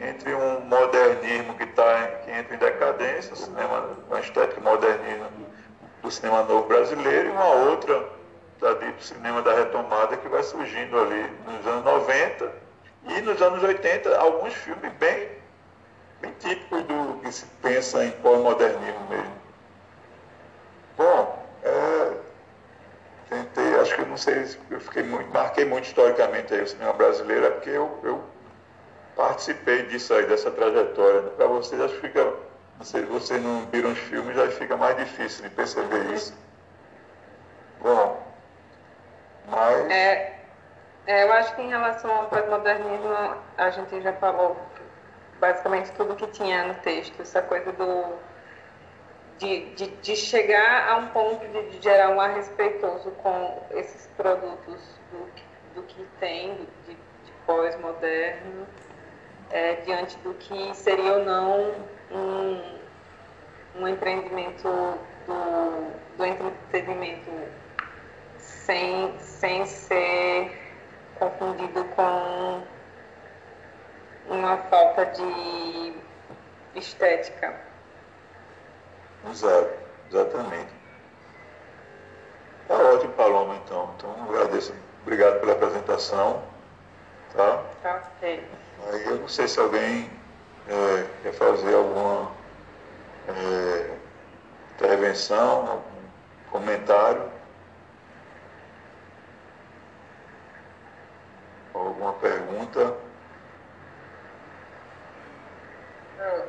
[0.00, 5.28] Entre um modernismo que, tá, que entra em decadência, cinema, uma estética modernista
[6.02, 8.08] do cinema novo brasileiro, e uma outra
[8.60, 12.52] da dito cinema da retomada que vai surgindo ali nos anos 90
[13.08, 15.28] e nos anos 80 alguns filmes bem,
[16.20, 19.42] bem típicos do que se pensa em pós-modernismo mesmo.
[20.96, 22.12] Bom, é,
[23.28, 27.46] tentei, acho que não sei, eu fiquei muito, marquei muito historicamente aí o cinema brasileiro,
[27.46, 28.31] é porque eu, eu
[29.16, 31.22] participei disso aí, dessa trajetória.
[31.30, 32.32] Para vocês, acho que fica.
[32.82, 36.34] Se vocês não viram os filmes, já fica mais difícil de perceber isso.
[37.80, 38.22] Bom,
[39.48, 39.90] mas.
[39.90, 40.40] É,
[41.06, 44.56] é, eu acho que em relação ao pós-modernismo, a gente já falou
[45.40, 48.32] basicamente tudo que tinha no texto, essa coisa do.
[49.38, 54.06] De, de, de chegar a um ponto de, de gerar um ar respeitoso com esses
[54.16, 54.80] produtos
[55.10, 55.28] do,
[55.74, 56.54] do que tem,
[56.86, 58.68] de, de pós-moderno,
[59.52, 61.74] é, diante do que seria ou não
[62.10, 62.78] um,
[63.76, 64.68] um empreendimento
[65.26, 67.30] do, do entretenimento
[68.38, 70.58] sem, sem ser
[71.18, 72.62] confundido com
[74.28, 75.94] uma falta de
[76.74, 77.54] estética.
[79.30, 79.70] Exato,
[80.10, 80.72] exatamente.
[82.66, 83.90] Tá ótimo, Paloma, então.
[83.96, 84.74] Então, agradeço.
[85.02, 86.42] Obrigado pela apresentação.
[87.34, 87.62] Tá?
[87.82, 88.44] Tá ok.
[88.90, 90.10] Aí eu não sei se alguém
[90.68, 92.30] é, quer fazer alguma
[93.28, 93.96] é,
[94.76, 96.02] intervenção, algum
[96.50, 97.30] comentário.
[101.74, 102.94] Alguma pergunta?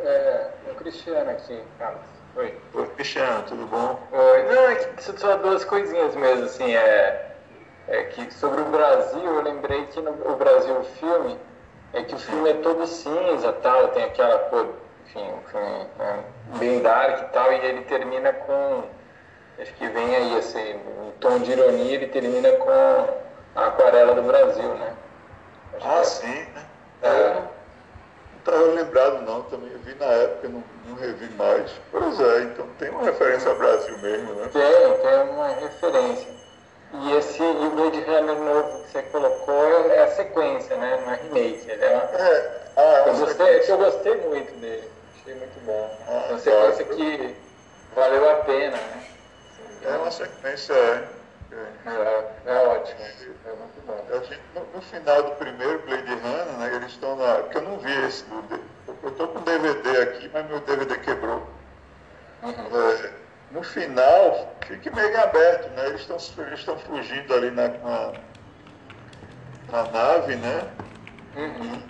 [0.03, 2.01] É, o Cristiano aqui, Carlos.
[2.35, 2.59] Oi.
[2.73, 3.99] Oi, Cristiano, tudo bom?
[4.11, 4.43] Oi.
[4.43, 7.37] Não, é que só duas coisinhas mesmo, assim, é,
[7.87, 11.39] é que sobre o Brasil, eu lembrei que no o Brasil filme,
[11.93, 14.67] é que o filme é todo cinza tal, tem aquela cor,
[15.05, 18.83] enfim, um filme é, bem dark e tal, e ele termina com,
[19.59, 22.69] acho que vem aí, assim, um tom de ironia, ele termina com
[23.55, 24.93] a aquarela do Brasil, né?
[25.75, 26.65] Acho Ah, que sim, né?
[27.03, 31.71] é, Não estava lembrado não, também eu vi na época, não, não revi mais.
[31.91, 34.49] Pois é, então tem uma referência ao Brasil mesmo, né?
[34.51, 36.42] Tem, tem uma referência.
[36.93, 41.01] E esse e Blade Runner novo que você colocou é a sequência, né?
[41.03, 41.71] Não é remake.
[41.71, 42.03] Ele é uma...
[42.03, 44.89] É, ah, é eu, gostei, é que eu gostei muito dele.
[45.19, 45.97] Achei muito bom.
[46.07, 47.35] Ah, É uma sequência que
[47.95, 49.03] valeu a pena, né?
[49.85, 51.07] É uma sequência, é.
[51.51, 51.89] é.
[51.89, 52.99] É, é ótimo.
[53.01, 54.05] É muito bom.
[54.55, 57.35] No, no final do primeiro Blade Runner, né, eles estão na.
[57.37, 58.23] Porque eu não vi esse.
[59.01, 61.43] Eu estou com DVD aqui, mas meu DVD quebrou.
[62.43, 63.11] É,
[63.53, 65.87] no final, fica meio aberto, né?
[65.87, 68.13] Eles estão eles estão fugindo ali na, na,
[69.71, 70.67] na nave, né?
[71.35, 71.81] Uhum.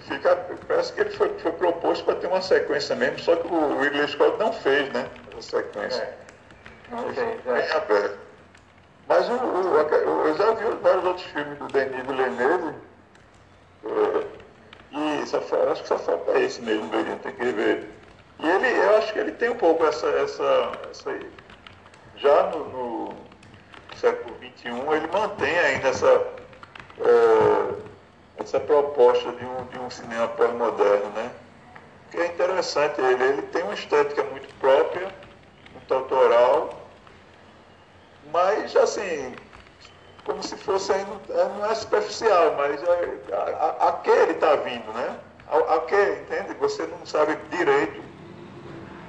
[0.00, 0.36] Fica,
[0.68, 4.06] parece que ele foi, foi proposto para ter uma sequência mesmo, só que o Ridley
[4.08, 5.08] Scott não fez, né?
[5.38, 6.02] Essa sequência.
[6.02, 6.16] É.
[6.90, 7.72] Não bem é.
[7.76, 8.18] aberto.
[9.08, 12.74] Mas o, o- eu já vi vários outros filmes do Denis Villeneuve.
[13.84, 14.26] é,
[15.22, 17.95] e só, acho que só falta esse mesmo, Belinho, tem que ver.
[18.38, 20.06] E ele, eu acho que ele tem um pouco essa.
[20.08, 21.18] essa, essa
[22.16, 23.14] já no, no
[23.94, 26.06] século XXI, ele mantém ainda essa,
[26.98, 27.74] é,
[28.38, 31.30] essa proposta de um, de um cinema pós-moderno, né?
[32.10, 33.22] Que é interessante ele.
[33.22, 35.10] Ele tem uma estética muito própria,
[35.72, 36.86] muito autoral,
[38.32, 39.34] mas assim,
[40.24, 44.32] como se fosse ainda, é, não é superficial, mas é, a, a, a que ele
[44.32, 45.16] está vindo, né?
[45.48, 46.54] A, a que, entende?
[46.54, 48.05] Você não sabe direito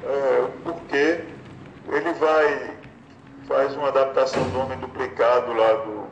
[0.08, 1.24] é, o porquê.
[1.90, 2.78] Ele vai,
[3.48, 6.08] faz uma adaptação do Homem Duplicado lá do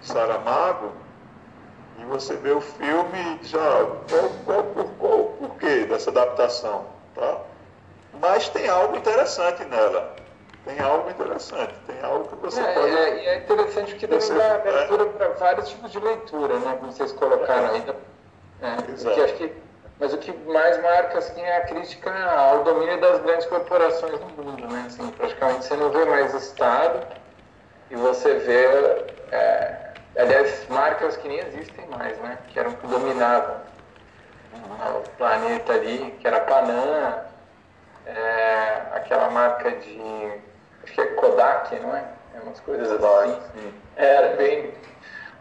[0.00, 0.92] Saramago,
[1.98, 3.58] e você vê o filme e já
[4.08, 7.38] qual, qual, qual, qual o porquê dessa adaptação, tá?
[8.20, 10.20] Mas tem algo interessante nela.
[10.64, 12.96] Tem algo interessante, tem algo que você É, pode.
[12.96, 16.76] é, e é interessante porque também Você- dá abertura para vários tipos de leitura, né?
[16.78, 17.74] Como vocês colocaram.
[18.60, 19.02] É, Exato.
[19.02, 19.52] porque acho que,
[20.02, 24.42] mas o que mais marca assim, é a crítica ao domínio das grandes corporações no
[24.42, 24.82] mundo, né?
[24.88, 27.06] Assim, praticamente você não vê mais Estado
[27.88, 28.66] e você vê,
[29.30, 32.36] é, aliás, marcas que nem existem mais, né?
[32.48, 33.58] Que eram que dominavam
[34.96, 37.20] o planeta ali, que era Panam,
[38.04, 40.42] é, aquela marca de.
[40.82, 42.02] Acho que é Kodak, não é?
[42.34, 43.40] É umas coisas assim.
[43.54, 43.74] Sim.
[43.94, 44.74] Era bem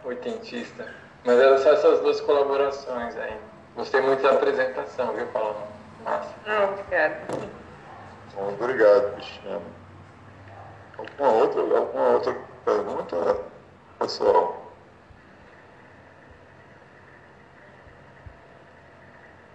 [0.03, 0.87] oitentista.
[1.25, 3.50] Mas eram só essas duas colaborações aí.
[3.75, 5.55] Gostei muito da apresentação, viu, Paulo?
[6.03, 6.33] Massa.
[6.45, 7.21] Ah, obrigada.
[8.35, 9.61] Bom, obrigado, Cristiano.
[10.97, 12.35] Alguma outra, alguma outra
[12.65, 13.37] pergunta,
[13.99, 14.61] pessoal?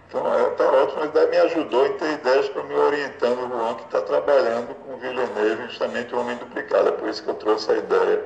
[0.07, 3.49] Então, é, tá ótimo, mas daí me ajudou em ter ideias para me orientando o
[3.49, 6.89] Juan, que está trabalhando com o Villeneuve, justamente o Homem Duplicado.
[6.89, 8.23] É por isso que eu trouxe a ideia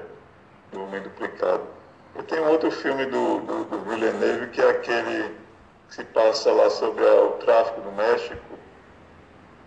[0.72, 1.64] do Homem Duplicado.
[2.18, 5.41] E tem um outro filme do, do, do Villeneuve, que é aquele
[5.92, 8.58] que se passa lá sobre a- o tráfico no México,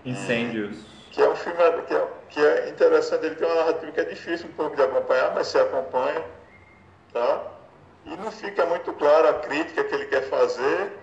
[0.07, 0.79] Incêndios.
[1.11, 4.05] que é um filme que é, que é interessante, ele tem uma narrativa que é
[4.05, 6.25] difícil um pouco de acompanhar, mas se acompanha,
[7.13, 7.43] tá?
[8.07, 10.99] E não fica muito claro a crítica que ele quer fazer,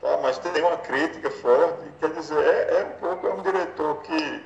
[0.00, 0.18] tá?
[0.22, 4.44] Mas tem uma crítica forte, quer dizer, é, é um pouco, é um diretor que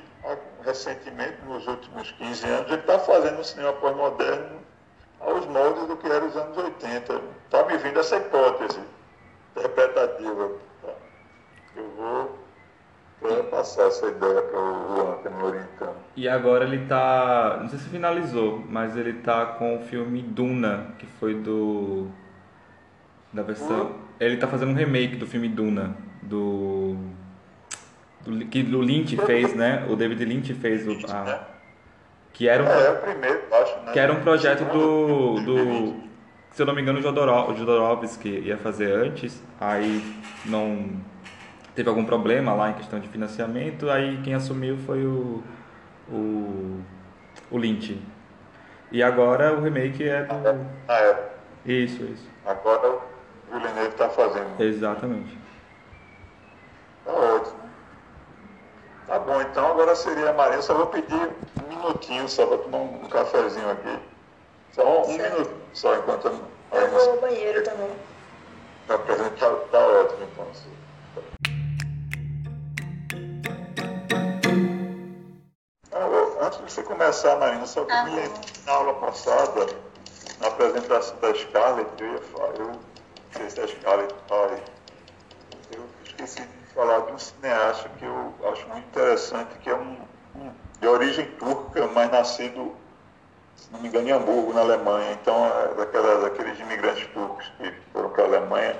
[0.63, 4.61] recentemente, nos últimos 15 anos, ele está fazendo um cinema pós-moderno
[5.19, 7.21] aos moldes do que era os anos 80.
[7.45, 8.79] Está me vindo essa hipótese
[9.55, 10.51] interpretativa.
[10.81, 10.93] Tá?
[13.23, 15.95] Eu vou passar essa ideia para o Juan, que me orientando.
[16.15, 17.57] E agora ele tá.
[17.61, 22.07] Não sei se finalizou, mas ele tá com o filme Duna, que foi do.
[23.31, 23.95] Da versão.
[24.19, 26.95] Ele tá fazendo um remake do filme Duna, do.
[28.25, 29.85] do que o Lynch fez, né?
[29.89, 30.91] O David Lynch fez o.
[31.11, 31.47] a-
[32.33, 33.91] Que era um, É, é o primeiro, acho, né?
[33.93, 35.95] que era um projeto do, do
[36.51, 40.01] se eu não me engano, o Jodorov- o Jodorowsky ia fazer antes, aí
[40.45, 40.89] não
[41.75, 45.41] teve algum problema lá em questão de financiamento, aí quem assumiu foi o
[46.09, 46.81] o,
[47.49, 47.97] o Lynch.
[48.91, 50.33] E agora o remake é do
[50.85, 51.29] Na época.
[51.65, 52.27] isso, isso.
[52.45, 53.01] Agora o
[53.53, 54.59] Villeneuve está fazendo.
[54.61, 55.37] Exatamente.
[57.05, 57.59] Tá ótimo.
[59.07, 60.61] Tá bom, então agora seria a Maria.
[60.61, 61.29] Só vou pedir
[61.63, 63.97] um minutinho só para tomar um cafezinho aqui.
[64.71, 65.37] Só um, Certo.
[65.39, 67.89] minuto só enquanto a Eu vou ao banheiro também.
[68.81, 69.55] está apresentar.
[69.71, 70.51] Tá ótimo, então.
[75.93, 78.29] Ah, eu- Antes de você começar, Marina, só que Ah, me tá.
[78.39, 79.67] que na aula passada,
[80.39, 82.79] na apresentação da Scarlett, eu ia falar, eu não
[83.37, 84.59] sei se a Scarlett fala,
[85.71, 89.97] eu esqueci de falar de um cineasta que eu acho muito interessante, que é um,
[90.35, 92.75] um de origem turca, mas nascido,
[93.61, 95.11] se não me engano, em Hamburgo, na Alemanha.
[95.13, 98.75] Então, é daquela, daqueles imigrantes turcos que foram para a Alemanha.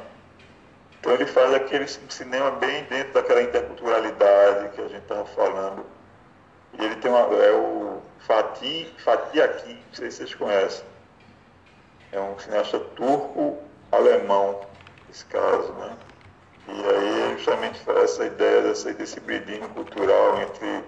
[0.99, 5.85] Então, ele faz aquele cinema bem dentro daquela interculturalidade que a gente estava falando.
[6.73, 10.85] E ele tem uma, é o Fatih, Fatih Akin, não sei se vocês conhecem.
[12.11, 14.61] É um cineasta turco-alemão,
[15.07, 15.95] nesse caso, né?
[16.67, 20.83] E aí justamente essa ideia dessa, desse hibridismo cultural entre,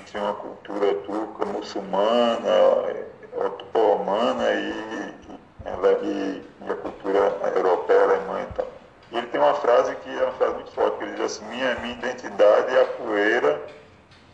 [0.00, 2.48] entre uma cultura turca muçulmana,
[2.88, 3.06] eh,
[3.44, 7.18] otomana e, e, ela- e- a cultura
[7.56, 8.66] europeia, alemã e tal.
[9.10, 11.44] E ele tem uma frase que é uma frase muito forte, que ele diz assim,
[11.46, 13.62] minha, minha identidade é a poeira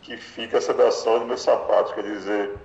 [0.01, 2.57] que fica sob a sola dos meus sapatos, quer dizer,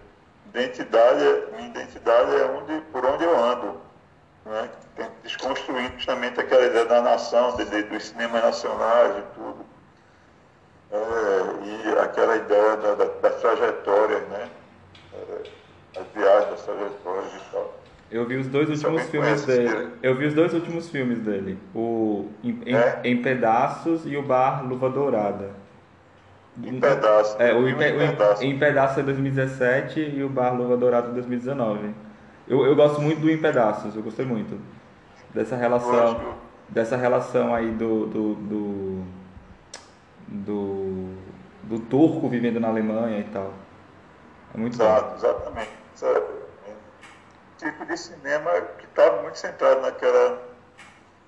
[0.47, 3.81] identidade, é- minha identidade é onde, por onde eu ando,
[4.45, 4.71] né?
[5.23, 9.65] Desconstruindo justamente aquela ideia da nação, de, de- dos cinemas nacionais e tudo,
[10.93, 10.97] É,
[11.65, 14.49] e aquela ideia da, da, das trajetórias, né?
[15.15, 17.81] É, as viagens, das trajetórias e tal.
[18.11, 19.89] Eu vi os dois últimos filmes dele.
[20.03, 21.57] Eu vi os dois últimos filmes dele.
[21.73, 23.01] O Em, É?
[23.05, 25.51] em Pedaços e o Bar Luva Dourada.
[26.63, 27.39] Em pedaços.
[27.39, 28.43] É, o Em pedaços.
[28.43, 31.95] em Pedaços é 2017 e o Bar Luva Dourada é 2019.
[32.49, 34.59] Eu, eu gosto muito do Em Pedaços, eu gostei muito.
[35.33, 36.35] Dessa relação,
[36.69, 39.03] dessa relação aí do, do, do,
[40.27, 40.80] do,
[41.71, 43.55] do turco vivendo na Alemanha e tal.
[44.53, 44.85] É muito bom.
[44.85, 45.71] Exato, exatamente.
[45.95, 46.27] Sabe?
[46.67, 50.43] É um tipo de cinema que está muito centrado naquela,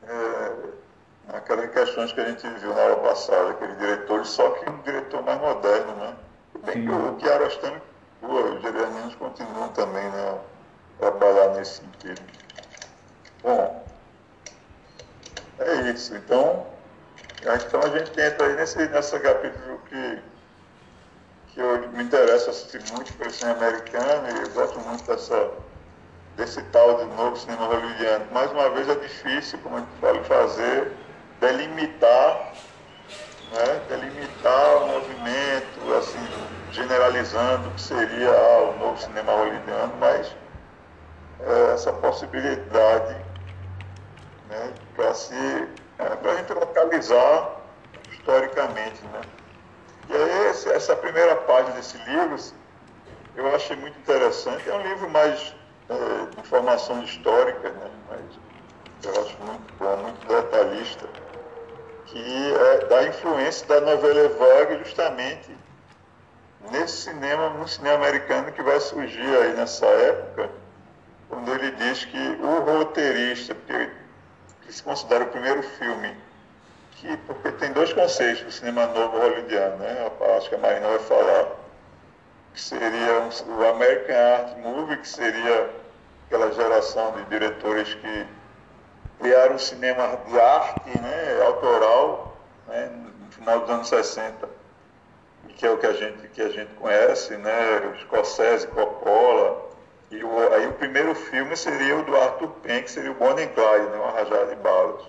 [0.03, 0.53] é,
[1.33, 5.23] naquelas questões que a gente viu na aula passada, aquele diretor, só que um diretor
[5.23, 6.17] mais moderno, né?
[6.65, 7.81] Bem que o Kiarostami,
[8.23, 10.41] os geranianos continuam também né,
[10.99, 12.21] a trabalhar nesse sentido.
[13.45, 13.85] Bom,
[15.61, 16.17] é isso.
[16.17, 16.67] Então,
[17.43, 20.32] então a gente entra aí nesse, nessa capítulo que
[21.55, 25.51] que eu me interesso assistir muito pelo cinema americano e eu gosto muito dessa,
[26.37, 28.27] desse tal de novo cinema hollywoodiano.
[28.33, 30.93] Mais uma vez é difícil, como gente fala, fazer,
[31.41, 32.55] delimitar,
[33.53, 36.27] né, delimitar o movimento, assim,
[36.71, 40.35] generalizando o que seria ah, o novo cinema hollywoodiano, mas
[41.41, 43.15] é, essa possibilidade
[44.49, 45.35] né, para se,
[45.99, 47.57] é, para a gente localizar
[48.11, 49.21] historicamente, né?
[50.09, 52.37] E aí, essa primeira página desse livro,
[53.35, 54.69] eu achei muito interessante.
[54.69, 55.55] É um livro mais
[55.89, 57.91] é, de informações históricas, né?
[58.09, 58.39] mas
[59.05, 61.09] eu acho muito bom, muito detalhista,
[62.07, 65.57] que é da influência da novela vague justamente
[66.71, 70.51] nesse cinema, no cinema americano que vai surgir aí nessa época,
[71.29, 73.91] quando ele diz que o roteirista, que,
[74.63, 76.17] que se considera o primeiro filme
[77.03, 80.11] que, porque tem dois conceitos do cinema novo hollywoodiano, né?
[80.37, 81.49] Acho que a Marina vai falar.
[82.55, 85.71] Que seria um- o American Art Movie, que seria
[86.27, 88.27] aquela geração de diretores que
[89.19, 91.43] criaram um cinema de arte, né?
[91.45, 92.37] Autoral,
[92.69, 92.91] né?
[93.21, 94.49] No final dos anos 60.
[95.49, 97.53] E que é o que a gente, que a gente conhece, né?
[98.03, 99.71] Scorsese, Coppola.
[100.11, 103.49] E o, aí o primeiro filme seria o do Arthur Penn, que seria o Bonnie
[103.49, 103.97] Clyde, né?
[103.99, 105.03] Uma de balas.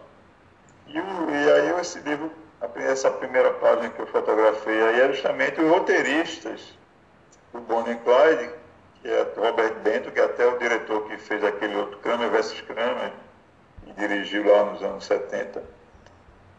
[0.94, 2.32] E, o- e aí esse livro,
[2.76, 6.78] essa primeira página que eu fotografei aí é justamente os roteiristas
[7.52, 8.52] do Bonnie Clyde,
[9.02, 12.62] que é Robert Bento, que é até o diretor que fez aquele outro Kramer versus
[12.62, 13.12] Kramer,
[13.88, 15.64] e dirigiu lá nos anos 70.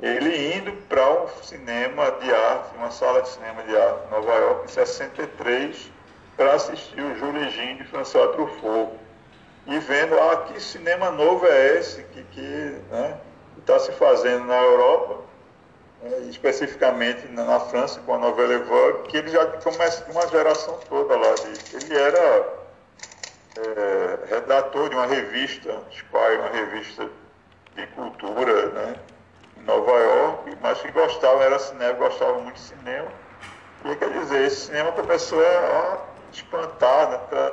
[0.00, 4.34] Ele indo para um cinema de arte, uma sala de cinema de arte em Nova
[4.34, 5.92] York, em 63,
[6.36, 8.92] para assistir o Jules Jean de François Truffaut.
[9.68, 12.02] E vendo ah, que cinema novo é esse?
[12.02, 12.76] Que
[13.64, 15.22] está se fazendo na Europa,
[16.02, 21.16] é, especificamente na França com a novela Vogue, que ele já começa uma geração toda
[21.16, 21.34] lá.
[21.34, 22.48] De, ele era
[23.56, 27.08] é, redator de uma revista, Spy, uma revista
[27.74, 28.96] de cultura, né,
[29.56, 33.08] em Nova York, mas que gostava, era cinema, gostava muito de cinema.
[33.86, 35.98] E quer dizer, esse cinema começou a
[36.32, 37.52] espantar, né, pra,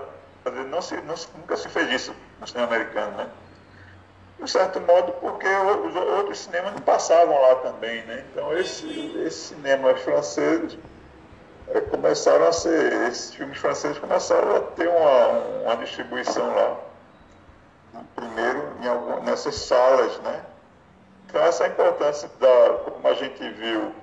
[0.66, 3.30] não se, não, nunca se fez isso no cinema americano, né?
[4.42, 8.26] De certo modo, porque os outros cinemas não passavam lá também, né?
[8.32, 8.88] Então, esse,
[9.24, 10.78] esse cinema francês
[11.68, 15.28] é, começaram a ser, esses filmes franceses começaram a ter uma,
[15.64, 16.78] uma distribuição lá.
[18.16, 20.42] Primeiro, em algum, nessas salas, né?
[21.28, 23.94] Então, essa importância, da, como a gente viu,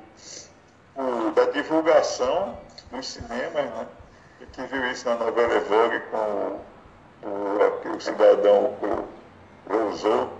[0.94, 2.56] o, da divulgação
[2.92, 3.86] dos cinemas, né?
[4.40, 6.60] A gente viu isso na novela Vogue com
[7.26, 9.17] o, o, o cidadão, o,
[9.68, 10.32] Rousseau,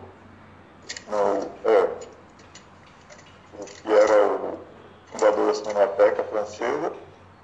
[1.09, 1.89] não, é,
[3.83, 4.59] que era o
[5.13, 6.93] fundador da Cinemateca Francesa,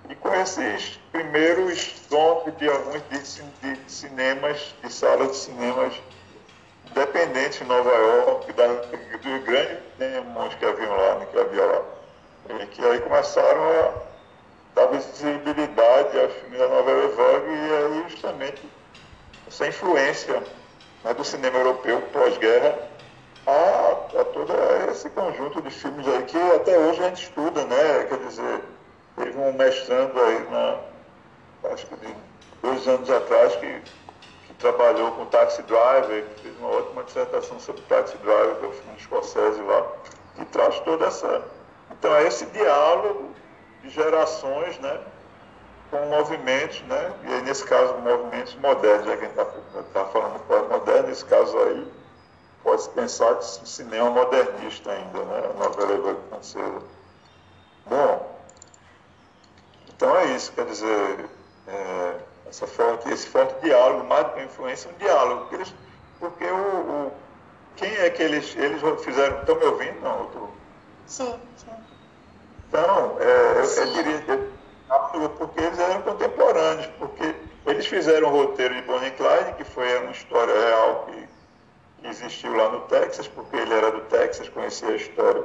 [0.09, 5.95] e com esses primeiros donos de alguns de, de, cinemas, de salas de cinemas
[6.91, 11.83] independentes em Nova York, da, dos grandes cinemas que haviam lá, né, que havia lá.
[12.51, 13.93] E que aí começaram a
[14.75, 18.63] dar visibilidade aos filmes da novela Vogue e aí justamente
[19.49, 20.43] essa influência
[21.05, 22.77] né, do cinema europeu pós-guerra
[23.47, 24.53] a, a todo
[24.91, 28.05] esse conjunto de filmes aí que até hoje a gente estuda, né?
[28.09, 28.61] Quer dizer,
[29.17, 30.79] teve um mestrando aí na,
[31.73, 32.15] acho que de
[32.63, 33.83] dois anos atrás que,
[34.47, 38.69] que trabalhou com Taxi Driver, que fez uma ótima dissertação sobre Taxi Driver, que é
[38.69, 39.87] o filme de Scorsese lá,
[40.37, 41.43] que traz toda essa.
[41.91, 43.31] Então é esse diálogo
[43.83, 45.01] de gerações, né?
[45.91, 47.13] Com movimentos, né?
[47.25, 51.09] E aí, nesse caso, movimentos modernos, já que a gente está tá falando de moderno,
[51.09, 51.93] nesse caso aí,
[52.63, 55.51] pode-se pensar que cinema modernista ainda, né?
[55.51, 56.83] A novela francesa.
[57.87, 58.41] Bom,
[59.89, 61.29] então é isso, quer dizer,
[61.69, 62.17] é,
[62.49, 65.75] essa forte, esse forte diálogo, mais do que influência, um diálogo, porque, eles,
[66.19, 67.13] porque o, o,
[67.77, 70.01] quem é que eles, eles fizeram, estão me ouvindo?
[70.01, 70.49] Não, tô...
[71.07, 71.71] Sim, sim.
[72.69, 74.54] Então, é, eu, eu diria,
[75.39, 77.35] porque eles eram contemporâneos, porque
[77.67, 81.29] eles fizeram o roteiro de Bonnie Clyde, que foi uma história real que,
[81.99, 85.45] que existiu lá no Texas, porque ele era do Texas, conhecia a história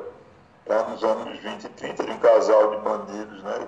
[0.67, 3.67] lá nos anos 20 e 30 de um casal de bandidos, né?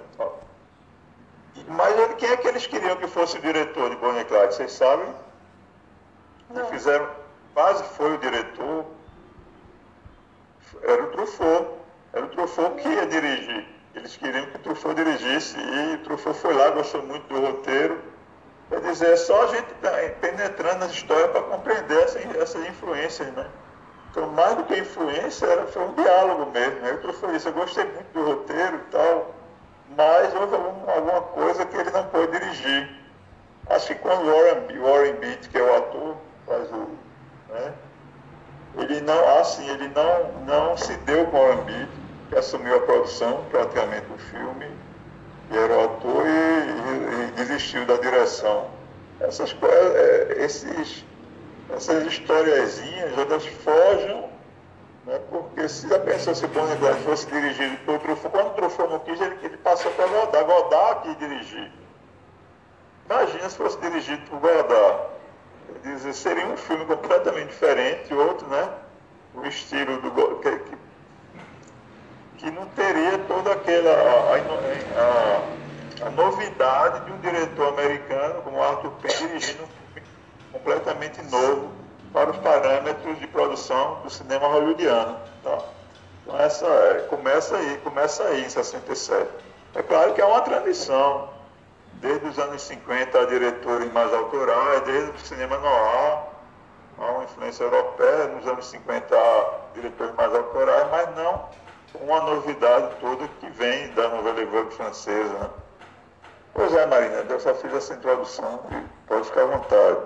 [1.67, 4.55] Mas ele, quem é que eles queriam que fosse o diretor de Bonnie Clyde?
[4.55, 5.13] Vocês sabem?
[6.49, 6.65] Não.
[6.65, 7.09] Fizeram,
[7.53, 8.85] quase foi o diretor,
[10.83, 11.67] era o Truffaut.
[12.13, 13.67] Era o Truffaut que ia dirigir.
[13.93, 17.99] Eles queriam que o Truffaut dirigisse e o Truffaut foi lá, gostou muito do roteiro.
[18.69, 19.91] Quer dizer, é só a gente tá
[20.21, 23.45] penetrando nas histórias para compreender essas, influências, né?
[24.09, 26.79] Então, mais do que influência, era, foi um diálogo mesmo.
[26.79, 26.93] Né?
[26.93, 29.35] O Truffaut disse, eu gostei muito do roteiro e tal,
[29.97, 32.89] mas houve alguma, coisa que ele não pôde dirigir.
[33.69, 36.15] Acho que quando Warren, Warren Beat, que é o ator,
[36.47, 36.87] faz o...
[37.49, 37.73] Né?
[38.77, 41.89] Ele não, assim, ele não, não se deu com Warren Beat,
[42.31, 44.71] que assumiu a produção praticamente do filme,
[45.51, 48.69] e era o ator e, e, e desistiu da direção.
[49.19, 51.05] Essas, é, esses,
[51.75, 54.29] essas historiazinhas, elas fogem,
[55.05, 58.99] né, porque se a pessoa se Bonnie fosse dirigido por Truffaut, quando o Truffaut não
[58.99, 61.71] quis, ele, ele passou para Godard, Godard que dirigir.
[63.09, 65.11] Imagina se fosse dirigido por Godard.
[65.83, 68.69] Dizer, seria um filme completamente diferente, outro, né?
[69.33, 70.75] O estilo do que, que
[72.41, 74.35] que não teria toda aquela a,
[76.03, 80.07] a, a, novidade de um diretor americano como Arthur Penn dirigindo um filme
[80.51, 81.71] completamente novo
[82.11, 85.19] para os parâmetros de produção do cinema hollywoodiano.
[85.43, 85.59] Tá?
[86.23, 89.29] Então essa é, começa aí, começa aí em 67.
[89.75, 91.29] É claro que é uma transição,
[91.93, 96.23] desde os anos 50 a diretores mais autorais, desde o cinema noir,
[96.97, 101.60] há uma influência europeia, nos anos 50 a diretores mais autorais, mas não
[101.95, 105.33] uma novidade toda que vem da novela Vogue francesa.
[105.33, 105.49] Né?
[106.53, 109.99] Pois é, Marina, eu só fiz essa introdução e pode ficar à vontade.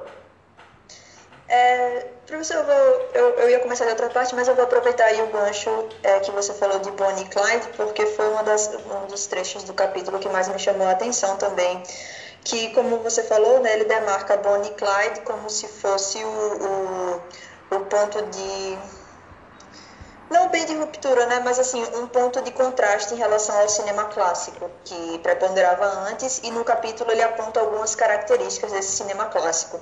[1.48, 2.76] É, professor, eu, vou,
[3.14, 5.70] eu, eu, ia começar de outra parte, mas eu vou aproveitar aí o gancho
[6.02, 10.18] é, que você falou de Bonnie Clyde, porque foi das, um dos trechos do capítulo
[10.18, 11.84] que mais me chamou a atenção também.
[12.44, 17.80] Que, como você falou, né, ele demarca Bonnie Clyde como se fosse o, o, o
[17.82, 18.78] ponto de
[20.30, 24.06] não bem de ruptura, né, mas assim, um ponto de contraste em relação ao cinema
[24.06, 29.80] clássico, que preponderava antes, e no capítulo ele aponta algumas características desse cinema clássico.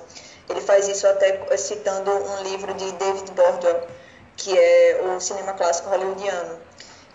[0.48, 3.86] Ele faz isso até citando um livro de David Bordwell,
[4.36, 6.58] que é o cinema clássico hollywoodiano.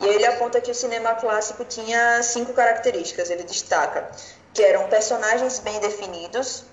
[0.02, 4.10] E ele aponta que o cinema clássico tinha cinco características, ele destaca,
[4.54, 6.64] que eram personagens bem definidos,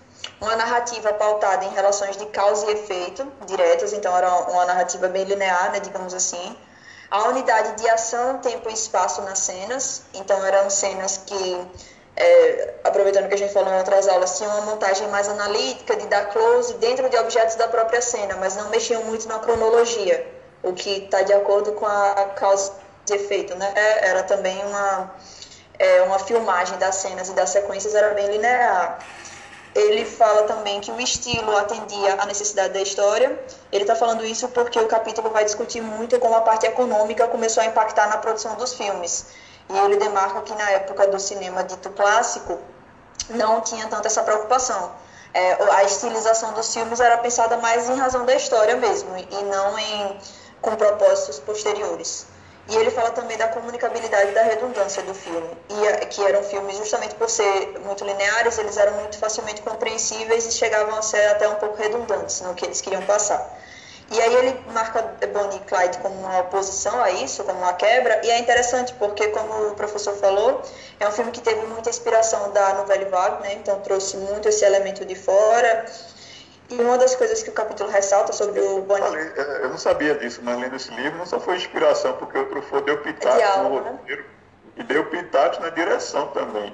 [0.40, 5.24] uma narrativa pautada em relações de causa e efeito diretas, então era uma narrativa bem
[5.24, 6.56] linear, né, digamos assim.
[7.10, 11.66] A unidade de ação, tempo e espaço nas cenas, então eram cenas que,
[12.16, 16.06] é, aproveitando que a gente falou em outras aulas, tinham uma montagem mais analítica, de
[16.08, 20.26] dar close dentro de objetos da própria cena, mas não mexiam muito na cronologia,
[20.62, 22.72] o que está de acordo com a causa
[23.08, 23.72] e efeito, né?
[24.00, 25.14] Era também uma,
[25.78, 28.98] é, uma filmagem das cenas e das sequências era bem linear
[29.76, 33.38] ele fala também que o estilo atendia à necessidade da história.
[33.70, 37.62] Ele está falando isso porque o capítulo vai discutir muito como a parte econômica começou
[37.62, 39.26] a impactar na produção dos filmes.
[39.68, 42.58] E ele demarca que na época do cinema dito clássico
[43.28, 44.92] não tinha tanta essa preocupação.
[45.34, 49.78] É, a estilização dos filmes era pensada mais em razão da história mesmo e não
[49.78, 50.18] em
[50.62, 52.26] com propósitos posteriores.
[52.68, 56.76] E ele fala também da comunicabilidade e da redundância do filme, e que eram filmes
[56.76, 61.48] justamente por ser muito lineares, eles eram muito facilmente compreensíveis e chegavam a ser até
[61.48, 63.56] um pouco redundantes no que eles queriam passar.
[64.10, 65.02] E aí ele marca
[65.32, 69.28] Bonnie e Clyde como uma oposição a isso, como uma quebra, e é interessante porque,
[69.28, 70.62] como o professor falou,
[71.01, 73.55] é um filme que teve muita inspiração da novela Vague, né?
[73.55, 75.86] então trouxe muito esse elemento de fora,
[76.68, 79.32] e uma das coisas que o capítulo ressalta sobre o Bonnie...
[79.36, 82.47] É, eu não sabia disso, mas lendo esse livro não só foi inspiração, porque o
[82.47, 83.90] Truffaut deu pitaco é no né?
[83.90, 84.28] roteiro né?
[84.76, 86.72] e deu pitaco na direção também.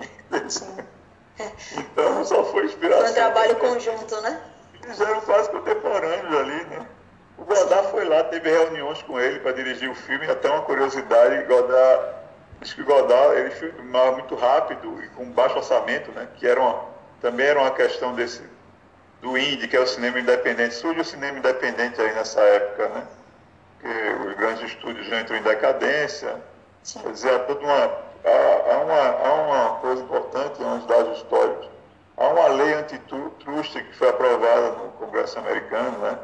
[1.76, 3.02] então não só foi inspiração.
[3.02, 4.40] Foi um trabalho conjunto, né?
[4.82, 6.86] Eles eram quase contemporâneos ali, né?
[7.36, 11.44] O Godard foi lá, teve reuniões com ele para dirigir o filme, até uma curiosidade,
[11.44, 12.14] Godard,
[12.60, 16.28] acho que Godard ele filmava muito rápido e com baixo orçamento, né?
[16.36, 16.84] Que era uma,
[17.20, 18.42] também era uma questão desse
[19.22, 20.74] do indie, que é o cinema independente.
[20.74, 23.06] Surge o cinema independente aí nessa época, né?
[23.80, 26.36] Que os grandes estúdios já entram em decadência.
[26.82, 27.00] Sim.
[27.00, 31.68] Quer dizer, há toda uma, há, há, uma, há uma coisa importante nos dados históricos.
[32.16, 36.18] Há uma lei antitrust que foi aprovada no Congresso americano, né?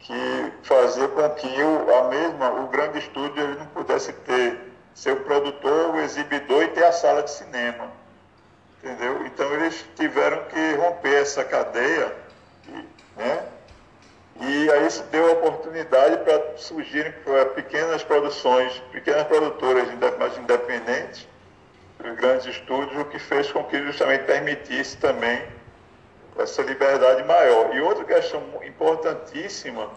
[0.00, 5.16] que fazia com que o, a mesma, o grande estúdio ele não pudesse ter seu
[5.20, 7.97] produtor, o exibidor e ter a sala de cinema
[8.82, 9.26] entendeu?
[9.26, 12.14] Então eles tiveram que romper essa cadeia,
[13.16, 13.46] né?
[14.40, 17.12] E aí isso deu oportunidade para surgirem
[17.54, 21.26] pequenas produções, pequenas produtoras mais independentes,
[21.98, 25.42] os grandes estúdios, o que fez com que justamente permitisse também
[26.38, 27.74] essa liberdade maior.
[27.74, 29.90] E outra questão importantíssima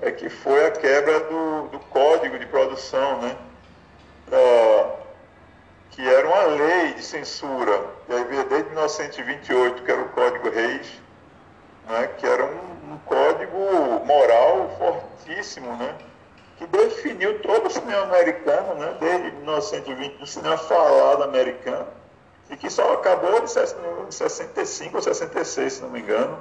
[0.00, 3.36] é que foi a quebra do, do código de produção, né?
[5.94, 10.50] Que era uma lei de censura, que aí veio desde 1928, que era o Código
[10.50, 11.00] Reis,
[11.88, 15.94] né, que era um, um código moral fortíssimo, né,
[16.56, 21.86] que definiu todo o cinema americano, né, desde 1920, o cinema falado americano,
[22.50, 26.38] e que só acabou em 65 ou 66, se não me engano,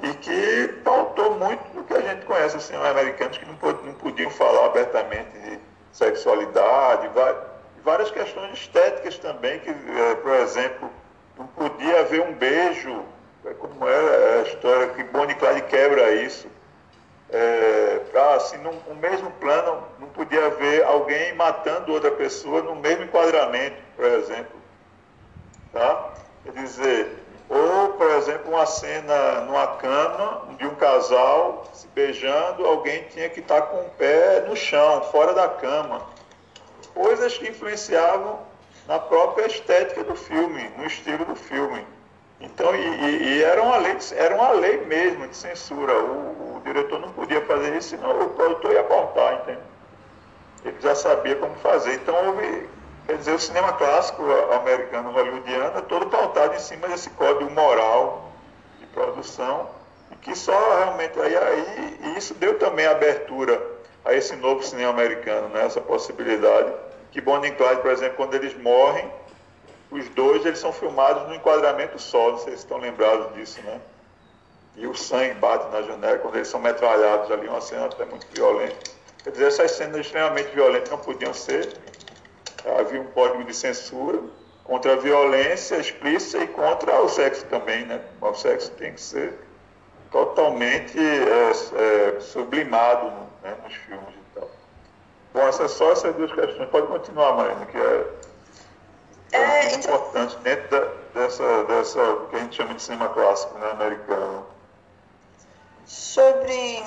[0.00, 3.94] e que pautou muito do que a gente conhece o cinema americano, que não, não
[3.94, 5.58] podiam falar abertamente de
[5.92, 7.08] sexualidade,
[7.88, 10.90] várias questões estéticas também, que, é, por exemplo,
[11.38, 13.02] não podia haver um beijo,
[13.46, 16.48] é, como era a história que Bonnie Clyde quebra isso.
[17.30, 18.00] É,
[18.36, 23.76] assim, num, no mesmo plano, não podia haver alguém matando outra pessoa no mesmo enquadramento,
[23.96, 24.60] por exemplo.
[25.72, 26.12] Tá?
[26.44, 27.10] Quer dizer,
[27.48, 33.40] ou, por exemplo, uma cena numa cama de um casal se beijando, alguém tinha que
[33.40, 36.17] estar com o pé no chão, fora da cama
[36.98, 38.40] coisas que influenciavam
[38.88, 41.86] na própria estética do filme, no estilo do filme.
[42.40, 45.96] Então, e, e era, uma lei, era uma lei mesmo de censura.
[45.96, 49.60] O, o, diretor não podia fazer isso, senão o produtor ia cortar, entende?
[50.64, 51.94] Ele já sabia como fazer.
[51.94, 52.68] Então, houve,
[53.06, 54.22] quer dizer, o cinema clássico
[54.60, 58.32] americano hollywoodiano é todo pautado em cima desse código moral
[58.80, 59.68] de produção,
[60.10, 63.60] e que só realmente aí, aí isso deu também abertura
[64.04, 65.64] a esse novo cinema americano, né?
[65.64, 66.72] essa possibilidade
[67.18, 69.10] que Bonnie e Clyde, por exemplo, quando eles morrem,
[69.90, 73.80] os dois eles são filmados no enquadramento só, não sei se estão lembrados disso, né?
[74.76, 78.24] E o sangue bate na janela quando eles são metralhados ali, uma cena até muito
[78.32, 78.92] violenta.
[79.24, 81.76] Quer dizer, essas cenas extremamente violentas não podiam ser.
[82.78, 84.20] Havia um código de censura
[84.62, 88.00] contra a violência explícita e contra o sexo também, né?
[88.20, 89.34] O sexo tem que ser
[90.12, 93.06] totalmente é, é, sublimado
[93.42, 94.17] né, nos filmes
[95.32, 96.68] Bom, essas, só essas duas questões.
[96.70, 98.06] Pode continuar, Marina, que é,
[99.32, 99.94] é, é então...
[99.94, 104.46] importante dentro da, dessa, dessa, que a gente chama de cinema clássico né, americano.
[105.86, 106.82] Sobre,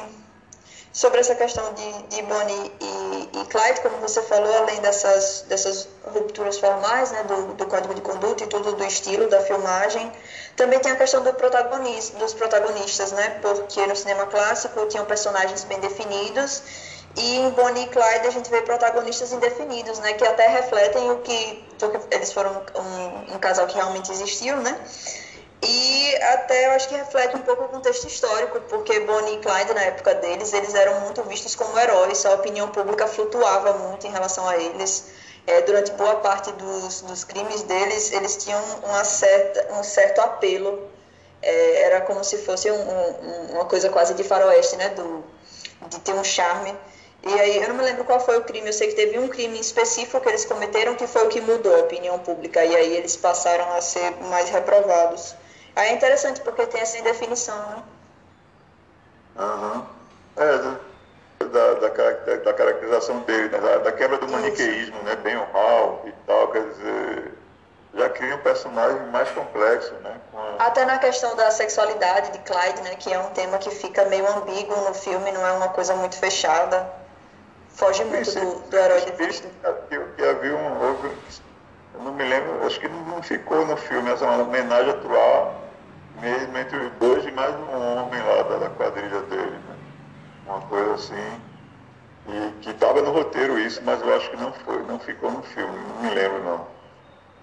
[0.93, 5.87] sobre essa questão de, de Bonnie e, e Clyde, como você falou, além dessas, dessas
[6.03, 10.11] rupturas formais, né, do, do código de conduta e tudo do estilo da filmagem,
[10.55, 15.63] também tem a questão do protagonista, dos protagonistas, né, porque no cinema clássico tinham personagens
[15.63, 20.47] bem definidos e em Bonnie e Clyde a gente vê protagonistas indefinidos, né, que até
[20.47, 21.63] refletem o que,
[22.11, 24.79] eles foram um, um casal que realmente existiu, né,
[25.63, 29.73] e até eu acho que reflete um pouco o contexto histórico, porque Bonnie e Clyde,
[29.73, 34.11] na época deles, eles eram muito vistos como heróis, a opinião pública flutuava muito em
[34.11, 35.05] relação a eles.
[35.45, 40.87] É, durante boa parte dos, dos crimes deles, eles tinham uma certa, um certo apelo.
[41.41, 44.89] É, era como se fosse um, um, uma coisa quase de faroeste, né?
[44.89, 45.23] Do,
[45.89, 46.75] de ter um charme.
[47.23, 49.27] E aí, eu não me lembro qual foi o crime, eu sei que teve um
[49.27, 52.97] crime específico que eles cometeram que foi o que mudou a opinião pública, e aí
[52.97, 55.35] eles passaram a ser mais reprovados.
[55.75, 57.83] Aí é interessante porque tem essa indefinição, né?
[59.37, 59.87] Aham.
[60.35, 60.57] É,
[61.45, 63.59] da, da, da, caracterização dele, né?
[63.59, 64.35] da, da, quebra do Isso.
[64.35, 65.15] maniqueísmo, né?
[65.17, 67.33] Bem ou mal e tal, quer dizer,
[67.93, 70.15] já cria um personagem mais complexo, né?
[70.33, 70.67] A...
[70.67, 72.95] Até na questão da sexualidade de Clyde, né?
[72.95, 76.17] Que é um tema que fica meio ambíguo no filme, não é uma coisa muito
[76.17, 77.00] fechada.
[77.81, 79.47] Foge muito do, do herói de Cristo.
[79.89, 81.07] Que, havia um, houve,
[81.95, 85.59] eu não me lembro, acho que não ficou no filme, essa é uma homenagem atual
[86.19, 89.49] mesmo entre os dois e mais um homem lá da, da quadrilha dele.
[89.49, 89.75] Né?
[90.45, 91.41] Uma coisa assim.
[92.27, 95.41] E que estava no roteiro isso, mas eu acho que não foi, não ficou no
[95.41, 96.67] filme, não me lembro não.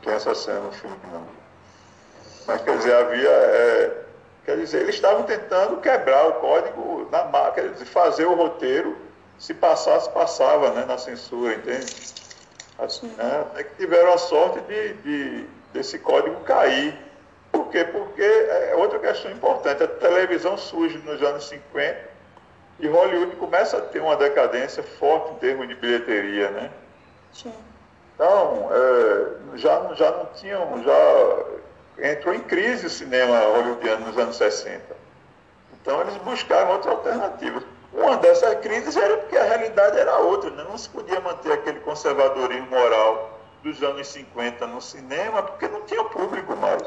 [0.05, 1.27] Tem essa cena no filme não.
[2.47, 3.29] Mas quer dizer, havia.
[3.29, 4.05] É,
[4.45, 9.08] quer dizer, eles estavam tentando quebrar o código na máquina, quer dizer, fazer o roteiro,
[9.39, 11.95] se passasse, passava né, na censura, entende?
[12.79, 16.97] Assim, né, até que tiveram a sorte de, de desse código cair
[17.53, 17.85] por quê?
[17.85, 19.83] Porque é outra questão importante.
[19.83, 21.99] A televisão surge nos anos 50
[22.81, 26.71] e Hollywood começa a ter uma decadência forte em termos de bilheteria, né?
[27.33, 27.53] Sim.
[28.15, 34.37] Então, é, já, já não tinham, já entrou em crise o cinema hollywoodiano nos anos
[34.37, 34.81] 60.
[35.81, 37.63] Então, eles buscaram outra alternativa.
[37.99, 40.65] Uma dessas crises era porque a realidade era outra, né?
[40.69, 46.05] não se podia manter aquele conservadorismo moral dos anos 50 no cinema, porque não tinha
[46.05, 46.81] público mais.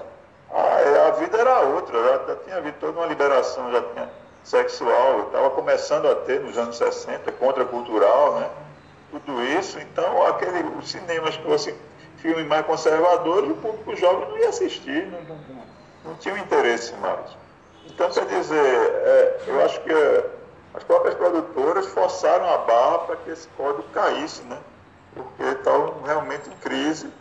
[0.50, 4.10] Ah, a vida era outra, já, já tinha havido toda uma liberação, já tinha
[4.44, 8.50] sexual, estava começando a ter nos anos 60, contracultural, né?
[9.12, 11.76] Tudo isso, então aquele, os cinemas que fossem
[12.18, 15.38] filmes mais conservadores, o público jovem não ia assistir, não, não,
[16.06, 17.36] não tinha interesse mais.
[17.86, 19.94] Então, quer dizer, é, eu acho que
[20.74, 24.58] as próprias produtoras forçaram a barra para que esse código caísse, né?
[25.14, 27.12] Porque estavam realmente em crise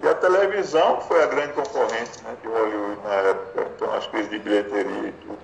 [0.00, 4.30] e a televisão foi a grande concorrente né, de Hollywood na época, então as crises
[4.30, 5.38] de bilheteria e tudo.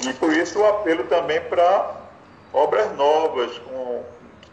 [0.00, 1.94] E por isso o apelo também para
[2.52, 4.02] obras novas, com,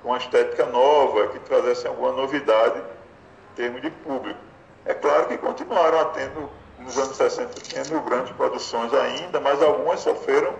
[0.04, 4.40] com estética nova, que trazessem alguma novidade em termos de público.
[4.86, 10.54] É claro que continuaram tendo, nos anos 60, tendo grandes produções ainda, mas algumas sofreram,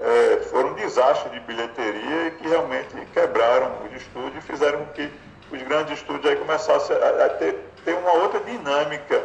[0.00, 5.10] é, foram desastres de bilheteria e que realmente quebraram os estúdios e fizeram com que
[5.52, 9.22] os grandes estúdios aí começassem a, a ter tem uma outra dinâmica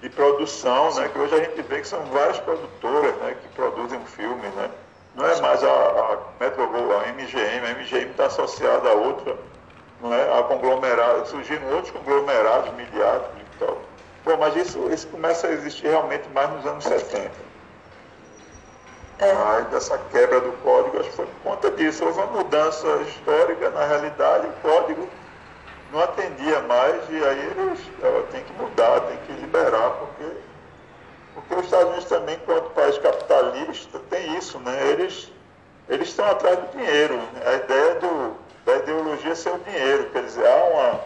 [0.00, 1.08] de produção, né?
[1.08, 3.36] Que hoje a gente vê que são várias produtoras, né?
[3.40, 4.70] Que produzem um filme, né?
[5.14, 9.36] Não é mais a, a a MGM, a MGM está associada a outra,
[10.00, 10.38] não é?
[10.38, 13.78] A conglomerado, surgiram outros conglomerados midiáticos e tal.
[14.24, 17.47] Bom, mas isso, isso começa a existir realmente mais nos anos 70.
[19.20, 19.32] É.
[19.32, 22.04] Mas dessa quebra do código, acho que foi por conta disso.
[22.04, 25.08] Houve uma mudança histórica, na realidade, o código
[25.92, 30.36] não atendia mais e aí eles ela tem que mudar, tem que liberar, porque,
[31.34, 34.90] porque os Estados Unidos também, enquanto país capitalista, tem isso, né?
[34.90, 35.32] Eles,
[35.88, 37.18] eles estão atrás do dinheiro.
[37.44, 41.00] A ideia do, da ideologia é ser o dinheiro, quer dizer, há uma,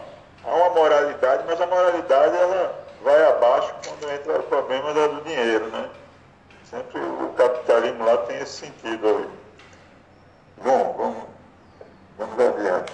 [0.45, 5.65] há uma moralidade, mas a moralidade ela vai abaixo quando entra o problema do dinheiro,
[5.67, 5.89] né?
[6.73, 9.29] Sempre o capitalismo lá tem esse sentido aí.
[10.57, 11.23] Bom, vamos,
[12.17, 12.93] vamos adiante.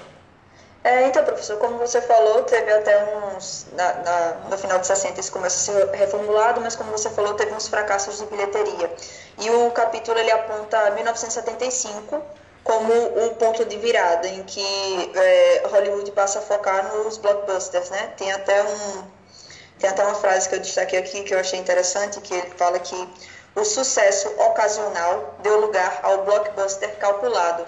[0.83, 3.67] É, então, professor, como você falou, teve até uns.
[3.71, 7.35] Na, na, no final de 60 isso começa a ser reformulado, mas como você falou,
[7.35, 8.93] teve uns fracassos de bilheteria.
[9.37, 12.21] E o capítulo ele aponta 1975
[12.65, 18.13] como o ponto de virada, em que é, Hollywood passa a focar nos blockbusters, né?
[18.17, 19.03] Tem até, um,
[19.79, 22.77] tem até uma frase que eu destaquei aqui que eu achei interessante, que ele fala
[22.77, 23.07] que
[23.55, 27.65] o sucesso ocasional deu lugar ao blockbuster calculado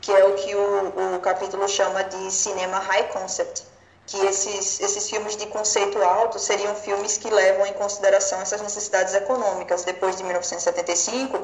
[0.00, 3.62] que é o que o, o capítulo chama de cinema high concept,
[4.06, 9.14] que esses, esses filmes de conceito alto seriam filmes que levam em consideração essas necessidades
[9.14, 11.38] econômicas depois de 1975.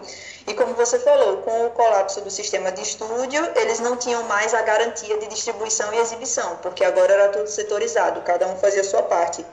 [0.49, 4.53] E como você falou, com o colapso do sistema de estúdio, eles não tinham mais
[4.53, 8.85] a garantia de distribuição e exibição, porque agora era tudo setorizado, cada um fazia a
[8.85, 9.45] sua parte.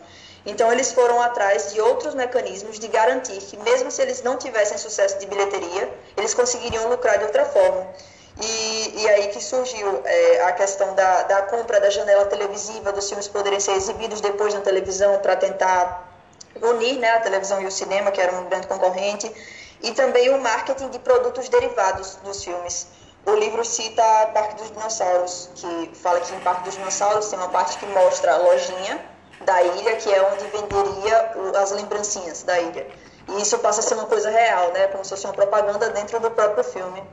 [0.46, 4.78] Então eles foram atrás de outros mecanismos de garantir que mesmo se eles não tivessem
[4.78, 7.88] sucesso de bilheteria, eles conseguiriam lucrar de outra forma.
[8.42, 13.08] E, e aí que surgiu é, a questão da, da compra da janela televisiva, dos
[13.08, 16.12] filmes poderem ser exibidos depois na televisão para tentar
[16.62, 19.32] unir né, a televisão e o cinema, que era um grande concorrente,
[19.82, 22.88] e também o marketing de produtos derivados dos filmes.
[23.26, 24.04] O livro cita
[24.34, 28.34] Parque dos Dinossauros, que fala que em Parque dos Dinossauros tem uma parte que mostra
[28.34, 29.13] a lojinha
[29.44, 32.88] da ilha, que é onde venderia as lembrancinhas da ilha.
[33.30, 34.88] E isso passa a ser uma coisa real, né?
[34.88, 37.04] Como se fosse uma propaganda dentro do próprio filme.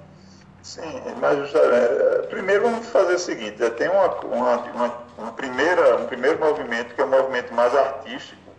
[0.62, 6.07] Sim, mas justamente, primeiro vamos fazer o seguinte, tem uma, uma, uma, uma, primeira, um
[6.07, 8.51] primeiro movimento que é o um movimento mais artístico,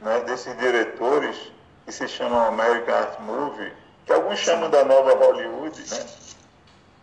[0.00, 1.36] né, desses diretores
[1.84, 3.72] que se chamam American Art Movie,
[4.06, 6.06] que alguns chamam da nova Hollywood, né,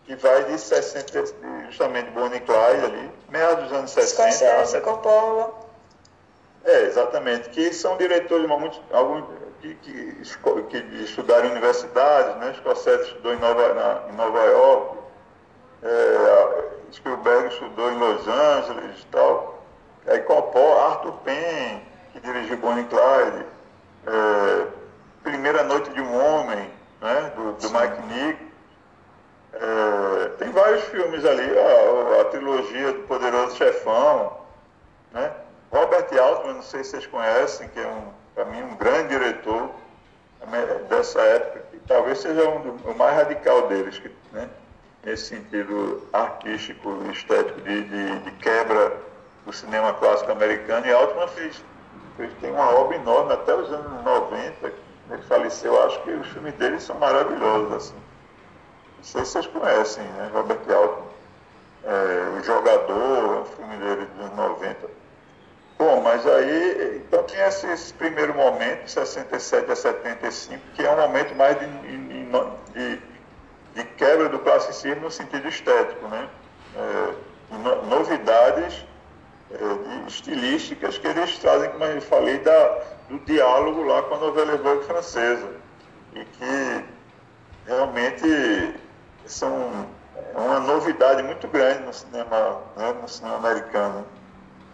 [0.06, 1.26] que vai de 60,
[1.68, 4.32] justamente Bonnie Clyde ali, meados dos anos 60.
[4.32, 5.71] Scorsese, Coppola.
[6.64, 8.48] É, exatamente, que são diretores,
[8.92, 9.26] alguns
[9.62, 10.24] que, que,
[10.70, 12.54] que estudaram em universidades, né?
[12.58, 14.98] Scorsese estudou em Nova, na, em Nova York,
[15.84, 19.64] é, Spielberg estudou em Los Angeles e tal.
[20.08, 21.80] Aí Coppola, Arthur Penn,
[22.12, 23.46] que dirigiu Bonnie Clyde,
[24.08, 24.68] é,
[25.24, 26.70] Primeira Noite de um Homem,
[27.02, 27.32] né?
[27.36, 28.52] do, do Mike Nick.
[29.54, 34.38] É, tem vários filmes ali, a, a, trilogia do Poderoso Chefão,
[35.12, 35.32] né?
[35.72, 39.70] Robert Altman, não sei se vocês conhecem, que é um para mim, um grande diretor
[40.90, 44.50] dessa época, que talvez seja um do, o mais radical deles, que, né,
[45.04, 48.98] nesse sentido artístico, estético, de, de, de, quebra
[49.46, 50.86] do cinema clássico americano.
[50.86, 51.64] E Altman fez,
[52.18, 54.74] fez, tem uma obra enorme, até os anos 90,
[55.12, 57.74] ele faleceu, acho que os filmes dele são maravilhosos.
[57.74, 57.96] Assim.
[58.98, 61.12] Não sei se vocês conhecem, né, Robert Altman.
[61.84, 65.01] É, o Jogador, é um filme dele dos anos 90
[65.82, 70.96] Bom, mas aí, então tinha esse, esse, primeiro momento, 67 a 75, que é um
[70.96, 73.02] momento mais de, de,
[73.74, 76.30] de quebra do classicismo no sentido estético, né?
[76.76, 77.14] É,
[77.56, 78.86] no, novidades
[79.50, 84.58] é, estilísticas que eles trazem, como eu falei, da, do diálogo lá com a novela
[84.58, 85.50] Vogue francesa,
[86.14, 86.86] e que
[87.66, 88.76] realmente
[89.26, 89.88] são
[90.36, 94.06] uma novidade muito grande no cinema, né, no cinema americano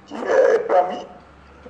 [0.07, 1.05] que é, para mim,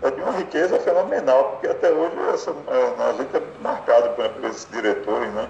[0.02, 4.30] é de uma riqueza fenomenal, porque até hoje essa, é, a gente é marcado por,
[4.30, 5.50] por esses diretores, né?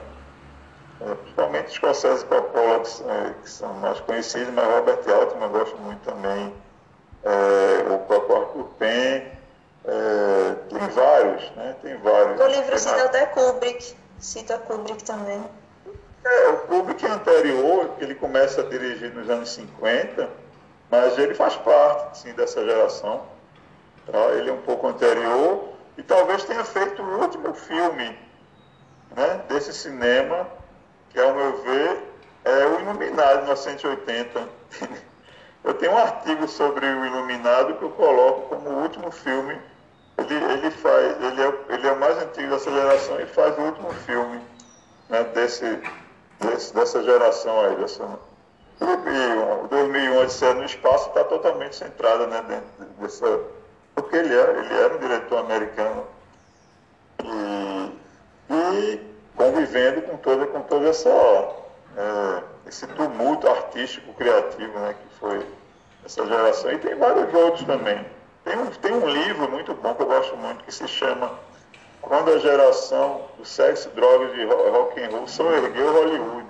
[1.01, 5.49] É, principalmente Scorsese e Coppola, que, é, que, são mais conhecidos, mas Robert Altman eu
[5.49, 6.53] gosto muito também,
[7.23, 9.21] é, o próprio Arthur Penn,
[9.85, 11.75] é, tem vários, né?
[11.81, 12.39] Tem vários.
[12.39, 15.43] O livro cita até Kubrick, cita Kubrick também.
[16.25, 20.29] É, o Kubrick anterior, que ele começa a dirigir nos anos 50,
[20.89, 23.23] mas ele faz parte, sim, dessa geração.
[24.05, 24.17] Tá?
[24.33, 28.17] Ele é um pouco anterior e talvez tenha feito o último filme
[29.15, 30.47] né, desse cinema,
[31.09, 32.03] que, ao meu ver,
[32.45, 34.49] é o Iluminado, de 1980.
[35.63, 39.59] eu tenho um artigo sobre o Iluminado que eu coloco como o último filme.
[40.17, 43.61] Ele, ele, faz, ele, é, ele é o mais antigo dessa geração e faz o
[43.61, 44.41] último filme
[45.09, 45.79] né, desse,
[46.39, 48.19] desse, dessa geração aí, dessa,
[48.79, 53.39] 2001, 2001 Odisseia no Espaço está totalmente centrada né, dentro dessa.
[53.95, 56.05] Porque ele era, ele era um diretor americano
[57.23, 57.91] e,
[58.51, 59.01] e
[59.35, 65.45] convivendo com toda, com toda essa, é, esse tumulto artístico, criativo né, que foi
[66.05, 66.71] essa geração.
[66.71, 68.05] E tem vários outros também.
[68.43, 71.37] Tem um, tem um livro muito bom que eu gosto muito que se chama
[72.01, 76.46] Quando a geração do sexo, drogas e rock and roll soergueu Hollywood.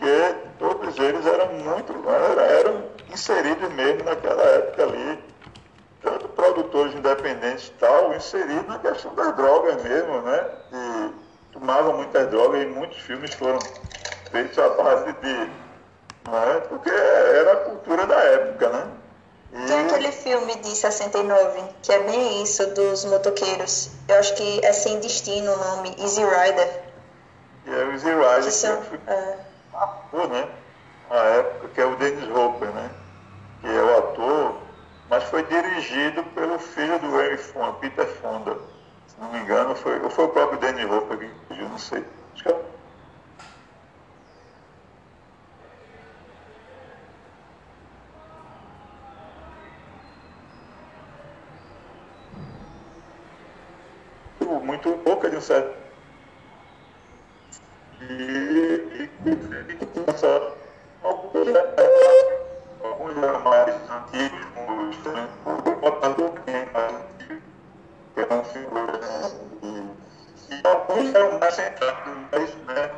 [0.00, 5.22] Porque todos eles eram muito, eram inseridos mesmo naquela época ali,
[6.02, 10.46] tanto produtores independentes e tal, inseridos na questão das drogas mesmo, né?
[10.72, 13.58] E tomavam muitas drogas e muitos filmes foram
[14.30, 15.34] feitos a base de.
[16.30, 16.62] Né?
[16.70, 18.86] Porque era a cultura da época, né?
[19.52, 19.66] E...
[19.66, 23.90] Tem aquele filme de 69, que é bem isso, dos motoqueiros.
[24.08, 26.84] Eu acho que é Sem Destino o nome, Easy Rider.
[27.66, 28.44] E é o Easy Rider.
[28.44, 29.49] Que são, que é
[29.80, 30.48] ator, né?
[31.08, 32.90] Na época, que é o Dennis Hopper, né?
[33.60, 34.56] Que é o ator,
[35.08, 38.56] mas foi dirigido pelo filho do Henry Fonda, Peter Fonda.
[39.08, 42.04] Se não me engano, foi, ou foi o próprio Dennis Hopper que dirigiu, não sei.
[42.34, 42.70] Acho que é
[54.80, 55.89] muito pouca de um certo
[58.02, 59.08] e,
[59.94, 60.52] começar
[61.02, 61.48] alguns
[62.82, 63.14] alguns
[63.44, 64.96] mais antigos, como os
[65.80, 66.32] botando
[66.72, 67.42] mais antigos,
[68.14, 69.36] que eram figuras.
[69.62, 72.90] E alguns eram mais centrados, né?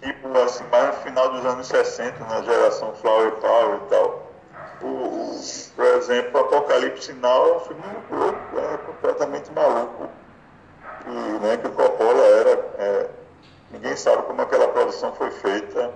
[0.00, 4.28] Tipo assim, mais no final dos anos 60, na geração Flower Power e tal.
[4.80, 5.40] O,
[5.76, 10.08] por exemplo, Apocalipse Now é um filme muito louco, é completamente maluco.
[11.06, 11.10] E,
[11.40, 12.50] né, que o Coppola era.
[12.78, 13.10] É,
[13.70, 15.92] ninguém sabe como aquela produção foi feita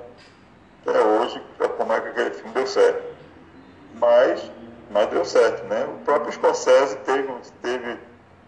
[0.87, 1.43] até hoje,
[1.77, 3.03] como é que aquele filme deu certo.
[3.95, 4.51] Mas,
[4.91, 5.85] mas deu certo, né?
[5.85, 7.33] O próprio Scorsese teve,
[7.63, 7.99] teve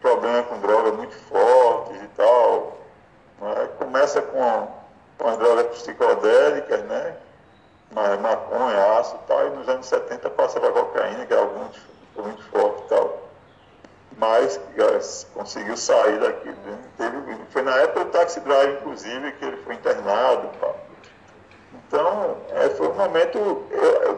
[0.01, 2.79] problema com drogas muito fortes e tal.
[3.41, 3.69] Né?
[3.79, 4.69] Começa com,
[5.19, 7.17] com as drogas psicodélicas, né?
[7.93, 11.81] maconha, aço e tal, e nos anos 70 passa para cocaína, que é algo muito,
[12.17, 13.24] muito forte e tal.
[14.17, 14.61] Mas
[15.35, 16.57] conseguiu sair daquilo.
[16.65, 16.79] Né?
[16.97, 20.51] Teve, foi na época do Taxi Drive, inclusive, que ele foi internado.
[20.61, 20.77] Tal.
[21.87, 23.67] Então, é, foi um momento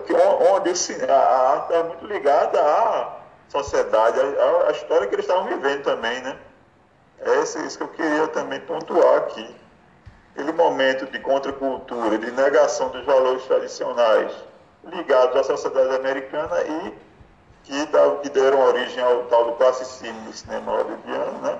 [0.06, 0.70] que, onde
[1.10, 3.16] a arte estava muito ligada à
[3.48, 6.38] sociedade, à, à história que eles estavam vivendo também, né?
[7.20, 9.56] É isso que eu queria também pontuar aqui
[10.36, 14.30] aquele momento de contracultura, de negação dos valores tradicionais
[14.84, 16.94] ligados à sociedade americana e
[17.66, 17.86] que,
[18.22, 21.58] que deram origem ao tal do classicismo do cinema hollywoodiano, né?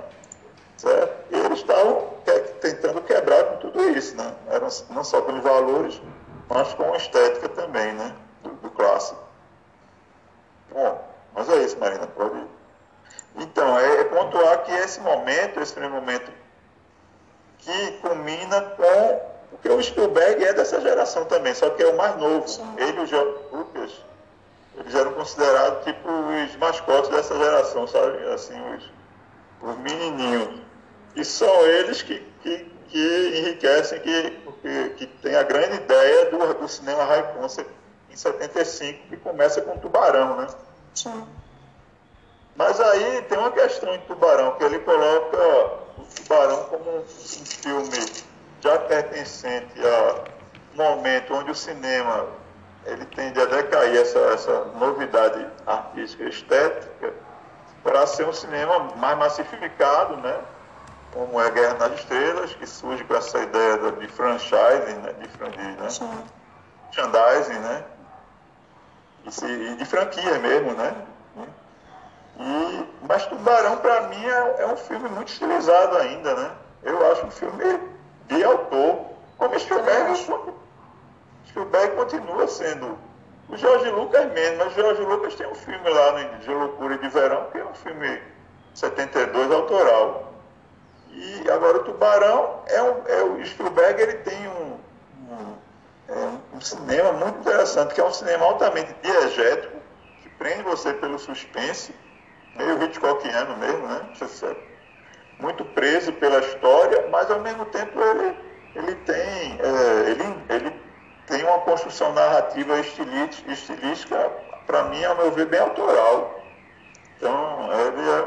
[0.77, 1.35] Certo?
[1.35, 2.15] E eles estavam
[2.61, 4.33] tentando quebrar com tudo isso, né?
[4.49, 6.01] Eram, não só pelos valores,
[6.49, 8.15] mas com a estética também, né?
[8.43, 9.21] Do, do clássico.
[10.73, 11.05] Bom,
[11.35, 12.47] mas é isso, Marina, pode ir.
[13.39, 16.31] Então, é, é pontuar que esse momento, esse primeiro momento
[17.59, 19.37] que culmina com.
[19.51, 22.47] Porque o Spielberg é dessa geração também, só que é o mais novo.
[22.47, 22.69] Sim.
[22.77, 23.39] Ele e o George
[24.77, 28.19] eles eram considerados tipo os mascotes dessa geração, sabe?
[28.29, 28.91] Assim, os,
[29.63, 30.61] os menininhos.
[31.15, 34.31] E são eles que, que, que enriquecem, que,
[34.63, 37.71] que, que tem a grande ideia do, do cinema high concept
[38.11, 40.47] em 75, que começa com Tubarão, né?
[40.95, 41.27] Sim.
[42.55, 45.39] Mas aí tem uma questão em Tubarão, que ele coloca
[46.17, 48.27] Tubarão como um filme
[48.61, 50.25] já pertencente a
[50.75, 52.27] um momento onde o cinema
[52.87, 57.13] ele tende a decair essa, essa novidade artística e estética
[57.83, 60.39] para ser um cinema mais massificado, né?
[61.13, 65.15] como é Guerra nas Estrelas, que surge com essa ideia de franchising, né?
[65.15, 65.89] de, de né?
[66.97, 67.85] merchandising, né?
[69.25, 70.95] E, de franquia mesmo, né?
[72.39, 76.51] E, mas Tubarão, para mim, é, é, um filme muito estilizado ainda, né?
[76.83, 77.81] Eu acho um filme
[78.29, 79.07] de autor.
[79.39, 80.13] Como Spielberg,
[81.49, 82.99] Spielberg continua sendo.
[83.49, 86.99] O Jorge Lucas mesmo, mas o Jorge Lucas tem um filme lá no De Loucura
[86.99, 88.21] de Verão, que é um filme
[88.75, 90.35] 72 autoral.
[91.13, 94.79] E agora o Tubarão é, um, é o Spielberg ele tem um,
[95.31, 95.57] um,
[96.09, 99.77] é um cinema muito interessante, que é um cinema altamente diegético,
[100.23, 101.95] que prende você pelo suspense
[102.57, 104.11] meio Hitchcockiano mesmo, né?
[105.39, 108.37] Muito preso pela história, mas ao mesmo tempo ele,
[108.75, 110.86] ele, tem, é, ele, ele
[111.27, 114.31] tem uma construção narrativa estilística,
[114.67, 116.41] para mim, ao meu ver, bem autoral.
[117.17, 118.27] Então, ele é.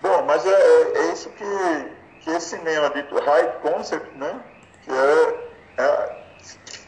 [0.00, 1.44] Bom, mas é, é, é isso que,
[2.20, 4.40] que esse cinema dito high concept, né?
[4.82, 6.24] Que é, é,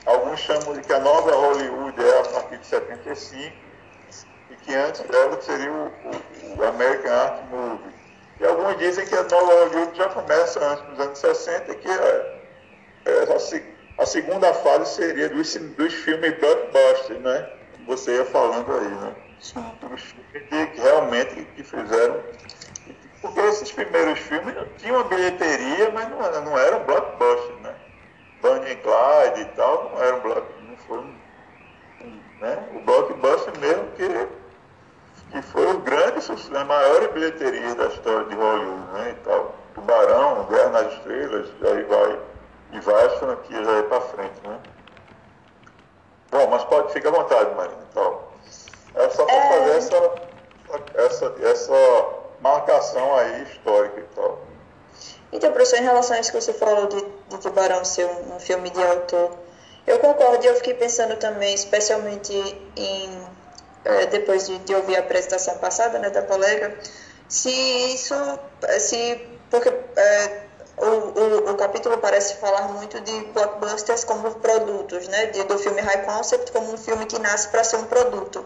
[0.07, 3.71] alguns chamam de que a nova Hollywood é a partir de 75
[4.63, 5.93] que antes dela seria o,
[6.57, 7.95] o, American Art Movie.
[8.39, 11.89] E alguns dizem que a nova Hollywood já começa antes dos anos 60 e que
[11.89, 12.41] é,
[13.07, 13.37] é a,
[14.01, 17.51] a, segunda fase seria dos, dos filmes blockbusters, né?
[17.87, 19.15] Você ia falando aí, né?
[19.41, 20.13] Os filmes
[20.49, 22.21] que, realmente que fizeram
[23.21, 27.75] porque esses primeiros filmes tinham bilheteria, mas não, não eram blockbusters, né?
[28.41, 31.05] Bonnie Clyde e tal, não eram block, não foi
[32.41, 32.69] né?
[32.75, 34.41] o blockbuster mesmo que
[35.31, 39.55] que foi o grande sucesso, a maior bilheteria da história de Hollywood, né, e tal.
[39.75, 42.19] Tubarão, Guerra nas Estrelas, aí vai,
[42.73, 44.59] e várias franquias aí para frente, né.
[46.31, 48.21] Bom, mas pode, fica à vontade, Marina, então.
[48.95, 49.49] É só para é...
[49.49, 50.13] fazer essa,
[50.95, 52.07] essa, essa
[52.41, 54.39] marcação aí histórica e tal.
[55.33, 58.41] Então, professor, em relação a isso que você falou de, de Tubarão ser um, um
[58.41, 59.31] filme de autor,
[59.87, 62.33] eu concordo e eu fiquei pensando também, especialmente
[62.77, 63.27] em
[63.85, 66.77] é, depois de, de, ouvir a apresentação passada né, da colega,
[67.29, 67.51] se
[67.95, 68.15] isso,
[68.79, 70.43] se, porque é,
[70.77, 75.81] o, o, o, capítulo parece falar muito de blockbusters como produtos, né, de, do filme
[75.81, 78.45] High Concept como um filme que nasce para ser um produto.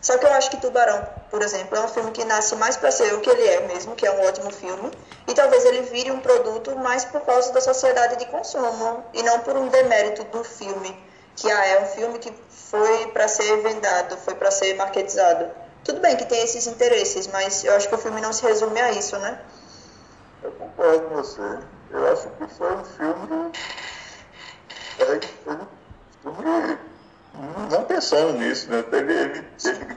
[0.00, 2.90] Só que eu acho que Tubarão, por exemplo, é um filme que nasce mais para
[2.90, 4.90] ser o que ele é mesmo, que é um ótimo filme,
[5.26, 9.40] e talvez ele vire um produto mais por causa da sociedade de consumo e não
[9.40, 10.94] por um demérito do filme,
[11.36, 15.50] que ah, é um filme que foi para ser vendado, foi para ser marketizado.
[15.82, 18.80] Tudo bem que tem esses interesses, mas eu acho que o filme não se resume
[18.80, 19.40] a isso, né?
[20.44, 21.58] Eu concordo com você.
[21.90, 23.52] Eu acho que foi um filme.
[24.98, 25.20] É,
[27.70, 28.84] não pensando nisso, né?
[28.92, 29.96] Ele, ele, ele,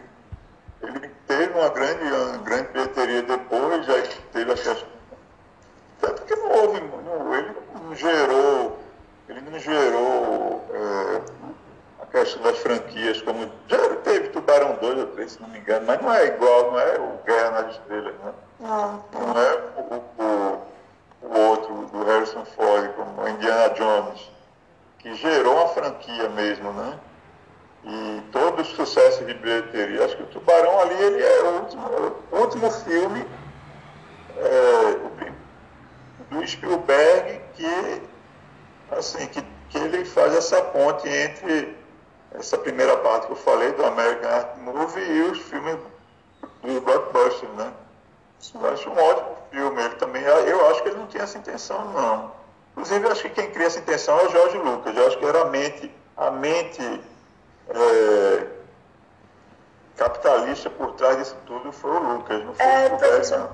[0.83, 4.01] ele teve uma grande, uma grande bilheteria depois, já
[4.31, 4.87] teve a questão.
[5.99, 7.53] Tanto que não houve, não, ele
[7.83, 8.79] não gerou,
[9.27, 11.21] ele não gerou é,
[12.03, 13.51] a questão das franquias como.
[13.67, 16.79] Já teve Tubarão 2 ou 3, se não me engano, mas não é igual, não
[16.79, 18.33] é o Guerra nas Estrelas, né?
[18.59, 20.61] Não, não é o, o,
[21.23, 24.31] o outro do Harrison Ford, como Indiana Jones,
[24.99, 26.99] que gerou uma franquia mesmo, né?
[27.87, 30.03] e todo o sucesso de bilheteria.
[30.03, 31.87] Acho que o Tubarão ali ele é o último,
[32.31, 33.25] o último filme
[34.37, 34.97] é,
[36.29, 38.01] do Spielberg que,
[38.91, 41.77] assim, que, que ele faz essa ponte entre
[42.31, 45.77] essa primeira parte que eu falei do American Art Movie e os filmes
[46.61, 47.71] do blockbuster, né?
[48.53, 49.81] Eu acho um ótimo filme.
[49.83, 52.31] Ele também, eu acho que ele não tinha essa intenção, não.
[52.71, 54.95] Inclusive, eu acho que quem cria essa intenção é o Jorge Lucas.
[54.95, 57.01] Eu acho que era a mente, a mente
[57.69, 58.47] é,
[59.95, 63.49] capitalista por trás disso tudo foi o Lucas, não foi é, o professor.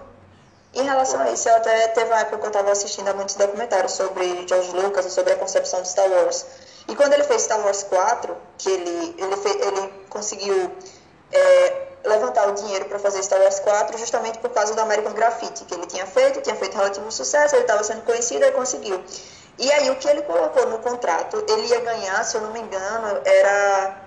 [0.74, 3.36] Em relação a isso, eu até teve uma época que eu estava assistindo a muitos
[3.36, 6.46] documentários sobre George Lucas e sobre a concepção de Star Wars.
[6.88, 10.72] E quando ele fez Star Wars 4, que ele, ele, fez, ele conseguiu
[11.32, 15.66] é, levantar o dinheiro para fazer Star Wars 4 justamente por causa do American Graffiti,
[15.66, 19.02] que ele tinha feito, tinha feito relativo sucesso, ele estava sendo conhecido e conseguiu.
[19.58, 22.60] E aí o que ele colocou no contrato, ele ia ganhar, se eu não me
[22.60, 24.04] engano, era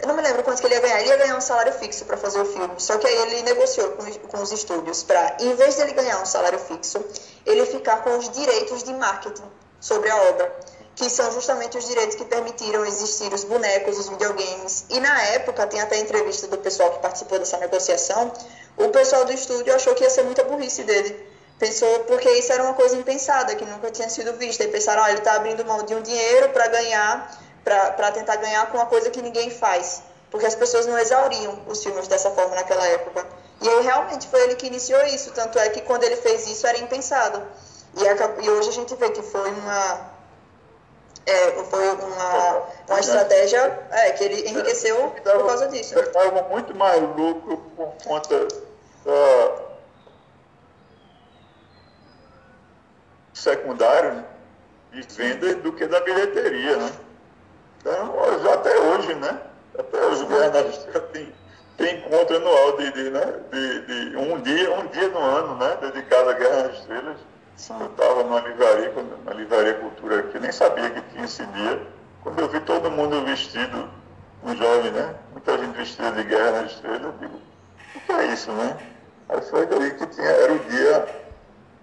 [0.00, 1.00] eu não me lembro quanto que ele ia ganhar.
[1.00, 2.74] Ele ia ganhar um salário fixo para fazer o filme.
[2.78, 6.22] Só que aí ele negociou com, com os estúdios para, em vez de ele ganhar
[6.22, 7.04] um salário fixo,
[7.44, 9.50] ele ficar com os direitos de marketing
[9.80, 10.52] sobre a obra,
[10.98, 14.84] que são justamente os direitos que permitiram existir os bonecos, os videogames.
[14.90, 18.32] E na época, tem até entrevista do pessoal que participou dessa negociação,
[18.76, 21.26] o pessoal do estúdio achou que ia ser muita burrice dele.
[21.58, 24.64] Pensou, porque isso era uma coisa impensada, que nunca tinha sido vista.
[24.64, 27.30] E pensaram, ah, ele está abrindo mão de um dinheiro para ganhar
[27.64, 30.02] para tentar ganhar com uma coisa que ninguém faz.
[30.30, 33.26] Porque as pessoas não exauriam os filmes dessa forma naquela época.
[33.60, 35.30] E aí realmente foi ele que iniciou isso.
[35.32, 37.42] Tanto é que quando ele fez isso era impensado.
[37.96, 40.17] E, e hoje a gente vê que foi uma.
[41.28, 45.94] É, foi uma, uma estratégia é, que ele enriqueceu por causa disso.
[46.12, 48.48] Dava muito mais lucro por conta
[49.04, 49.68] da
[53.34, 54.24] secundário né,
[54.90, 56.92] de venda do que da bilheteria, né?
[57.80, 58.14] Então,
[58.52, 59.40] até hoje, né?
[59.78, 61.32] Até hoje o Estrelas tem,
[61.76, 63.40] tem encontro anual de, de, né?
[63.52, 65.76] de, de, um, dia, um dia no ano, né?
[65.80, 67.18] Dedicado à Guerra das Estrelas.
[67.58, 67.76] Sim.
[67.80, 68.92] Eu estava numa livraria,
[69.24, 71.82] na livraria Cultura aqui, nem sabia que tinha esse dia.
[72.22, 73.90] Quando eu vi todo mundo vestido,
[74.44, 75.16] um jovem, né?
[75.32, 77.40] Muita gente vestida de Guerra nas Estrelas, eu digo,
[77.96, 78.76] o que é isso, né?
[79.28, 81.08] Aí foi daí que tinha, era o dia,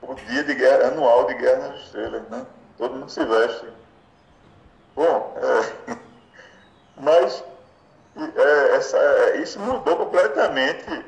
[0.02, 2.45] o dia de guerra, anual de Guerra nas Estrelas, né?
[2.77, 3.68] Todo mundo se veste.
[4.95, 5.97] Bom, é,
[6.95, 7.43] mas
[8.15, 11.06] é, essa, é, isso mudou completamente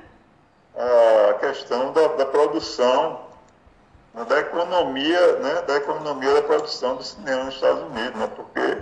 [0.76, 3.27] a questão da, da produção,
[4.26, 8.78] da economia, né, da economia da produção do cinema nos Estados Unidos, né, porque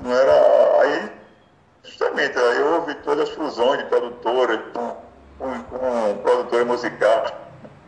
[0.00, 1.12] não era aí
[1.82, 4.96] justamente aí houve todas as fusões de produtoras com,
[5.38, 7.32] com, com produtores musicais,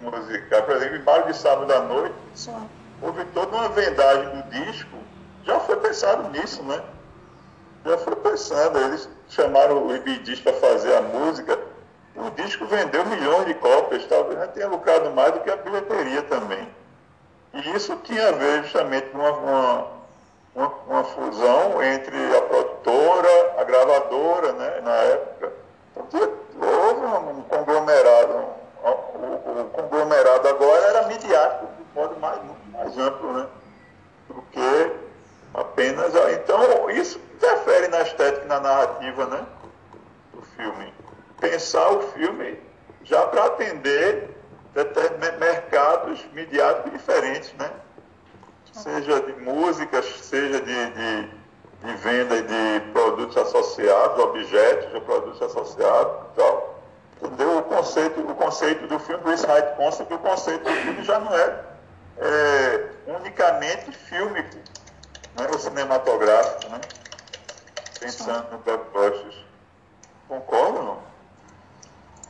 [0.01, 2.69] musical, por exemplo, em de Sábado à Noite, Sim.
[3.03, 4.97] houve toda uma vendagem do disco
[5.47, 6.83] já foi pensado nisso, né?
[7.85, 8.79] Já foi pensado.
[8.79, 11.57] Eles chamaram o Ibidis para fazer a música.
[12.17, 16.67] O disco vendeu milhões de cópias, talvez tenha lucrado mais do que a bilheteria também.
[17.53, 19.87] E isso tinha a ver justamente com uma,
[20.55, 25.53] uma, uma, fusão entre a produtora, a gravadora, né, na época.
[25.97, 28.47] Então, houve um, conglomerado.
[28.83, 32.41] O, o, conglomerado agora era midiático, de modo mais,
[32.73, 33.47] mais amplo, né?
[34.29, 35.07] Do que
[35.57, 36.13] Apenas.
[36.35, 39.47] Então, isso interfere na estética e na narrativa né,
[40.35, 40.93] do filme.
[41.41, 42.59] Pensar o filme
[43.05, 44.37] já para atender
[45.39, 47.71] mercados midiáticos diferentes, né?
[48.73, 51.31] Seja de músicas, seja de, de,
[51.85, 56.81] de venda de produtos associados, objetos de produtos associados e tal.
[57.23, 57.59] Entendeu?
[57.59, 61.19] O conceito, o conceito do filme, Bruce Hyde consta que o conceito do filme já
[61.19, 61.65] não é,
[62.19, 64.57] é unicamente fílmico,
[65.39, 66.81] né, o cinematográfico, né?
[67.99, 69.37] pensando no blockbusters.
[70.29, 71.16] Concordo ou não?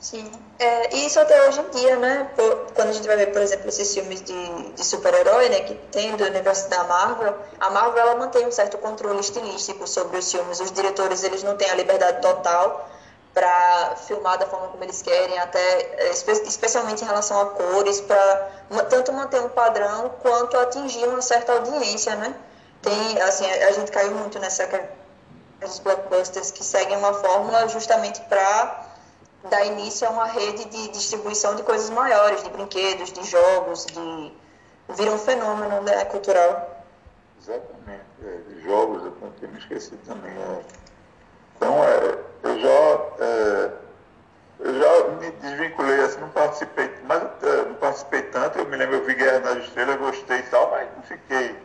[0.00, 0.30] Sim.
[0.58, 2.30] É, e isso até hoje em dia, né?
[2.36, 5.60] Por, quando a gente vai ver, por exemplo, esses filmes de, de super-herói, né?
[5.60, 10.18] Que tem do universo da Marvel, a Marvel ela mantém um certo controle estilístico sobre
[10.18, 10.60] os filmes.
[10.60, 12.88] Os diretores, eles não têm a liberdade total
[13.34, 18.50] para filmar da forma como eles querem, até espe especialmente em relação a cores, para
[18.88, 22.34] tanto manter um padrão quanto atingir uma certa audiência, né?
[22.80, 24.66] Tem, assim, a, a gente caiu muito nessa
[25.62, 28.85] os blockbusters que seguem uma fórmula justamente para
[29.46, 34.32] dar início a uma rede de distribuição de coisas maiores, de brinquedos, de jogos, de
[34.90, 36.84] vira um fenômeno né, cultural.
[37.40, 40.32] Exatamente, é, de jogos, eu tinha me esquecido também.
[40.32, 40.60] É.
[41.56, 43.70] Então, é, eu já é,
[44.58, 48.96] eu já me desvinculei, assim, não participei, mas é, não participei tanto, eu me lembro,
[48.96, 51.56] eu vi Guerra nas Estrelas, gostei e tal, mas não fiquei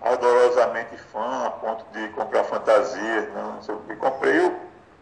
[0.00, 3.96] ardorosamente fã a ponto de comprar fantasias, não, não sei o que.
[3.96, 4.56] Comprei o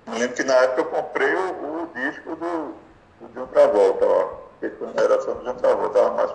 [0.06, 2.74] me lembro que na época eu comprei o, o disco do,
[3.20, 4.24] do John Travolta, ó.
[4.60, 6.31] Porque quando era fã do John Travolta, estava mais.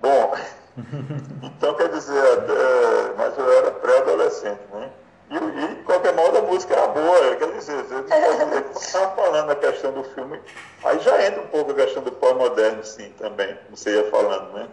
[0.00, 0.34] Bom,
[1.42, 4.90] então quer dizer, até, mas eu era pré-adolescente, né?
[5.30, 7.96] E, e, de qualquer modo a música era boa, quer dizer, você
[8.80, 10.40] estava falando a questão do filme,
[10.84, 14.54] aí já entra um pouco a questão do pós-moderno, sim, também, como você ia falando,
[14.54, 14.68] né?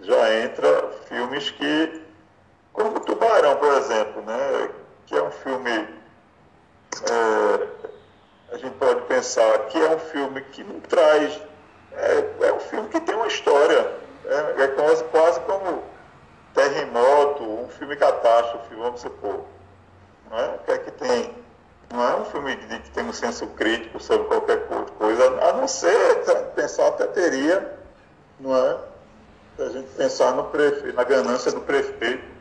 [0.00, 2.02] Já entra filmes que,
[2.72, 4.70] como Tubarão, por exemplo, né?
[5.06, 5.88] Que é um filme
[7.02, 11.40] é, a gente pode pensar que é um filme que não traz.
[11.92, 13.92] É, é um filme que tem uma história.
[14.24, 15.82] É, é quase, quase como
[16.54, 19.44] Terremoto, um filme catástrofe, vamos supor.
[20.30, 20.54] Não é?
[20.54, 21.34] O que é que tem?
[21.92, 24.66] Não é um filme que, que tem um senso crítico sobre qualquer
[24.98, 27.76] coisa, a não ser pensar até teria,
[28.40, 28.78] não é?
[29.56, 32.33] Se a gente pensar no prefeito, na ganância do prefeito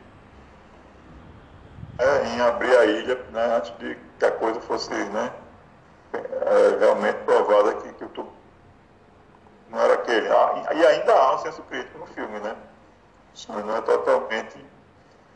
[1.99, 5.31] é, em abrir a ilha né, antes de que a coisa fosse né,
[6.13, 8.33] é, realmente provada que, que o tubo
[9.73, 10.29] não era aquele.
[10.29, 12.55] Ah, e ainda há um senso crítico no filme, né?
[13.49, 14.63] Mas não é totalmente.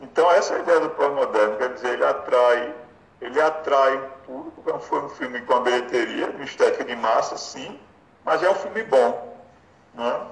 [0.00, 2.74] Então essa é a ideia do pós-moderno, quer dizer, ele atrai,
[3.20, 7.80] ele atrai o público, foi um filme com a bilheteria, um estética de massa, sim,
[8.24, 9.36] mas é um filme bom.
[9.94, 10.26] Né?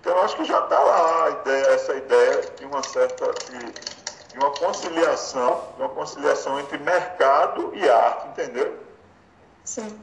[0.00, 3.26] Então acho que já está lá a ideia, essa ideia de uma certa.
[3.26, 4.03] De,
[4.34, 8.76] de uma conciliação, de uma conciliação entre mercado e arte, entendeu?
[9.62, 9.96] Sim.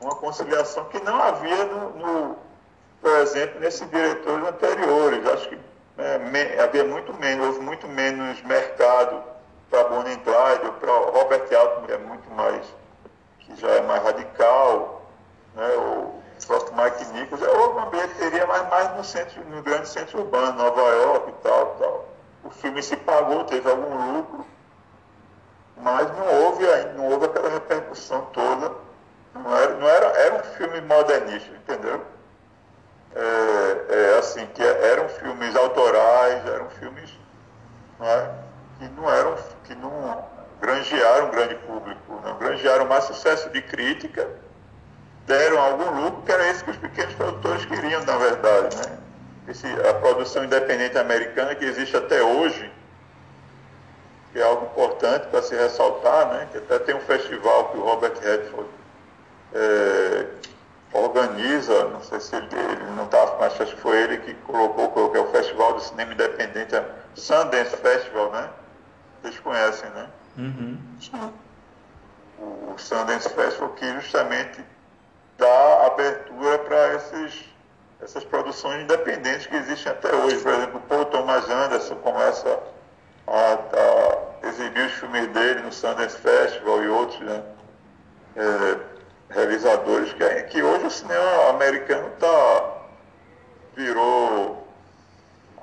[0.00, 2.36] Uma conciliação que não havia no, no
[3.00, 5.26] por exemplo, nesses diretores anteriores.
[5.26, 5.58] Acho que
[5.98, 9.22] é, me, havia muito menos, houve muito menos mercado
[9.68, 12.64] para Bonnie Clyde, para Robert Altman, que é muito mais,
[13.40, 15.02] que já é mais radical,
[15.56, 15.68] né?
[15.76, 16.14] o
[16.46, 20.80] próprio Mike Nichols, houve uma bilheteria, mas mais no centro, no grande centro urbano, Nova
[20.80, 22.13] York e tal, tal
[22.44, 24.46] o filme se pagou, teve algum lucro,
[25.76, 26.64] mas não houve,
[26.96, 28.72] não houve aquela repercussão toda.
[29.34, 32.00] Não era, não era, era um filme modernista, entendeu?
[33.14, 37.10] É, é assim, que eram filmes autorais, eram filmes
[37.98, 38.30] não é,
[38.78, 40.24] que não eram, que não
[40.60, 44.28] granjearam um grande público, não granjearam mais sucesso de crítica,
[45.26, 48.98] deram algum lucro, que era esse que os pequenos produtores queriam, na verdade, né?
[49.88, 52.70] A produção independente americana que existe até hoje,
[54.32, 56.48] que é algo importante para se ressaltar, né?
[56.50, 58.68] que até tem um festival que o Robert Redford
[59.54, 60.26] é,
[60.92, 65.10] organiza, não sei se ele, ele não estava, mas acho que foi ele que colocou,
[65.10, 66.74] que é o Festival do Cinema Independente,
[67.14, 68.48] Sundance Festival, né?
[69.22, 70.08] Vocês conhecem, né?
[70.38, 70.78] Uhum.
[72.38, 74.64] O Sundance Festival que justamente
[75.36, 77.53] dá abertura para esses
[78.02, 80.38] essas produções independentes que existem até hoje.
[80.38, 82.58] Por exemplo, o Paul Thomas Anderson começa
[83.26, 83.58] a,
[84.42, 87.42] a exibir os filmes dele no Sundance Festival e outros né,
[88.36, 88.76] é,
[89.30, 92.72] realizadores, que, que hoje o cinema americano tá,
[93.74, 94.66] virou.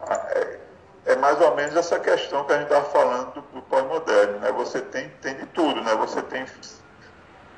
[0.09, 0.57] É,
[1.03, 4.39] é mais ou menos essa questão que a gente estava falando do, do pós-moderno.
[4.39, 4.51] Né?
[4.51, 5.95] Você tem, tem de tudo, né?
[5.95, 6.45] você tem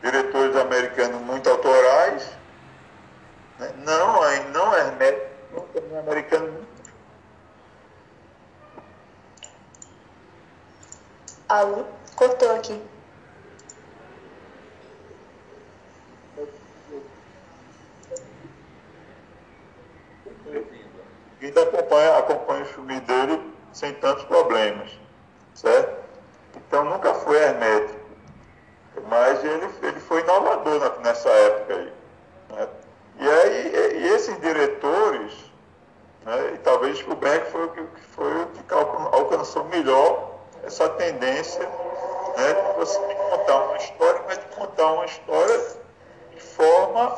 [0.02, 2.30] diretores americanos muito autorais?
[3.60, 4.22] Não,
[4.52, 6.68] não é hermético, não é americano.
[11.50, 11.86] Alô?
[12.16, 12.82] Cortou aqui.
[21.54, 24.92] ainda acompanha, acompanha o filme dele sem tantos problemas,
[25.54, 26.04] certo?
[26.56, 28.00] Então nunca foi hermético,
[29.08, 31.94] mas ele, ele foi inovador nessa época aí.
[33.20, 35.34] E, aí, e esses diretores,
[36.26, 37.82] né, e talvez Spielberg foi o que,
[38.16, 40.34] foi o que alcançou melhor
[40.64, 41.68] essa tendência
[42.38, 43.00] né, de você
[43.30, 45.60] contar uma história, mas de contar uma história
[46.34, 47.16] de forma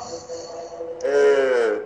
[1.04, 1.82] é,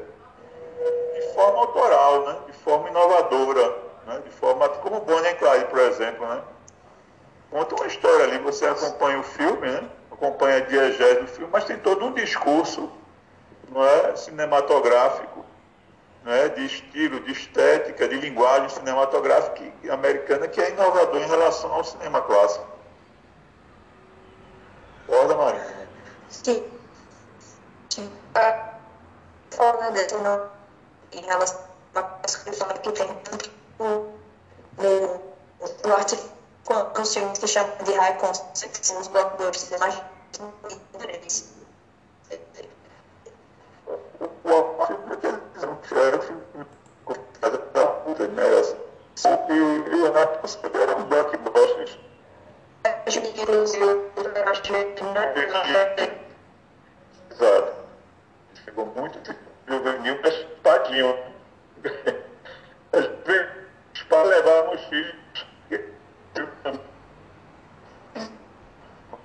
[1.14, 2.36] de forma autoral, né?
[2.48, 3.76] de forma inovadora,
[4.08, 4.22] né?
[4.24, 6.26] de forma como Bonnie e Clyde, por exemplo.
[6.26, 6.42] Né?
[7.52, 9.90] Conta uma história ali, você acompanha o filme, né?
[10.12, 12.92] acompanha a diegese do filme, mas tem todo um discurso
[13.72, 15.46] não é, cinematográfico,
[16.24, 21.72] não é, de estilo, de estética, de linguagem cinematográfica americana que é inovador em relação
[21.72, 22.68] ao cinema clássico.
[25.08, 25.88] Concorda, Maria?
[26.30, 26.64] Sim.
[27.90, 28.12] Sim.
[28.36, 28.74] A
[29.52, 30.50] forma de não,
[31.12, 31.60] em relação
[31.96, 33.08] a uma que tem
[33.80, 35.22] no,
[35.84, 36.22] no artigo
[36.94, 40.02] que chamam de high concept, são os blockbusters mais.
[44.20, 44.28] O
[45.62, 46.20] não tiveram
[47.74, 48.44] da puta, né?
[49.48, 51.08] Que o Leonardo considera um
[54.50, 54.74] acho que
[57.32, 57.74] Exato.
[58.66, 59.36] Chegou muito
[59.68, 61.18] juvenil, mas tadinho.
[64.10, 65.16] Para levar os filhos.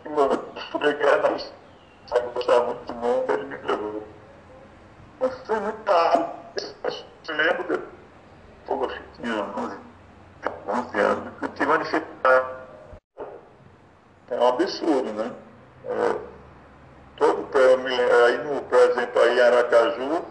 [0.05, 0.45] Mano,
[2.07, 4.14] sabe gostar muito bom, ele me levou.
[5.21, 6.29] Mas foi muito caro.
[7.29, 7.83] Eu lembro.
[8.67, 9.79] Pô, eu tinha 11,
[10.69, 12.47] 11 anos, eu tive uma dificuldade.
[14.31, 15.33] É um absurdo, né?
[15.87, 16.17] É,
[17.17, 17.49] todo
[18.27, 20.25] aí no, por exemplo, aí em Aracaju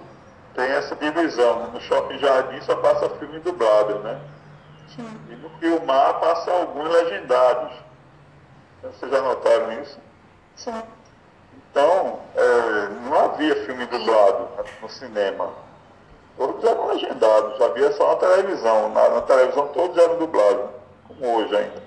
[0.56, 1.72] tem essa divisão.
[1.72, 4.20] No Shopping Jardim só passa filme dublado, né?
[4.96, 5.20] Sim.
[5.30, 7.74] E no Rio Mar passa alguns legendados.
[8.82, 10.00] Vocês já notaram isso?
[10.56, 10.84] Sim.
[11.74, 14.48] Então, é, não havia filme dublado
[14.80, 15.50] no cinema.
[16.38, 18.90] Todos eram legendados, havia só na televisão.
[18.90, 20.70] Na, na televisão todos eram dublados,
[21.08, 21.82] como hoje ainda.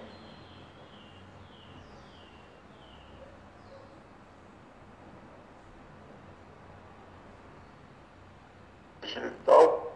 [9.45, 9.93] tal.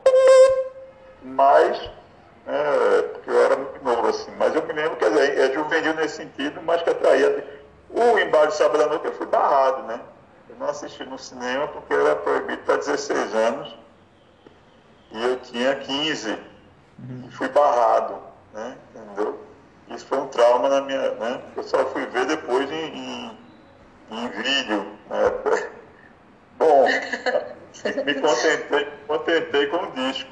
[1.24, 1.90] Mas,
[2.46, 5.94] é, porque eu era muito novo assim, mas eu me lembro, quer dizer, é juvenil
[5.94, 7.59] nesse sentido, mas que atraía.
[7.92, 10.00] O Embalo de Noite eu fui barrado, né?
[10.48, 13.76] Eu não assisti no cinema porque era proibido para 16 anos
[15.12, 16.38] e eu tinha 15
[17.26, 18.18] e fui barrado,
[18.52, 18.76] né?
[18.94, 19.44] Entendeu?
[19.88, 21.42] Isso foi um trauma na minha, né?
[21.56, 23.38] Eu só fui ver depois em, em,
[24.10, 25.70] em vídeo, né?
[26.58, 30.30] Bom, me contentei, contentei com o disco.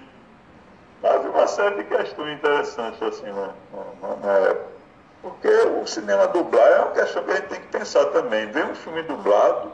[1.03, 3.55] Mas uma série de questões interessantes assim na,
[4.03, 4.78] na, na época.
[5.23, 8.51] Porque o cinema dublado é uma questão que a gente tem que pensar também.
[8.51, 9.73] Ver um filme dublado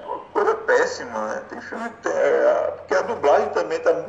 [0.00, 1.42] é uma coisa péssima, né?
[1.48, 4.06] Tem filme tem, é, porque a dublagem também está.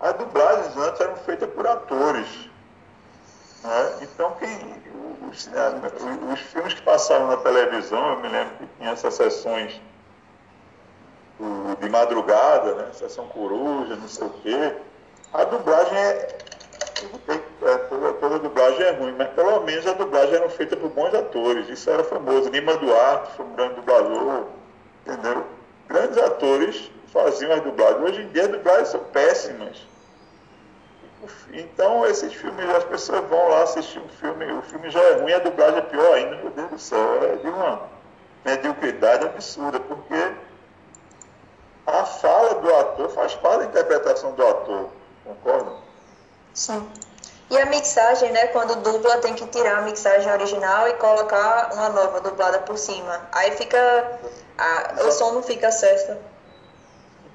[0.00, 2.48] As dublagens antes eram feitas por atores.
[3.62, 3.98] Né?
[4.02, 4.88] Então quem.
[5.30, 5.50] Os,
[6.32, 9.78] os filmes que passavam na televisão, eu me lembro que tinha essas sessões
[11.80, 12.88] de madrugada, né?
[12.92, 14.76] Sessão Coruja, não sei o quê.
[15.32, 16.38] A dublagem é.
[17.62, 21.14] É toda, toda dublagem é ruim, mas pelo menos a dublagem era feita por bons
[21.14, 21.68] atores.
[21.68, 22.50] Isso era famoso.
[22.50, 24.46] Lima Duarte foi um grande dublador,
[25.06, 25.44] entendeu?
[25.88, 28.02] Grandes atores faziam as dublagens.
[28.02, 29.86] Hoje em dia as dublagens são péssimas.
[31.52, 35.32] Então esses filmes, as pessoas vão lá assistir um filme, o filme já é ruim,
[35.32, 37.82] a dublagem é pior ainda, meu Deus do céu, é de uma
[38.44, 40.32] mediocridade absurda, porque
[41.86, 44.90] a fala do ator faz parte da interpretação do ator,
[45.24, 45.87] concorda?
[46.58, 46.84] Sim.
[47.50, 48.48] E a mixagem, né?
[48.48, 53.28] Quando dubla, tem que tirar a mixagem original e colocar uma nova dublada por cima.
[53.30, 54.18] Aí fica.
[54.58, 56.16] A, o som não fica certo.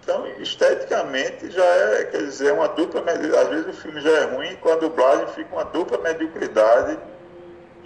[0.02, 3.02] Então, esteticamente, já é, quer dizer, uma dupla.
[3.10, 7.00] Às vezes o filme já é ruim e com a dublagem fica uma dupla mediocridade.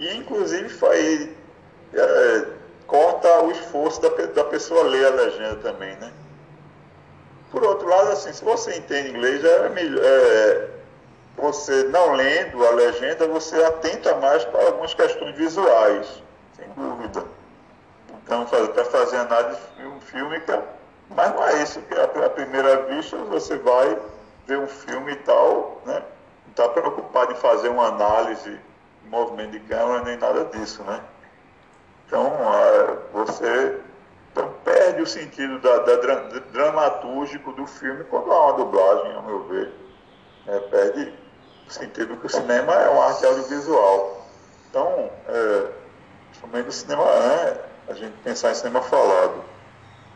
[0.00, 1.28] E, inclusive, faz,
[1.94, 2.46] é,
[2.88, 6.12] corta o esforço da, da pessoa ler a legenda também, né?
[7.52, 10.77] Por outro lado, assim, se você entende inglês, é melhor, é,
[11.38, 16.22] você não lendo a legenda, você atenta mais para algumas questões visuais,
[16.56, 17.24] sem dúvida.
[18.24, 19.60] Então, para fazer análise
[20.00, 20.62] fílmica,
[21.10, 23.98] mas não é isso que à primeira vista você vai
[24.46, 26.02] ver um filme e tal, né?
[26.44, 28.50] Não está preocupado em fazer uma análise
[29.02, 31.00] de movimento de câmera nem nada disso, né?
[32.06, 32.32] Então,
[33.12, 33.80] você
[34.32, 39.22] então perde o sentido da, da, da, dramatúrgico do filme quando há uma dublagem, ao
[39.22, 39.72] meu ver.
[40.46, 41.12] É, perde
[41.72, 44.26] sentido que o cinema é uma arte audiovisual.
[44.70, 45.68] Então, é,
[46.66, 49.44] o cinema, é a gente pensar em cinema falado.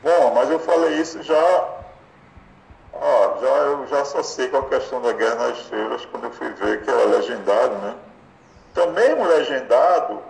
[0.02, 1.68] Bom, mas eu falei isso já.
[2.94, 6.48] Ah, já eu já associei com a questão da Guerra nas Estrelas quando eu fui
[6.50, 7.94] ver que era legendado, né?
[8.70, 10.22] Então, mesmo legendado,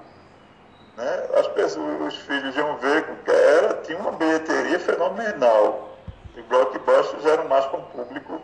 [0.97, 1.29] né?
[1.39, 5.97] As pessoas, os filhos iam ver que era, tinha uma bilheteria fenomenal.
[6.37, 8.41] Os blockbusters eram mais para um público,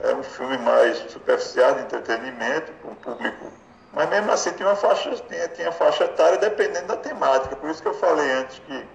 [0.00, 3.52] era um filme mais superficial de entretenimento, para um público.
[3.92, 7.56] Mas mesmo assim tinha uma faixa, tinha, tinha faixa etária dependendo da temática.
[7.56, 8.86] Por isso que eu falei antes que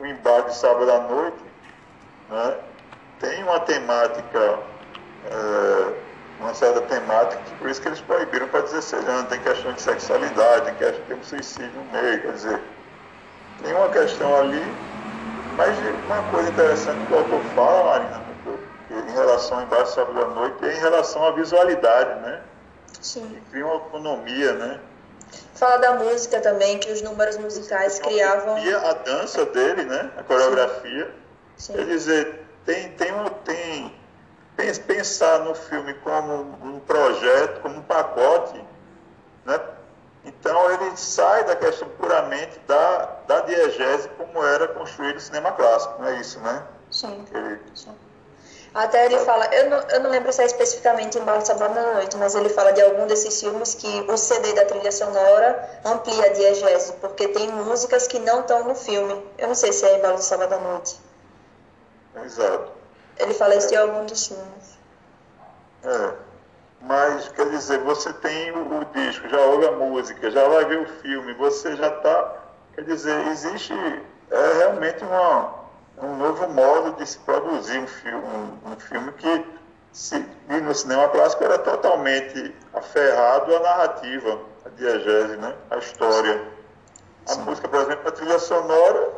[0.00, 1.44] o embarque de sábado à noite
[2.28, 2.56] né,
[3.20, 4.58] tem uma temática,
[5.26, 5.92] é,
[6.40, 10.64] uma certa temática, por isso que eles proibiram para 16 anos, tem questão de sexualidade,
[10.66, 12.60] tem questão de suicídio no meio, quer dizer,
[13.62, 14.62] tem uma questão ali,
[15.56, 18.23] mas uma coisa interessante que o autor fala, Marina,
[18.98, 22.42] em relação ao embaixo sábado à noite, é em relação à visualidade, né?
[23.00, 23.26] Sim.
[23.28, 24.80] Que cria uma autonomia, né?
[25.54, 28.58] Fala da música também, que os números musicais criavam.
[28.58, 30.10] E a dança dele, né?
[30.16, 31.14] A coreografia.
[31.56, 31.72] Sim.
[31.74, 33.94] Quer dizer, tem, tem, um- tem
[34.56, 38.62] pens- pensar no filme como um projeto, como um pacote,
[39.44, 39.60] né?
[40.24, 46.00] Então ele sai da questão puramente da, da diegese como era construído o cinema clássico,
[46.00, 46.62] não é isso, né?
[46.90, 47.24] Sim.
[47.32, 47.60] Ele-
[48.74, 52.16] Até ele fala, eu não, eu não lembro se é especificamente em Sábado à Noite,
[52.16, 56.28] mas ele fala de algum desses filmes que o CD da trilha sonora amplia a
[56.30, 59.24] diegese, porque tem músicas que não estão no filme.
[59.38, 61.00] Eu não sei se é em Sábado à Noite.
[62.24, 62.72] Exato.
[63.16, 64.78] Ele fala isso de algum dos filmes.
[65.84, 66.12] É.
[66.80, 70.80] Mas, quer dizer, você tem o, o disco, já ouve a música, já vai ver
[70.80, 72.42] o filme, você já está.
[72.74, 73.72] Quer dizer, existe
[74.30, 75.63] é, realmente uma,
[75.98, 79.46] um novo modo de se produzir um filme, um, um filme que
[79.92, 85.54] se, no cinema clássico era totalmente aferrado à narrativa, à diegese, né?
[85.70, 86.52] à história.
[87.28, 89.12] A música, por exemplo, a trilha sonora,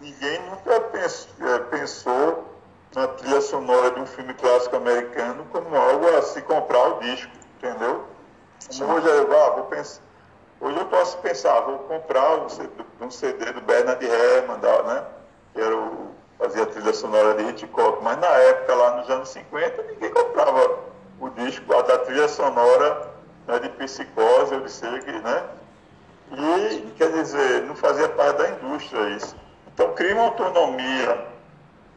[0.00, 2.44] ninguém nunca pens- eh, pensou
[2.94, 7.30] na trilha sonora de um filme clássico americano como algo a se comprar o disco,
[7.56, 8.04] entendeu?
[8.78, 10.02] Como hoje eu, ah, vou pensar,
[10.60, 15.04] hoje eu posso pensar, vou comprar um CD, um CD do Bernard Herrmann, né?
[15.58, 19.28] Que era o, fazia a trilha sonora de Hitchcock, mas na época, lá nos anos
[19.30, 20.78] 50, ninguém comprava
[21.20, 23.10] o disco a da trilha sonora
[23.48, 25.42] né, de Psicose, ou de que, né?
[26.30, 29.34] E, quer dizer, não fazia parte da indústria isso.
[29.74, 31.26] Então, cria uma autonomia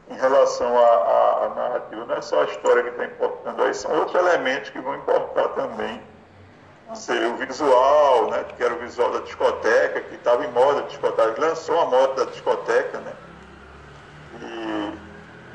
[0.09, 2.05] em relação à narrativa.
[2.05, 5.49] Não é só a história que está importando aí, são outros elementos que vão importar
[5.49, 6.01] também.
[6.95, 10.83] Seria o visual, né, que era o visual da discoteca, que estava em moda a
[10.83, 13.13] discoteca, lançou a moda da discoteca, né?
[14.39, 14.93] E,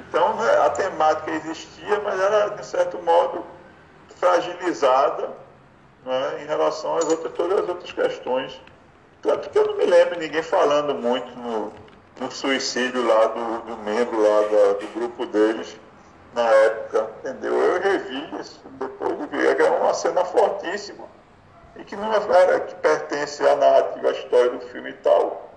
[0.00, 3.44] então, né, a temática existia, mas era, de certo modo,
[4.16, 5.30] fragilizada
[6.04, 8.60] né, em relação às outras, todas as outras questões.
[9.22, 11.72] Tanto que eu não me lembro ninguém falando muito no,
[12.20, 15.76] no suicídio lá do, do membro lá da- do grupo deles
[16.34, 17.54] na época, entendeu?
[17.54, 21.04] Eu revi isso depois de ver, era uma cena fortíssima
[21.76, 25.50] e que não era que pertence à narrativa, à história do filme e tal,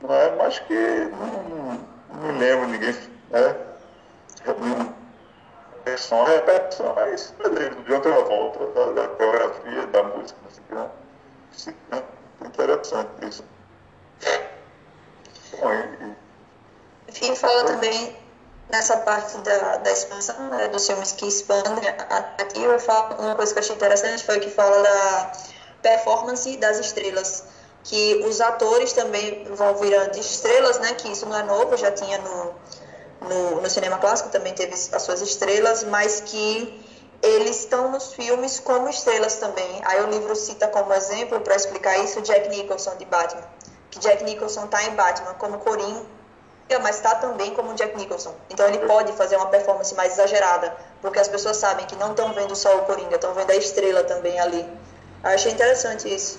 [0.00, 0.34] não é?
[0.36, 1.78] Mas que não,
[2.14, 2.92] não lembro ninguém,
[3.30, 3.56] né?
[5.84, 10.62] Repetição, repetição, é isso mesmo, de outra volta da, da coreografia, da música, não sei
[10.62, 10.90] o que, né?
[11.90, 12.02] Né?
[12.46, 13.44] Interessante isso.
[15.60, 18.16] Bom, e- e- fala também
[18.70, 23.52] nessa parte da, da expansão, né, dos filmes que expandem a narrativa, fala, uma coisa
[23.52, 25.32] que eu achei interessante foi que fala da
[25.82, 27.44] performance das estrelas,
[27.84, 32.18] que os atores também vão virando estrelas, né, que isso não é novo, já tinha
[32.18, 32.54] no,
[33.28, 36.84] no, no cinema clássico, também teve as suas estrelas, mas que
[37.22, 39.80] eles estão nos filmes como estrelas também.
[39.84, 43.42] Aí o livro cita como exemplo, para explicar isso, Jack Nicholson de Batman,
[43.90, 46.06] que Jack Nicholson está em Batman como Coringa,
[46.82, 48.34] mas está também como Jack Nicholson.
[48.50, 52.32] Então ele pode fazer uma performance mais exagerada, porque as pessoas sabem que não estão
[52.34, 54.68] vendo só o Coringa, estão vendo a estrela também ali.
[55.24, 56.38] Eu achei interessante isso.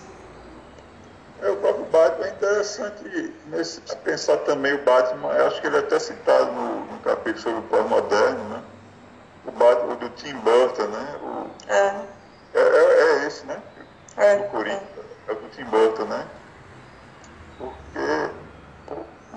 [1.42, 5.78] É, o próprio Batman é interessante nesse, pensar também o Batman, eu acho que ele
[5.78, 8.62] é até citado no, no capítulo sobre o pós-moderno, né?
[9.46, 11.16] O Batman do Tim Burton, né?
[11.22, 11.96] O, É,
[12.56, 13.62] é, é, é esse, né?
[14.18, 14.82] É, o Coringa,
[15.28, 16.28] é o do Tim Burton, né?
[17.58, 18.30] Porque,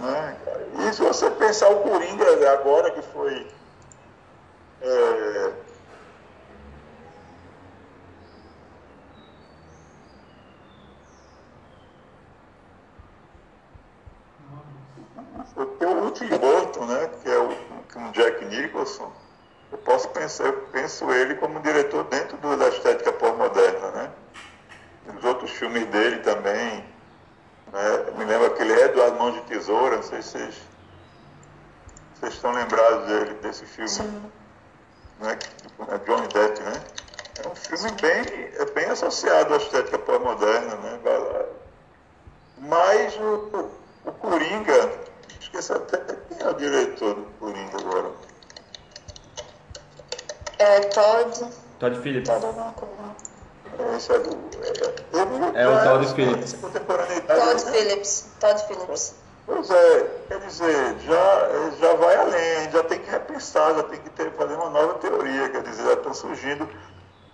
[0.01, 0.37] né?
[0.81, 3.47] E se você pensar o Coringa agora que foi
[4.81, 5.53] é,
[15.55, 17.49] Porque o Tim Burton, né, que é o,
[17.91, 19.13] que um Jack Nicholson,
[19.71, 24.11] eu posso pensar, eu penso ele como diretor dentro do, da estética pós-moderna, né?
[25.19, 26.85] Os outros filmes dele também,
[27.73, 28.05] né?
[28.07, 30.55] Eu me lembro aquele Eduardo Mãos de Tesoura, não sei se vocês,
[32.15, 34.31] vocês estão lembrados dele, desse filme, sim.
[35.21, 35.39] né?
[35.89, 36.85] É Johnny Depp, né?
[37.43, 41.01] É um filme bem, é bem associado à estética pós-moderna, né?
[42.59, 43.71] Mas o,
[44.05, 44.93] o Coringa,
[45.53, 48.11] esqueci até quem é o diretor do Coringa agora.
[50.59, 51.51] É Todd.
[51.79, 52.29] Todd Phillips.
[52.29, 52.93] Todd alguma coisa.
[53.79, 54.31] É, esse é, do,
[55.55, 56.53] é, É o Todd Phillips.
[56.55, 57.71] Todd?
[57.71, 58.29] Phillips.
[58.41, 59.15] Todd Phillips.
[59.45, 61.49] Pois é, quer dizer, já,
[61.81, 65.49] já vai além, já tem que repensar, já tem que ter, fazer uma nova teoria,
[65.49, 66.69] quer dizer, já está surgindo.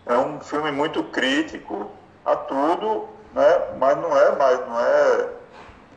[0.06, 1.90] É um filme muito crítico
[2.24, 3.74] a tudo, né?
[3.78, 5.28] mas não é mais, não é,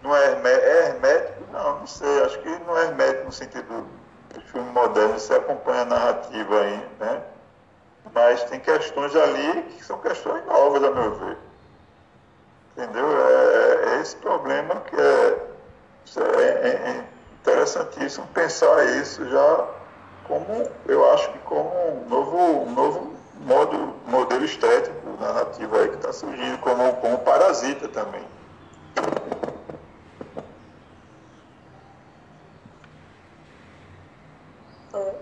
[0.03, 3.87] não é, hermé- é hermético, não, não sei, acho que não é hermético no sentido
[4.33, 7.23] do filme moderno, você acompanha a narrativa aí, né?
[8.13, 11.37] Mas tem questões ali que são questões novas, a meu ver.
[12.75, 13.05] Entendeu?
[13.17, 15.51] É, é esse problema que é,
[16.17, 19.69] é, é- é interessantíssimo pensar isso já
[20.23, 25.95] como, eu acho que como um novo, um novo modo, modelo estético narrativo aí que
[25.95, 28.25] está surgindo, como, como parasita também.
[34.93, 35.15] Oi.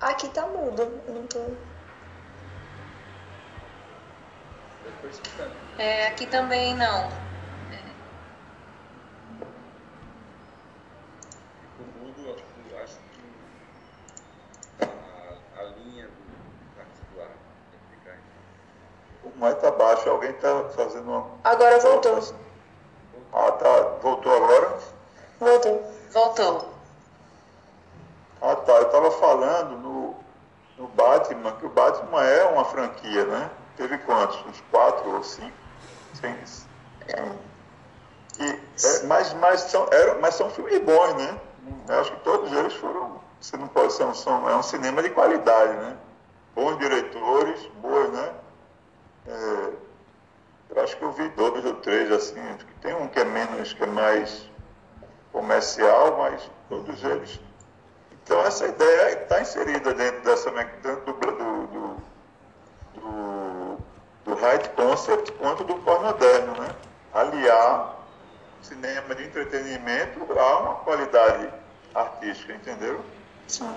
[0.00, 0.82] Aqui tá mudo.
[1.06, 1.38] eu Não tô...
[5.78, 7.08] É, aqui também não.
[11.78, 12.36] O mundo,
[12.70, 17.28] eu acho que a, a linha do particular
[17.70, 21.26] tem que ficar em O mais está baixo, alguém está fazendo uma.
[21.44, 22.18] Agora voltou.
[23.32, 23.80] Ah, tá.
[24.02, 24.78] Voltou agora?
[25.40, 25.92] Voltou.
[26.10, 26.72] Voltou.
[28.40, 28.72] Ah, tá.
[28.72, 30.14] Eu estava falando no,
[30.76, 33.50] no Batman, que o Batman é uma franquia, né?
[33.76, 34.44] Teve quantos?
[34.46, 35.52] Uns quatro ou cinco?
[36.14, 36.66] Seis.
[38.38, 41.40] E, é, mas, mas, são, eram, mas são filmes bons, né?
[41.88, 43.20] Eu acho que todos eles foram.
[43.40, 45.96] Você não pode ser um, são, é um cinema de qualidade, né?
[46.54, 48.32] Bons diretores, boas, né?
[49.26, 49.70] É,
[50.70, 52.40] eu acho que eu vi dois ou três, assim.
[52.54, 54.48] acho que Tem um que é menos, que é mais
[55.32, 57.40] comercial, mas todos eles
[58.24, 61.81] então essa ideia está inserida dentro dessa dentro do, do, do,
[64.42, 66.74] high concept quanto do pós-moderno, né?
[67.14, 67.96] Aliar
[68.60, 71.48] cinema de entretenimento a uma qualidade
[71.94, 73.00] artística, entendeu?
[73.46, 73.74] Sim.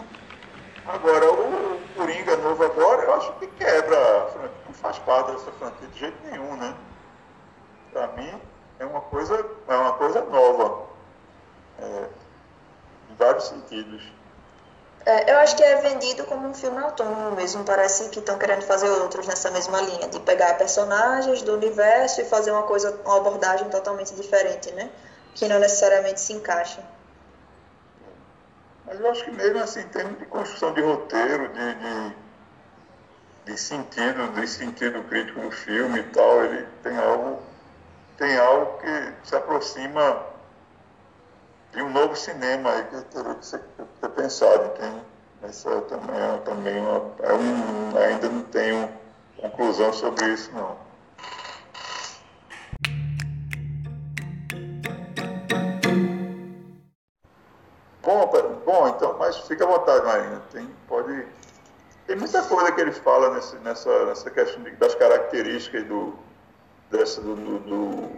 [0.87, 4.29] Agora, o Coringa novo agora, eu acho que quebra
[4.65, 6.75] não faz parte dessa franquia de jeito nenhum, né?
[7.91, 8.41] Para mim,
[8.79, 10.85] é uma coisa, é uma coisa nova.
[11.79, 12.09] É,
[13.11, 14.03] em vários sentidos.
[15.05, 17.63] É, eu acho que é vendido como um filme autônomo mesmo.
[17.63, 22.25] Parece que estão querendo fazer outros nessa mesma linha, de pegar personagens do universo e
[22.25, 24.89] fazer uma coisa, uma abordagem totalmente diferente, né?
[25.35, 26.83] Que não necessariamente se encaixa.
[28.87, 32.15] Mas eu acho que mesmo assim, em termos de construção de roteiro, de, de,
[33.45, 37.39] de sentido, de sentido crítico do filme e tal, ele tem algo,
[38.17, 40.34] tem algo que se aproxima
[41.75, 43.61] de um novo cinema aí que teria que ser,
[43.99, 45.01] ser pensado, entende?
[45.43, 48.89] Essa também é, também uma, é um, ainda não tenho
[49.37, 50.77] conclusão sobre isso não.
[58.01, 58.31] Bom,
[58.65, 60.41] bom, então, mas fica à vontade, Marina.
[60.51, 61.25] Tem, pode,
[62.05, 66.13] tem muita coisa que ele fala nesse, nessa, nessa questão de- das características do,
[66.91, 68.11] dessa, do- do-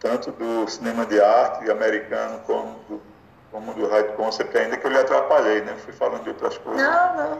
[0.00, 3.02] tanto do cinema de arte americano como do,
[3.52, 5.76] como do high concept, ainda que eu lhe atrapalhei, né?
[5.84, 6.82] Fui falando de outras coisas.
[6.82, 7.38] Não, não.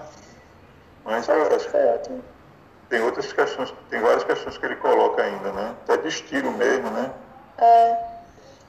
[1.04, 2.24] Mas eu acho que ótimo.
[2.90, 5.74] tem outras questões, tem várias questões que ele coloca ainda, né?
[5.84, 7.10] Até de estilo mesmo, né?
[7.58, 7.96] É,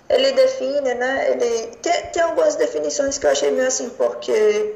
[0.09, 1.31] ele define, né?
[1.31, 4.75] Ele tem, tem algumas definições que eu achei meio assim, porque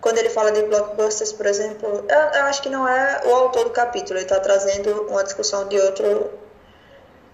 [0.00, 3.64] quando ele fala de blockbusters, por exemplo, eu, eu acho que não é o autor
[3.64, 6.47] do capítulo, ele está trazendo uma discussão de outro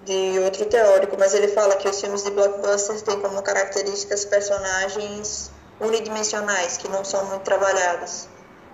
[0.05, 5.51] de outro teórico, mas ele fala que os filmes de blockbusters têm como características personagens
[5.81, 8.29] unidimensionais, que não são muito trabalhados.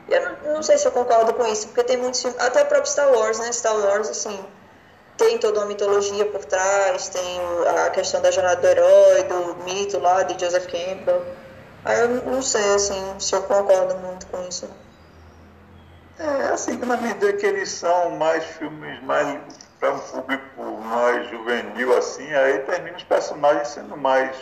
[0.09, 2.63] E Eu não, não sei se eu concordo com isso, porque tem muitos filmes, até
[2.63, 3.53] o próprio Star Wars, né?
[3.53, 4.39] Star Wars, assim,
[5.17, 7.41] tem toda uma mitologia por trás, tem
[7.87, 11.23] a questão da jornada do herói, do mito lá de Joseph Campbell.
[11.85, 14.69] Aí eu não sei, assim, se eu concordo muito com isso.
[16.19, 19.41] É assim, na medida que eles são mais filmes, mais
[19.81, 24.37] para um público mais juvenil, assim, aí termina os personagens sendo mais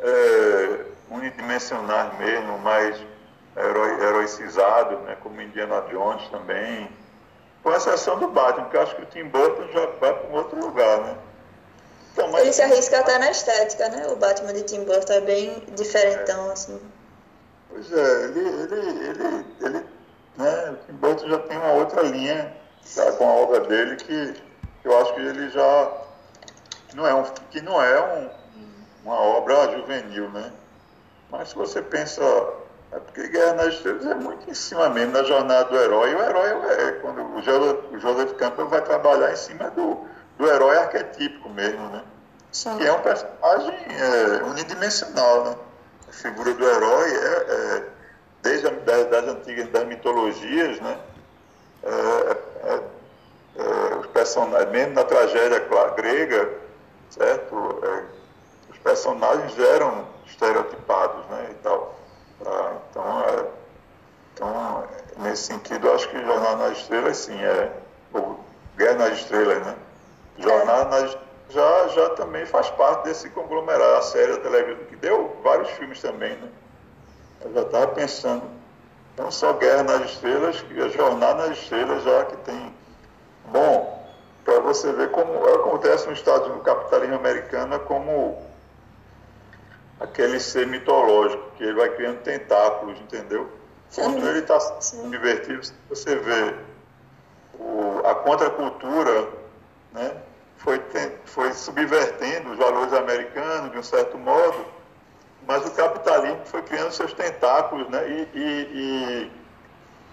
[0.00, 3.00] é, unidimensionais mesmo, mais
[3.56, 6.90] heroi, heroicizado, né, como Indiana Jones também,
[7.62, 10.34] com exceção do Batman, porque eu acho que o Tim Burton já vai para um
[10.34, 11.16] outro lugar, né?
[12.12, 12.42] Então, mas...
[12.42, 14.06] Ele se arrisca até na estética, né?
[14.08, 16.52] O Batman de Tim Burton é bem diferentão, é.
[16.52, 16.80] assim.
[17.70, 19.84] Pois é, ele, ele, ele, ele
[20.36, 22.54] né, o Tim Burton já tem uma outra linha
[22.94, 24.34] tá, com a obra dele que
[24.84, 25.92] eu acho que ele já
[26.94, 28.30] não é um, que não é um,
[29.04, 30.52] uma obra juvenil, né?
[31.30, 32.22] Mas se você pensa,
[32.92, 36.12] é porque Guerra nas Estrelas é muito em cima mesmo da jornada do herói.
[36.12, 40.06] E o herói é quando o Joseph, o Joseph Campbell vai trabalhar em cima do,
[40.38, 42.02] do herói arquetípico mesmo, né?
[42.52, 42.76] Sim.
[42.78, 45.56] Que é um personagem é, unidimensional, né?
[46.08, 47.84] A figura do herói é, é
[48.42, 50.96] desde a, das, das, antigas das mitologias, né?
[54.00, 55.60] Os personagens, mesmo na tragédia
[55.96, 56.50] grega,
[57.10, 57.80] certo?
[57.82, 58.04] É,
[58.70, 61.48] os personagens eram estereotipados, né?
[61.50, 61.94] E tal.
[62.42, 62.72] Tá?
[62.90, 63.46] Então, é,
[64.34, 64.84] então,
[65.18, 67.72] nesse sentido, acho que Jornal nas Estrelas, sim, é.
[68.12, 68.40] Ou
[68.76, 69.76] Guerra nas Estrelas, né?
[70.38, 71.16] Jornal nas
[71.50, 76.00] já, já também faz parte desse conglomerado, a série da televisão, que deu vários filmes
[76.00, 76.48] também, né?
[77.42, 78.42] Eu já estava pensando,
[79.16, 82.74] não só Guerra nas Estrelas, que a Jornada nas Estrelas já que tem.
[83.46, 84.04] Bom,
[84.44, 88.42] para você ver como acontece no estado do capitalismo americano, é como
[90.00, 93.48] aquele ser mitológico, que ele vai criando tentáculos, entendeu?
[93.94, 94.58] Quando ele está
[95.08, 96.54] divertido, você vê
[97.58, 99.28] o, a contracultura,
[99.92, 100.16] né?
[100.56, 100.80] Foi,
[101.26, 104.64] foi subvertendo os valores americanos de um certo modo,
[105.46, 108.08] mas o capitalismo foi criando seus tentáculos né?
[108.08, 109.30] e, e,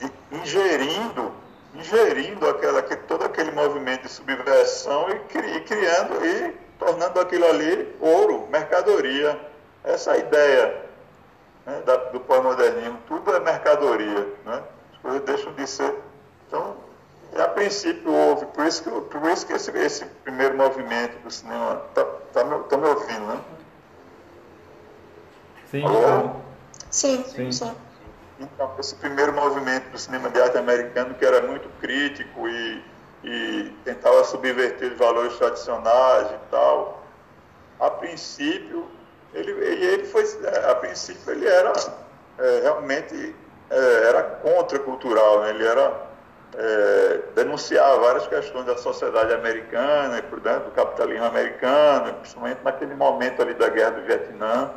[0.01, 1.31] e, e ingerindo,
[1.75, 8.47] ingerindo aquela, todo aquele movimento de subversão e, cri, criando e tornando aquilo ali ouro,
[8.51, 9.39] mercadoria.
[9.83, 10.85] Essa é ideia
[11.65, 12.99] né, da, do pós-modernismo.
[13.07, 14.27] Tudo é mercadoria.
[14.45, 14.63] Né?
[14.93, 15.95] As coisas deixam de ser.
[16.47, 16.75] Então,
[17.39, 21.81] a princípio houve, por isso que, por isso que esse, esse primeiro movimento do cinema.
[21.89, 22.03] Está
[22.33, 23.39] tá, me, tá me ouvindo, né?
[26.89, 27.71] Sim, sim, sim, sim.
[28.39, 32.83] Então, esse primeiro movimento do cinema de arte americano, que era muito crítico e,
[33.23, 37.03] e tentava subverter os valores tradicionais e tal,
[37.79, 38.87] a princípio,
[39.33, 40.23] ele, ele foi,
[40.69, 41.71] a princípio, ele era
[42.39, 43.35] é, realmente
[43.69, 45.51] é, era contracultural, né?
[45.51, 45.93] ele era
[46.57, 53.41] é, denunciar várias questões da sociedade americana e portanto, do capitalismo americano, principalmente naquele momento
[53.41, 54.71] ali da guerra do Vietnã,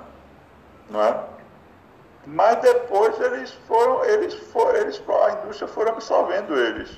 [0.90, 1.24] não é?
[2.26, 6.90] Mas depois eles foram, eles foram, eles, a indústria foram absorvendo eles.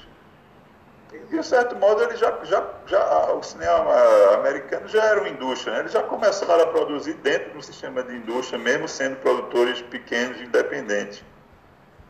[1.12, 3.92] E, de certo modo, eles já, já, já, o cinema
[4.34, 5.81] americano já era uma indústria, né?
[5.81, 10.44] eles já começaram a produzir dentro do sistema de indústria, mesmo sendo produtores pequenos e
[10.44, 11.24] independentes.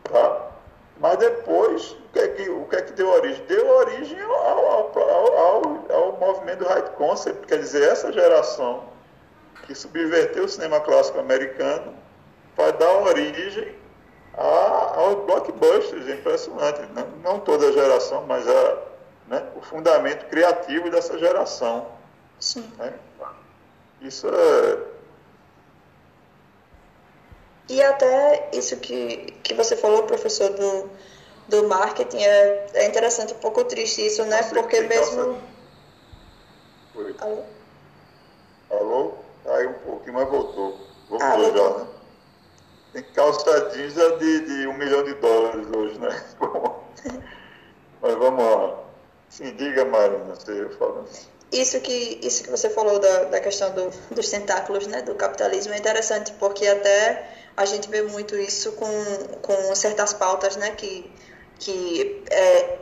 [0.05, 0.47] Tá?
[0.99, 3.45] Mas depois, o que é que, o que, é que deu origem?
[3.47, 8.85] Deu origem ao, ao, ao, ao, movimento do High Concept, quer dizer, essa geração
[9.67, 11.95] que subverteu o cinema clássico americano
[12.55, 13.75] para dar origem
[14.35, 16.81] a, aos blockbusters, é impressionante.
[16.95, 18.83] Não, não toda a geração, mas a,
[19.29, 21.89] né, o fundamento criativo dessa geração.
[22.39, 22.71] Sim.
[22.79, 22.95] Né?
[24.01, 24.97] Isso é
[27.69, 30.91] e até isso que, que você falou, professor, do,
[31.49, 34.43] do marketing, é, é interessante, um pouco triste isso, né?
[34.45, 35.39] Porque mesmo.
[37.19, 37.43] Alô?
[38.71, 39.15] Alô?
[39.49, 40.79] Aí um pouquinho, mas voltou.
[41.09, 41.87] Voltou ah, já, né?
[42.93, 46.25] Tem calça jeans de, de um milhão de dólares hoje, né?
[48.01, 48.79] mas vamos lá.
[49.29, 51.09] Sim, diga, Marina, você falando.
[51.53, 55.73] Isso que, isso que você falou da, da questão do, dos tentáculos né, do capitalismo
[55.75, 58.89] é interessante, porque até a gente vê muito isso com,
[59.43, 61.11] com certas pautas né, que,
[61.59, 62.79] que, é,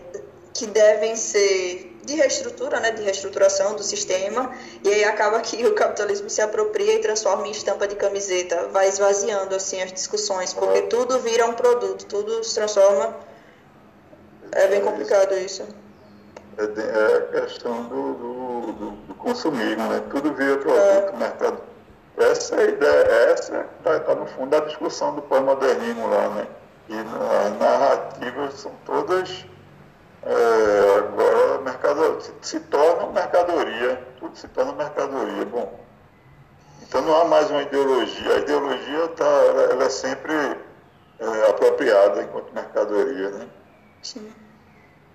[0.54, 4.52] que devem ser de reestrutura, né, de reestruturação do sistema,
[4.83, 8.89] e aí acaba que o capitalismo se apropria e transforma em estampa de camiseta, vai
[8.89, 13.16] esvaziando assim as discussões, porque tudo vira um produto, tudo se transforma.
[14.52, 15.66] É bem complicado isso.
[16.57, 20.02] É, é a questão do, do, do, do consumismo, né?
[20.10, 21.16] Tudo vira produto, é.
[21.16, 21.74] mercado
[22.16, 26.47] essa é a ideia, essa está tá no fundo da discussão do pós-modernismo lá, né?
[26.89, 29.44] E as narrativas são todas
[30.26, 35.44] é, agora mercado, se, se tornam mercadoria, tudo se torna mercadoria.
[35.44, 35.78] Bom,
[36.82, 42.22] então não há mais uma ideologia, a ideologia tá, ela, ela é sempre é, apropriada
[42.22, 43.48] enquanto mercadoria, né?
[44.02, 44.32] Sim.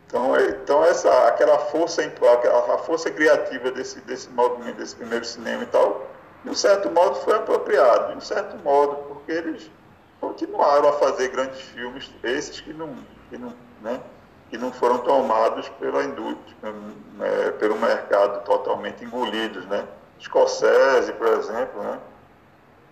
[0.05, 5.63] Então, é, então essa, aquela força, a força criativa desse, desse movimento, desse primeiro cinema
[5.63, 6.07] e tal,
[6.43, 9.71] de um certo modo foi apropriado, de um certo modo, porque eles
[10.19, 12.93] continuaram a fazer grandes filmes, esses que não,
[13.29, 14.01] que não, né,
[14.49, 16.71] que não foram tomados pela indústria,
[17.13, 19.85] né, pelo mercado totalmente engolidos, né?
[20.19, 21.99] Scorsese, por exemplo, né?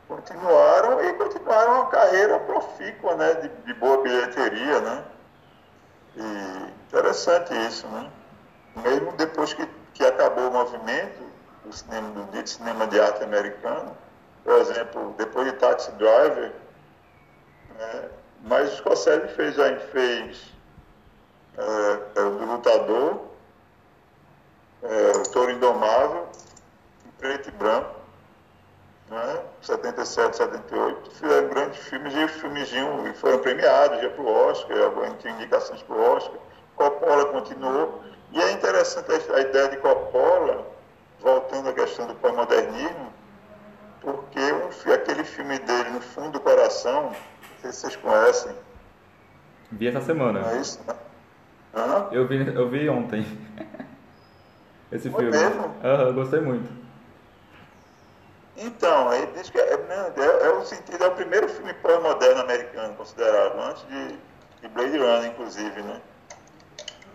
[0.08, 3.34] Continuaram e continuaram a carreira profícua, né?
[3.34, 5.04] De, de boa bilheteria, né?
[6.16, 8.10] E interessante isso, né?
[8.84, 11.24] Mesmo depois que, que acabou o movimento
[11.66, 13.98] do cinema, do cinema de arte americano,
[14.44, 16.54] por exemplo, depois de Taxi Driver,
[17.78, 18.10] né?
[18.44, 19.56] mas o Scorsese fez,
[19.92, 20.57] fez
[21.58, 23.22] é, é, do Lutador,
[24.84, 26.28] é, Toro Indomável,
[27.18, 27.96] preto e branco,
[29.10, 29.42] né?
[29.62, 32.70] 77, 78, fizeram grandes filmes e os filmes
[33.20, 34.78] foram premiados, ia para o Oscar,
[35.20, 36.38] tinha indicações para o Oscar.
[36.76, 38.04] Coppola continuou.
[38.32, 40.68] E é interessante a ideia de Coppola,
[41.20, 43.12] voltando à questão do pós-modernismo,
[44.02, 47.16] porque um, aquele filme dele, No Fundo do Coração, não
[47.62, 48.52] sei se vocês conhecem.
[49.72, 50.42] Vi essa semana.
[50.42, 50.80] Não é isso?
[50.86, 50.94] Né?
[52.12, 53.26] Eu vi, eu vi ontem.
[54.92, 55.38] Esse Foi filme.
[55.38, 55.76] mesmo?
[55.84, 56.70] Aham, gostei muito.
[58.56, 62.96] Então, ele diz que é, é, é o sentido, é o primeiro filme pós-moderno americano
[62.96, 64.20] considerado, antes de,
[64.62, 66.02] de Blade Runner, inclusive, né?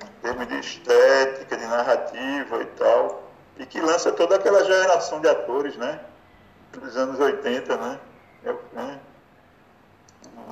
[0.04, 5.28] Em termos de estética, de narrativa e tal, e que lança toda aquela geração de
[5.28, 6.00] atores, né?
[6.72, 7.98] Dos anos 80, né?
[8.44, 9.00] Eu, né?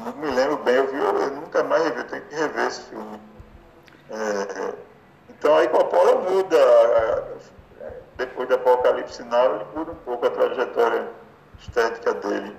[0.05, 2.83] Não me lembro bem, eu vi, eu nunca mais revi, eu tenho que rever esse
[2.83, 3.21] filme.
[4.11, 4.75] É,
[5.29, 7.39] então aí Coppola muda,
[8.17, 11.09] depois do Apocalipse Now, ele muda um pouco a trajetória
[11.59, 12.57] estética dele.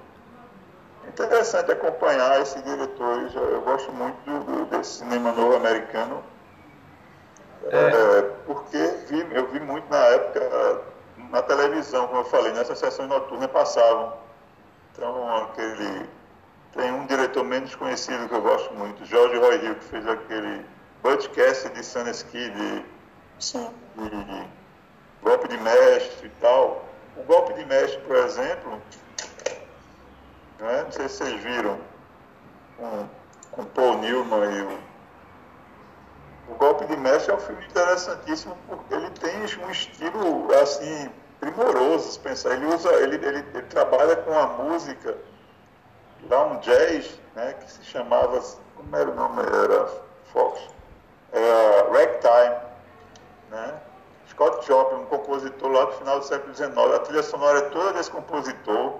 [1.05, 6.23] É interessante acompanhar esses diretores, eu gosto muito do, desse cinema novo americano,
[7.65, 7.77] é.
[7.77, 10.81] É, porque vi, eu vi muito na época
[11.29, 14.13] na televisão, como eu falei, nessas sessões noturnas passavam.
[14.91, 16.09] Então, aquele.
[16.73, 20.65] Tem um diretor menos conhecido que eu gosto muito, George Roy Hill, que fez aquele
[21.01, 22.85] podcast de Saneski, de,
[23.97, 24.47] de
[25.23, 26.85] golpe de mestre e tal.
[27.17, 28.81] O golpe de mestre, por exemplo,
[30.59, 31.79] né, não sei se vocês viram,
[32.77, 33.09] com,
[33.51, 34.91] com Paul Newman e o.
[36.49, 42.11] O Golpe de Mestre é um filme interessantíssimo porque ele tem um estilo assim primoroso,
[42.11, 42.55] se pensar.
[42.55, 45.17] Ele usa, ele, ele, ele trabalha com a música,
[46.29, 48.41] lá um jazz, né, que se chamava,
[48.75, 49.43] como era o nome?
[49.43, 49.87] Era
[50.33, 50.61] Fox
[51.33, 52.55] é, ragtime,
[53.49, 53.73] né?
[54.29, 56.71] Scott Joplin, um compositor lá do final do século XIX.
[56.77, 58.95] A trilha sonora é toda desse compositor.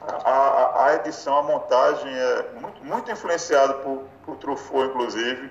[0.00, 5.50] A, a, a edição, a montagem é muito, muito influenciada por, por Truffaut, inclusive,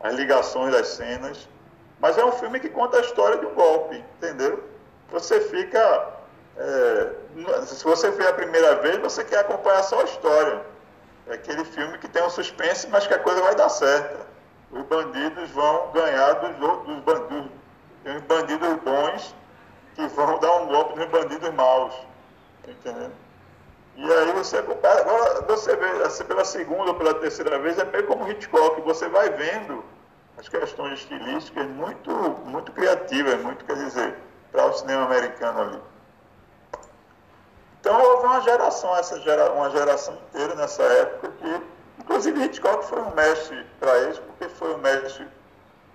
[0.00, 1.48] as ligações das cenas.
[2.00, 4.64] Mas é um filme que conta a história de um golpe, entendeu?
[5.10, 6.08] Você fica.
[6.56, 7.10] É,
[7.62, 10.62] se você vê a primeira vez, você quer acompanhar só a história.
[11.26, 14.33] É aquele filme que tem um suspense, mas que a coisa vai dar certo
[14.74, 17.50] os bandidos vão ganhar dos outros bandidos,
[18.04, 19.34] os bandidos bons
[19.94, 21.94] que vão dar um golpe nos bandidos maus.
[22.66, 23.10] Entendeu?
[23.96, 28.06] E aí você agora você vê assim, pela segunda ou pela terceira vez é meio
[28.06, 29.84] como Hitchcock, você vai vendo
[30.36, 32.10] as questões estilísticas muito,
[32.44, 34.18] muito criativas, muito quer dizer,
[34.50, 35.80] para o cinema americano ali.
[37.78, 41.73] Então houve uma geração, essa gera, uma geração inteira nessa época que
[42.04, 45.26] Inclusive, Hitchcock foi um mestre para eles, porque foi um mestre.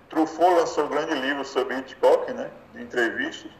[0.08, 3.50] Truffaut lançou um grande livro sobre Hitchcock, né, de entrevistas,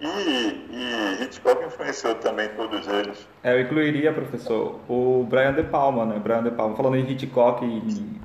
[0.00, 3.26] e, e Hitchcock influenciou também todos eles.
[3.44, 6.18] É, eu incluiria, professor, o Brian De Palma, né?
[6.18, 8.20] Brian De Palma, falando em Hitchcock e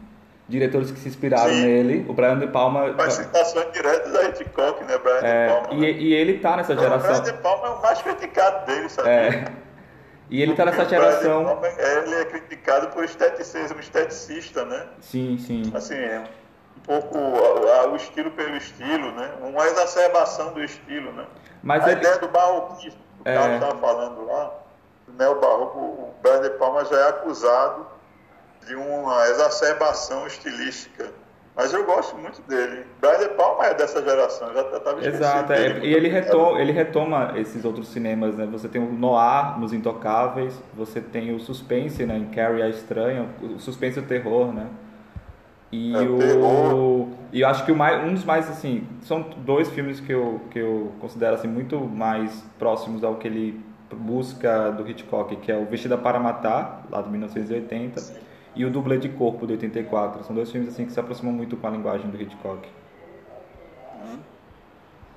[0.50, 1.62] diretores que se inspiraram Sim.
[1.62, 2.94] nele, o Brian De Palma...
[2.98, 5.74] Mas citações diretas da Hitchcock, né, Brian é, De Palma.
[5.74, 5.92] E, né?
[5.92, 7.10] e ele tá nessa geração...
[7.10, 9.08] O Brian De Palma é o mais criticado dele, sabe?
[9.08, 9.46] É.
[10.32, 11.62] E ele está nessa geração.
[11.78, 14.88] Ele é criticado por esteticismo, esteticista, né?
[15.02, 15.70] Sim, sim.
[15.76, 16.24] Assim, é
[16.78, 19.30] um pouco o estilo pelo estilo, né?
[19.42, 21.28] Uma exacerbação do estilo, né?
[21.62, 22.00] Mas a ele...
[22.00, 23.36] ideia do barroquismo, o é...
[23.36, 24.54] Carlos estava falando lá,
[25.06, 27.86] o neo-barroco, o Brian De Palma já é acusado
[28.66, 31.12] de uma exacerbação estilística
[31.56, 32.86] mas eu gosto muito dele.
[33.02, 37.34] Brian De Palma é dessa geração, já estava Exato, é, e ele retoma, ele retoma
[37.36, 38.48] esses outros cinemas, né?
[38.52, 42.18] Você tem o Noir nos Intocáveis, você tem o suspense, né?
[42.18, 44.68] Em Carrie a Estranha, o suspense e o terror, né?
[45.74, 47.08] E é, o terror.
[47.34, 50.42] e eu acho que o mais, um dos mais assim, são dois filmes que eu
[50.52, 53.62] que eu considero assim muito mais próximos ao que ele
[53.94, 58.00] busca do Hitchcock, que é o Vestida para Matar, lá de 1980.
[58.00, 60.24] Sim e o Dublê de Corpo, de 84.
[60.24, 62.68] São dois filmes assim que se aproximam muito com a linguagem do Hitchcock.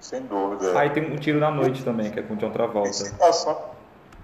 [0.05, 0.79] Sem dúvida.
[0.79, 2.91] Aí tem Um Tiro na Noite também, que é com John Travolta.
[2.91, 3.59] Tem citação,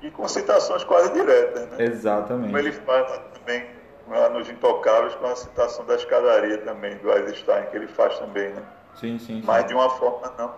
[0.02, 1.84] e com citações quase diretas, né?
[1.86, 2.48] Exatamente.
[2.48, 3.64] Como ele faz também
[4.06, 8.50] lá nos Intocáveis com a citação da escadaria também, do Eisenstein, que ele faz também,
[8.50, 8.62] né?
[8.94, 9.40] Sim, sim.
[9.40, 9.42] sim.
[9.42, 10.54] Mas de uma forma não,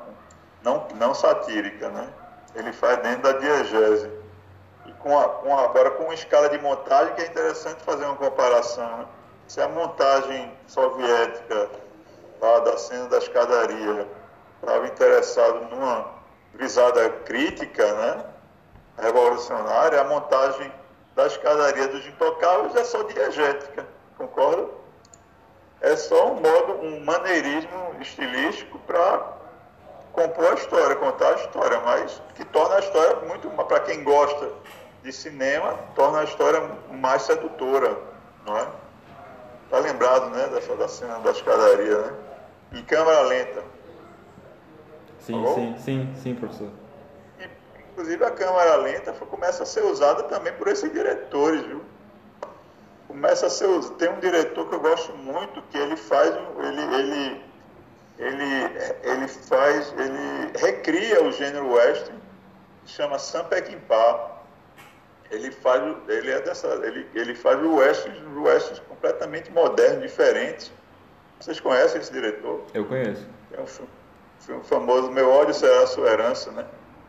[0.64, 2.08] não, não satírica, né?
[2.56, 4.10] Ele faz dentro da diegese.
[5.02, 8.16] Com a, com a- agora com uma escala de montagem que é interessante fazer uma
[8.16, 9.06] comparação, né?
[9.48, 11.68] Se a montagem soviética
[12.40, 14.06] lá da cena da escadaria
[14.60, 16.06] estava interessado numa
[16.54, 18.24] visada crítica, né?
[18.98, 20.70] revolucionária, a montagem
[21.16, 24.68] da escadaria dos intocáveis é só diegética, concorda?
[25.80, 29.20] É só um modo, um maneirismo estilístico para
[30.12, 34.50] compor a história, contar a história, mas que torna a história muito, para quem gosta
[35.02, 37.98] de cinema, torna a história mais sedutora,
[38.46, 38.66] não é?
[39.70, 42.12] Tá lembrado, né, dessa da cena da escadaria, né?
[42.74, 43.62] Em câmera lenta.
[45.18, 45.54] Sim, Alô?
[45.54, 46.70] sim, sim, sim, professor.
[47.38, 47.48] E,
[47.92, 51.82] Inclusive a câmera lenta começa a ser usada também por esses diretores, viu?
[53.08, 56.82] Começa a ser us- tem um diretor que eu gosto muito que ele faz ele
[56.94, 57.42] ele
[58.18, 62.18] ele ele faz ele recria o gênero western,
[62.86, 64.31] chama Sam Peckinpah.
[65.32, 70.72] Ele faz o- ele é dessa ele ele faz o western completamente moderno, diferente.
[71.40, 72.64] Vocês conhecem esse diretor?
[72.74, 73.26] Eu conheço.
[73.52, 73.90] É um filme,
[74.40, 76.64] filme famoso, Meu ódio será a sua herança, né?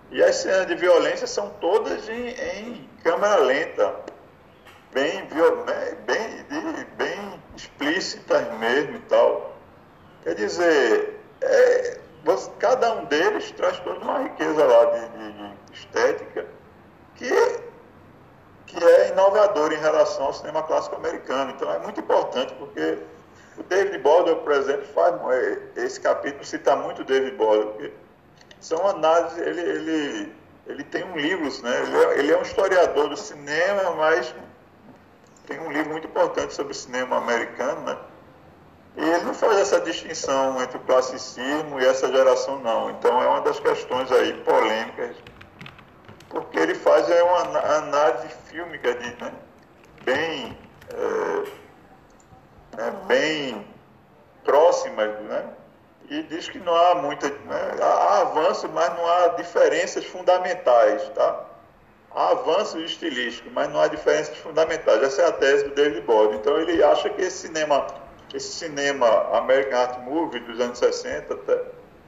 [0.10, 3.94] E as cenas de violência são todas em, em câmera lenta,
[4.94, 6.46] bem, né, bem,
[6.98, 9.58] bem explícitas mesmo e tal.
[10.24, 15.54] Quer dizer, é, você- cada um deles traz toda uma riqueza lá de, de- de
[15.74, 16.46] estética
[17.16, 17.30] que,
[18.74, 21.52] que é inovadora em relação ao cinema clássico americano.
[21.52, 22.98] Então é muito importante porque
[23.58, 27.92] o David Baldwin, por exemplo, faz é, esse capítulo cita muito David Baldwin, porque
[28.60, 30.36] são análises, ele, ele,
[30.68, 31.84] ele tem um livro, né?
[31.84, 34.34] ele, é, ele é um historiador do cinema, mas
[35.46, 37.98] tem um livro muito importante sobre o cinema americano, né?
[38.96, 42.92] E ele não faz essa distinção entre o classicismo e essa geração, não.
[42.92, 45.16] Então é uma das questões aí polêmicas,
[46.34, 49.32] porque ele faz é uma análise fílmica de, né?
[50.04, 50.58] bem,
[50.94, 53.68] é, né, bem
[54.44, 55.46] próximas, né?
[56.10, 61.46] E diz que não há muita, né, há avanço, mas não há diferenças fundamentais, tá?
[62.14, 65.02] Há avanços estilísticos, mas não há diferenças fundamentais.
[65.02, 66.38] Essa é a tese do David Baldwin.
[66.38, 67.88] Então ele acha que esse cinema,
[68.34, 71.64] esse cinema American Art Movie dos anos 60, até-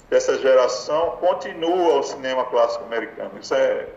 [0.09, 3.31] dessa geração, continua o cinema clássico americano.
[3.39, 3.87] Isso é,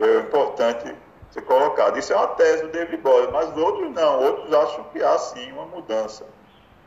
[0.00, 0.94] é importante
[1.30, 1.98] ser colocado.
[1.98, 4.22] Isso é uma tese do David Baldwin, mas outros não.
[4.22, 6.24] Outros acham que há sim uma mudança,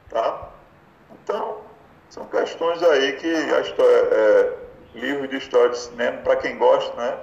[0.10, 0.50] tá?
[1.12, 1.58] Então,
[2.10, 4.54] são questões aí que a história, é,
[4.96, 7.18] livro de história de cinema, para quem gosta, né?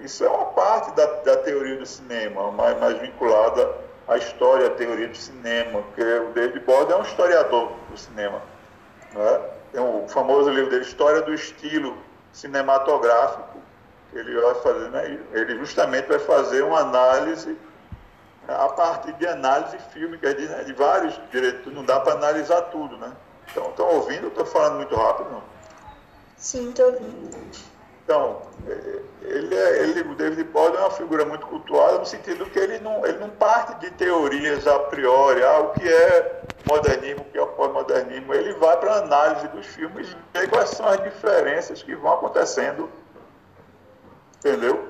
[0.00, 3.74] Isso é uma parte da, da teoria do cinema, mais, mais vinculada
[4.06, 8.40] à história, à teoria do cinema, porque o David Baldwin é um historiador do cinema.
[9.12, 9.40] Né?
[9.72, 11.96] Tem o famoso livro dele, História do Estilo
[12.32, 13.58] Cinematográfico,
[14.12, 15.18] ele vai fazer, né?
[15.32, 17.56] ele justamente vai fazer uma análise
[18.48, 22.96] a partir de análise fílmica de, né, de vários diretores, não dá para analisar tudo,
[22.96, 23.12] né?
[23.50, 24.28] Então, estão ouvindo?
[24.28, 25.42] Estou falando muito rápido, não?
[26.36, 27.36] Sim, tô ouvindo.
[28.04, 32.46] Então, eh, ele, é- ele, o David Baldwin é uma figura muito cultuada no sentido
[32.46, 37.22] que ele não, ele não parte de teorias a priori, ah, o que é modernismo,
[37.22, 38.32] o que é pós-modernismo.
[38.32, 42.14] Ele vai para a análise dos filmes e ver quais são as diferenças que vão
[42.14, 42.88] acontecendo,
[44.38, 44.88] entendeu?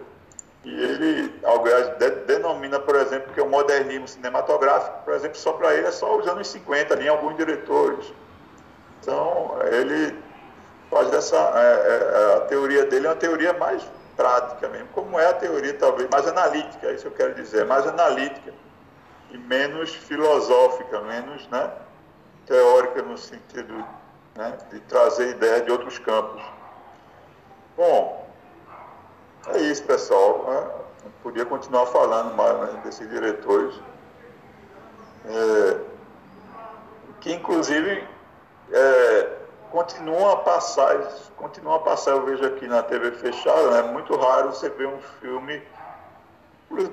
[0.65, 1.41] E ele,
[2.27, 6.27] denomina, por exemplo, que o modernismo cinematográfico, por exemplo, só para ele é só os
[6.27, 8.12] anos 50, ali em alguns diretores.
[9.01, 10.15] Então, ele
[10.91, 13.83] faz dessa é, é, a teoria dele é uma teoria mais
[14.17, 17.86] prática mesmo, como é a teoria talvez mais analítica, é isso eu quero dizer, mais
[17.86, 18.52] analítica
[19.31, 21.70] e menos filosófica, menos né,
[22.47, 23.85] teórica no sentido
[24.35, 26.43] né, de trazer ideias de outros campos.
[27.77, 28.27] Bom,
[29.55, 30.44] é isso, pessoal.
[30.49, 30.70] né?
[31.23, 33.75] Podia continuar falando mais né, desses diretores,
[35.27, 35.81] é,
[37.20, 38.07] que inclusive
[38.73, 39.36] é,
[39.70, 40.97] continuam a passar,
[41.36, 43.91] continuam a passar, eu vejo aqui na TV fechada, né?
[43.91, 45.62] muito raro você ver um filme,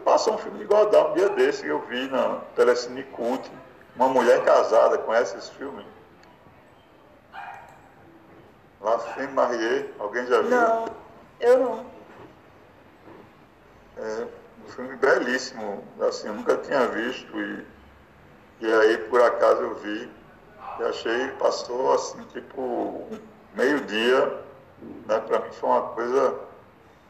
[0.03, 3.49] passa um filme de Godard um dia desse que eu vi na Telecine Cult,
[3.95, 5.85] uma mulher casada, conhece esse filme?
[8.81, 10.51] La Femme Mariée, alguém já viu?
[10.51, 10.85] Não,
[11.39, 11.94] eu não.
[13.97, 14.27] É
[14.65, 17.65] um filme belíssimo, assim, eu nunca tinha visto e,
[18.61, 20.09] e aí por acaso eu vi
[20.79, 23.07] e achei, passou assim, tipo,
[23.55, 24.41] meio dia,
[25.07, 26.39] né, para mim foi uma coisa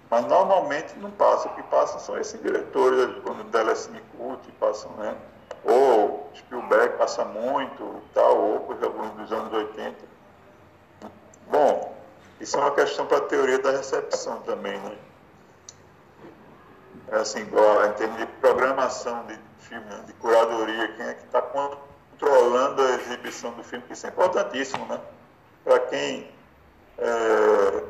[0.10, 1.48] Mas normalmente não passa.
[1.48, 5.16] O que passa são esses diretores, quando Telecine Cult passam, né?
[5.64, 9.96] Ou Spielberg passa muito tal, ou coisa dos anos 80.
[11.50, 11.96] Bom,
[12.40, 14.96] isso é uma questão para a teoria da recepção também, né?
[17.12, 22.82] É assim, em termos de programação de filme, de curadoria, quem é que está controlando
[22.82, 25.00] a exibição do filme, isso é importantíssimo, né?
[25.64, 26.32] Para quem.
[26.98, 27.84] É,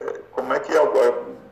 [0.00, 0.90] é, como é que é o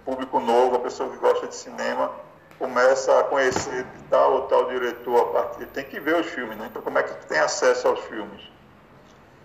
[0.05, 2.11] público novo, a pessoa que gosta de cinema,
[2.59, 5.67] começa a conhecer tal ou tal diretor a partir.
[5.67, 6.67] Tem que ver os filmes, né?
[6.71, 8.43] Então, como é que tem acesso aos filmes?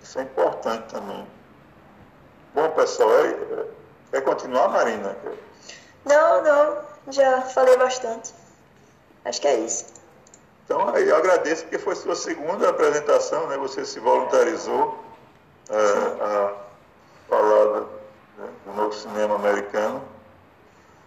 [0.02, 1.28] Isso é importante também.
[2.54, 5.16] Bom, pessoal, é, é continuar, Marina?
[6.06, 8.33] Não, não, já falei bastante.
[9.25, 9.85] Acho que é isso.
[10.65, 13.57] Então, eu agradeço porque foi sua segunda apresentação, né?
[13.57, 14.98] Você se voluntarizou
[15.69, 16.53] é, a
[17.27, 17.82] falar
[18.38, 20.01] né, do novo cinema americano.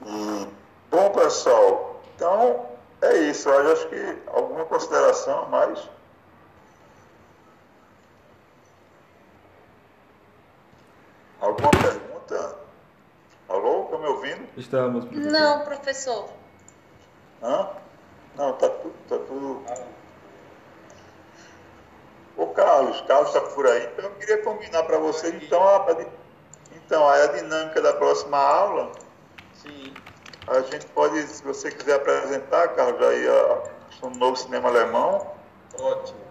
[0.05, 0.47] E,
[0.91, 2.67] bom, pessoal, então
[3.01, 3.49] é isso.
[3.49, 5.89] Eu acho que alguma consideração a mais?
[11.41, 12.66] Alguma pergunta?
[13.57, 14.49] Alô, estão me ouvindo?
[14.57, 15.05] Estamos.
[15.07, 15.33] professor.
[15.33, 16.29] Não, professor.
[17.43, 17.71] Hã?
[18.37, 18.95] Não, tá tudo.
[19.09, 19.63] Tá tudo...
[22.37, 25.87] Ô Carlos, Carlos está por aí, então eu queria combinar para vocês então a,
[26.71, 28.93] então a dinâmica da próxima aula.
[29.55, 29.95] Sim.
[30.47, 35.35] A gente pode, se você quiser apresentar, Carlos, aí a, um novo cinema alemão,
[35.81, 36.26] Ótimo.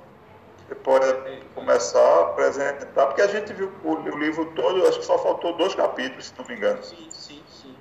[0.68, 1.06] Você pode
[1.54, 5.56] começar a apresentar, porque a gente viu o, o livro todo, acho que só faltou
[5.58, 6.84] dois capítulos, se não me engano.
[6.84, 7.76] Sim, sim, sim.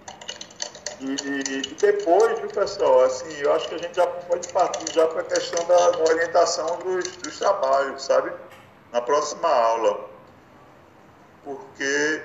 [1.00, 1.14] E,
[1.50, 5.22] e depois, viu, pessoal, assim, eu acho que a gente já pode partir já para
[5.22, 8.32] a questão da, da orientação dos, dos trabalhos, sabe?
[8.92, 10.10] Na próxima aula.
[11.42, 12.22] Porque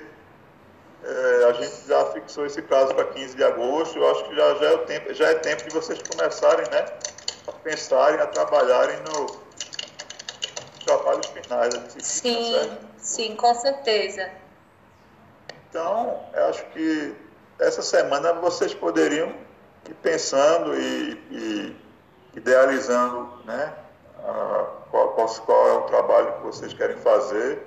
[1.02, 4.54] é, a gente já fixou esse prazo para 15 de agosto, eu acho que já,
[4.56, 6.84] já, é, o tempo, já é tempo de vocês começarem, né?
[7.48, 9.49] A pensarem, a trabalharem no
[10.84, 12.86] trabalhos finais disciplina, Sim, certo?
[12.98, 14.30] sim, com certeza.
[15.68, 17.14] Então, eu acho que
[17.58, 19.28] essa semana vocês poderiam
[19.88, 21.76] ir pensando e, e
[22.34, 23.72] idealizando né,
[24.24, 27.66] a, qual, qual, qual é o trabalho que vocês querem fazer.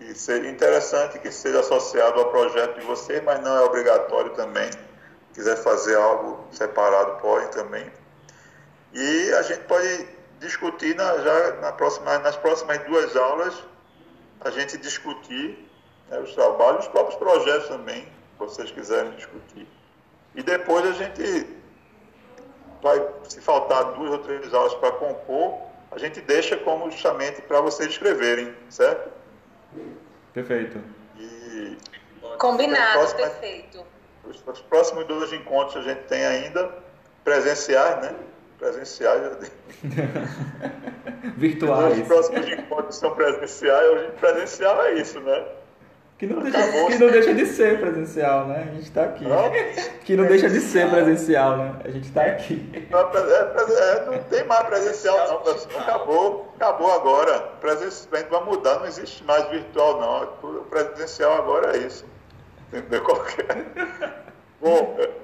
[0.00, 4.70] E seria interessante que seja associado ao projeto de vocês, mas não é obrigatório também.
[4.70, 4.78] Se
[5.34, 7.90] quiser fazer algo separado, pode também.
[8.92, 13.64] E a gente pode discutir na, já na próxima, nas próximas duas aulas,
[14.40, 15.68] a gente discutir
[16.08, 19.66] né, os trabalhos, os próprios projetos também, se vocês quiserem discutir.
[20.34, 21.46] E depois a gente
[22.82, 25.58] vai, se faltar duas ou três aulas para compor,
[25.90, 29.10] a gente deixa como justamente para vocês escreverem, certo?
[30.32, 30.78] Perfeito.
[31.18, 31.76] E
[32.38, 33.84] Combinado, perfeito.
[34.24, 36.72] os, os próximos dois encontros a gente tem ainda
[37.24, 38.14] presenciais, né?
[38.58, 39.22] Presenciais.
[41.24, 42.00] Os Virtuais.
[42.06, 45.44] próximos encontros são presenciais, hoje presencial é isso, né?
[46.18, 48.66] Que não, deixa, que não deixa de ser presencial, né?
[48.68, 49.24] A gente tá aqui.
[49.24, 49.52] Não?
[50.04, 51.76] Que não deixa de ser presencial, né?
[51.84, 52.88] A gente tá aqui.
[52.90, 55.80] Não, é presen- é, não tem mais presencial, não, pessoal.
[55.80, 57.38] Acabou, acabou agora.
[57.60, 60.26] Presen- a gente vai mudar, não existe mais virtual, não.
[60.40, 62.04] Tudo presencial agora é isso.
[62.72, 63.00] Entendeu?
[63.04, 63.46] Qualquer.
[64.60, 65.14] Bom, eu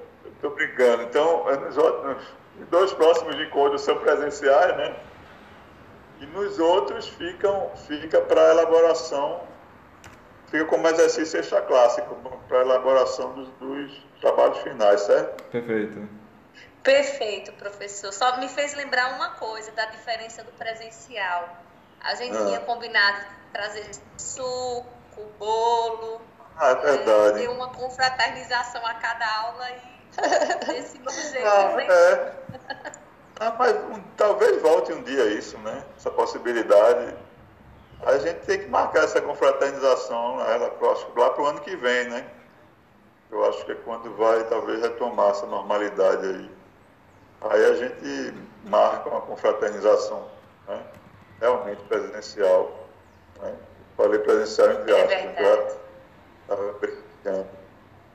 [0.40, 1.02] tô brincando.
[1.02, 2.22] Então, é nos outros,
[2.60, 4.96] os dois próximos encontros são presenciais, né?
[6.20, 9.42] E nos outros ficam, fica para elaboração,
[10.46, 12.14] fica como exercício extra clássico,
[12.48, 15.42] para elaboração dos, dos trabalhos finais, certo?
[15.44, 16.08] Perfeito.
[16.82, 18.12] Perfeito, professor.
[18.12, 21.48] Só me fez lembrar uma coisa da diferença do presencial.
[22.00, 22.44] A gente Ah.
[22.46, 24.92] tinha combinado trazer suco,
[25.38, 26.20] bolo,
[26.56, 27.38] Ah, é verdade.
[27.40, 29.93] ter uma confraternização a cada aula e
[30.66, 32.32] desse novo jeito, é.
[33.40, 35.84] Ah, mas um- talvez volte um dia isso, né?
[35.96, 37.14] Essa possibilidade.
[38.06, 40.40] A gente tem que marcar essa confraternização?
[40.40, 40.70] Ela,
[41.16, 42.26] lá para o ano que vem, né?
[43.30, 46.50] Eu acho que é quando vai talvez retomar essa normalidade aí.
[47.50, 48.34] Aí a gente
[48.64, 50.28] marca uma confraternização,
[50.68, 50.80] né?
[51.40, 52.86] Realmente presencial.
[53.40, 53.52] Né?
[53.96, 55.44] Falei presencial entre É aspas, verdade.
[55.44, 57.46] já estava brincando.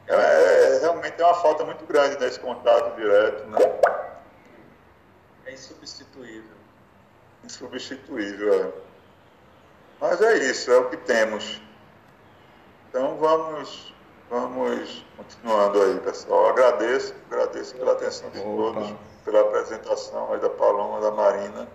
[0.10, 3.60] É, é, realmente é uma falta muito grande nesse contato direto, né?
[5.46, 6.58] É insubstituível.
[7.44, 8.54] insubstituível.
[8.54, 8.72] É.
[10.02, 11.62] Mas é isso, é o que temos.
[12.90, 13.94] Então vamos,
[14.32, 16.50] vamos continuando aí, pessoal.
[16.50, 18.48] Agradeço, agradeço pela atenção de Opa.
[18.48, 21.68] todos, pela apresentação aí da Paloma, da Marina,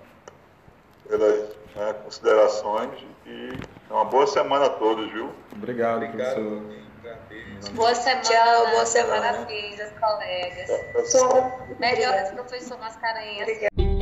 [1.08, 2.90] pelas né, considerações
[3.26, 3.52] e
[3.88, 5.30] uma boa semana a todos, viu?
[5.52, 6.34] Obrigado, Obrigado.
[6.34, 6.83] professor.
[7.74, 8.20] Boa semana.
[8.22, 9.32] Tchau, boa semana.
[9.32, 10.70] Parabéns aos colegas.
[11.78, 13.42] Melhoras, professor Mascarenhas.
[13.42, 13.93] Obrigada.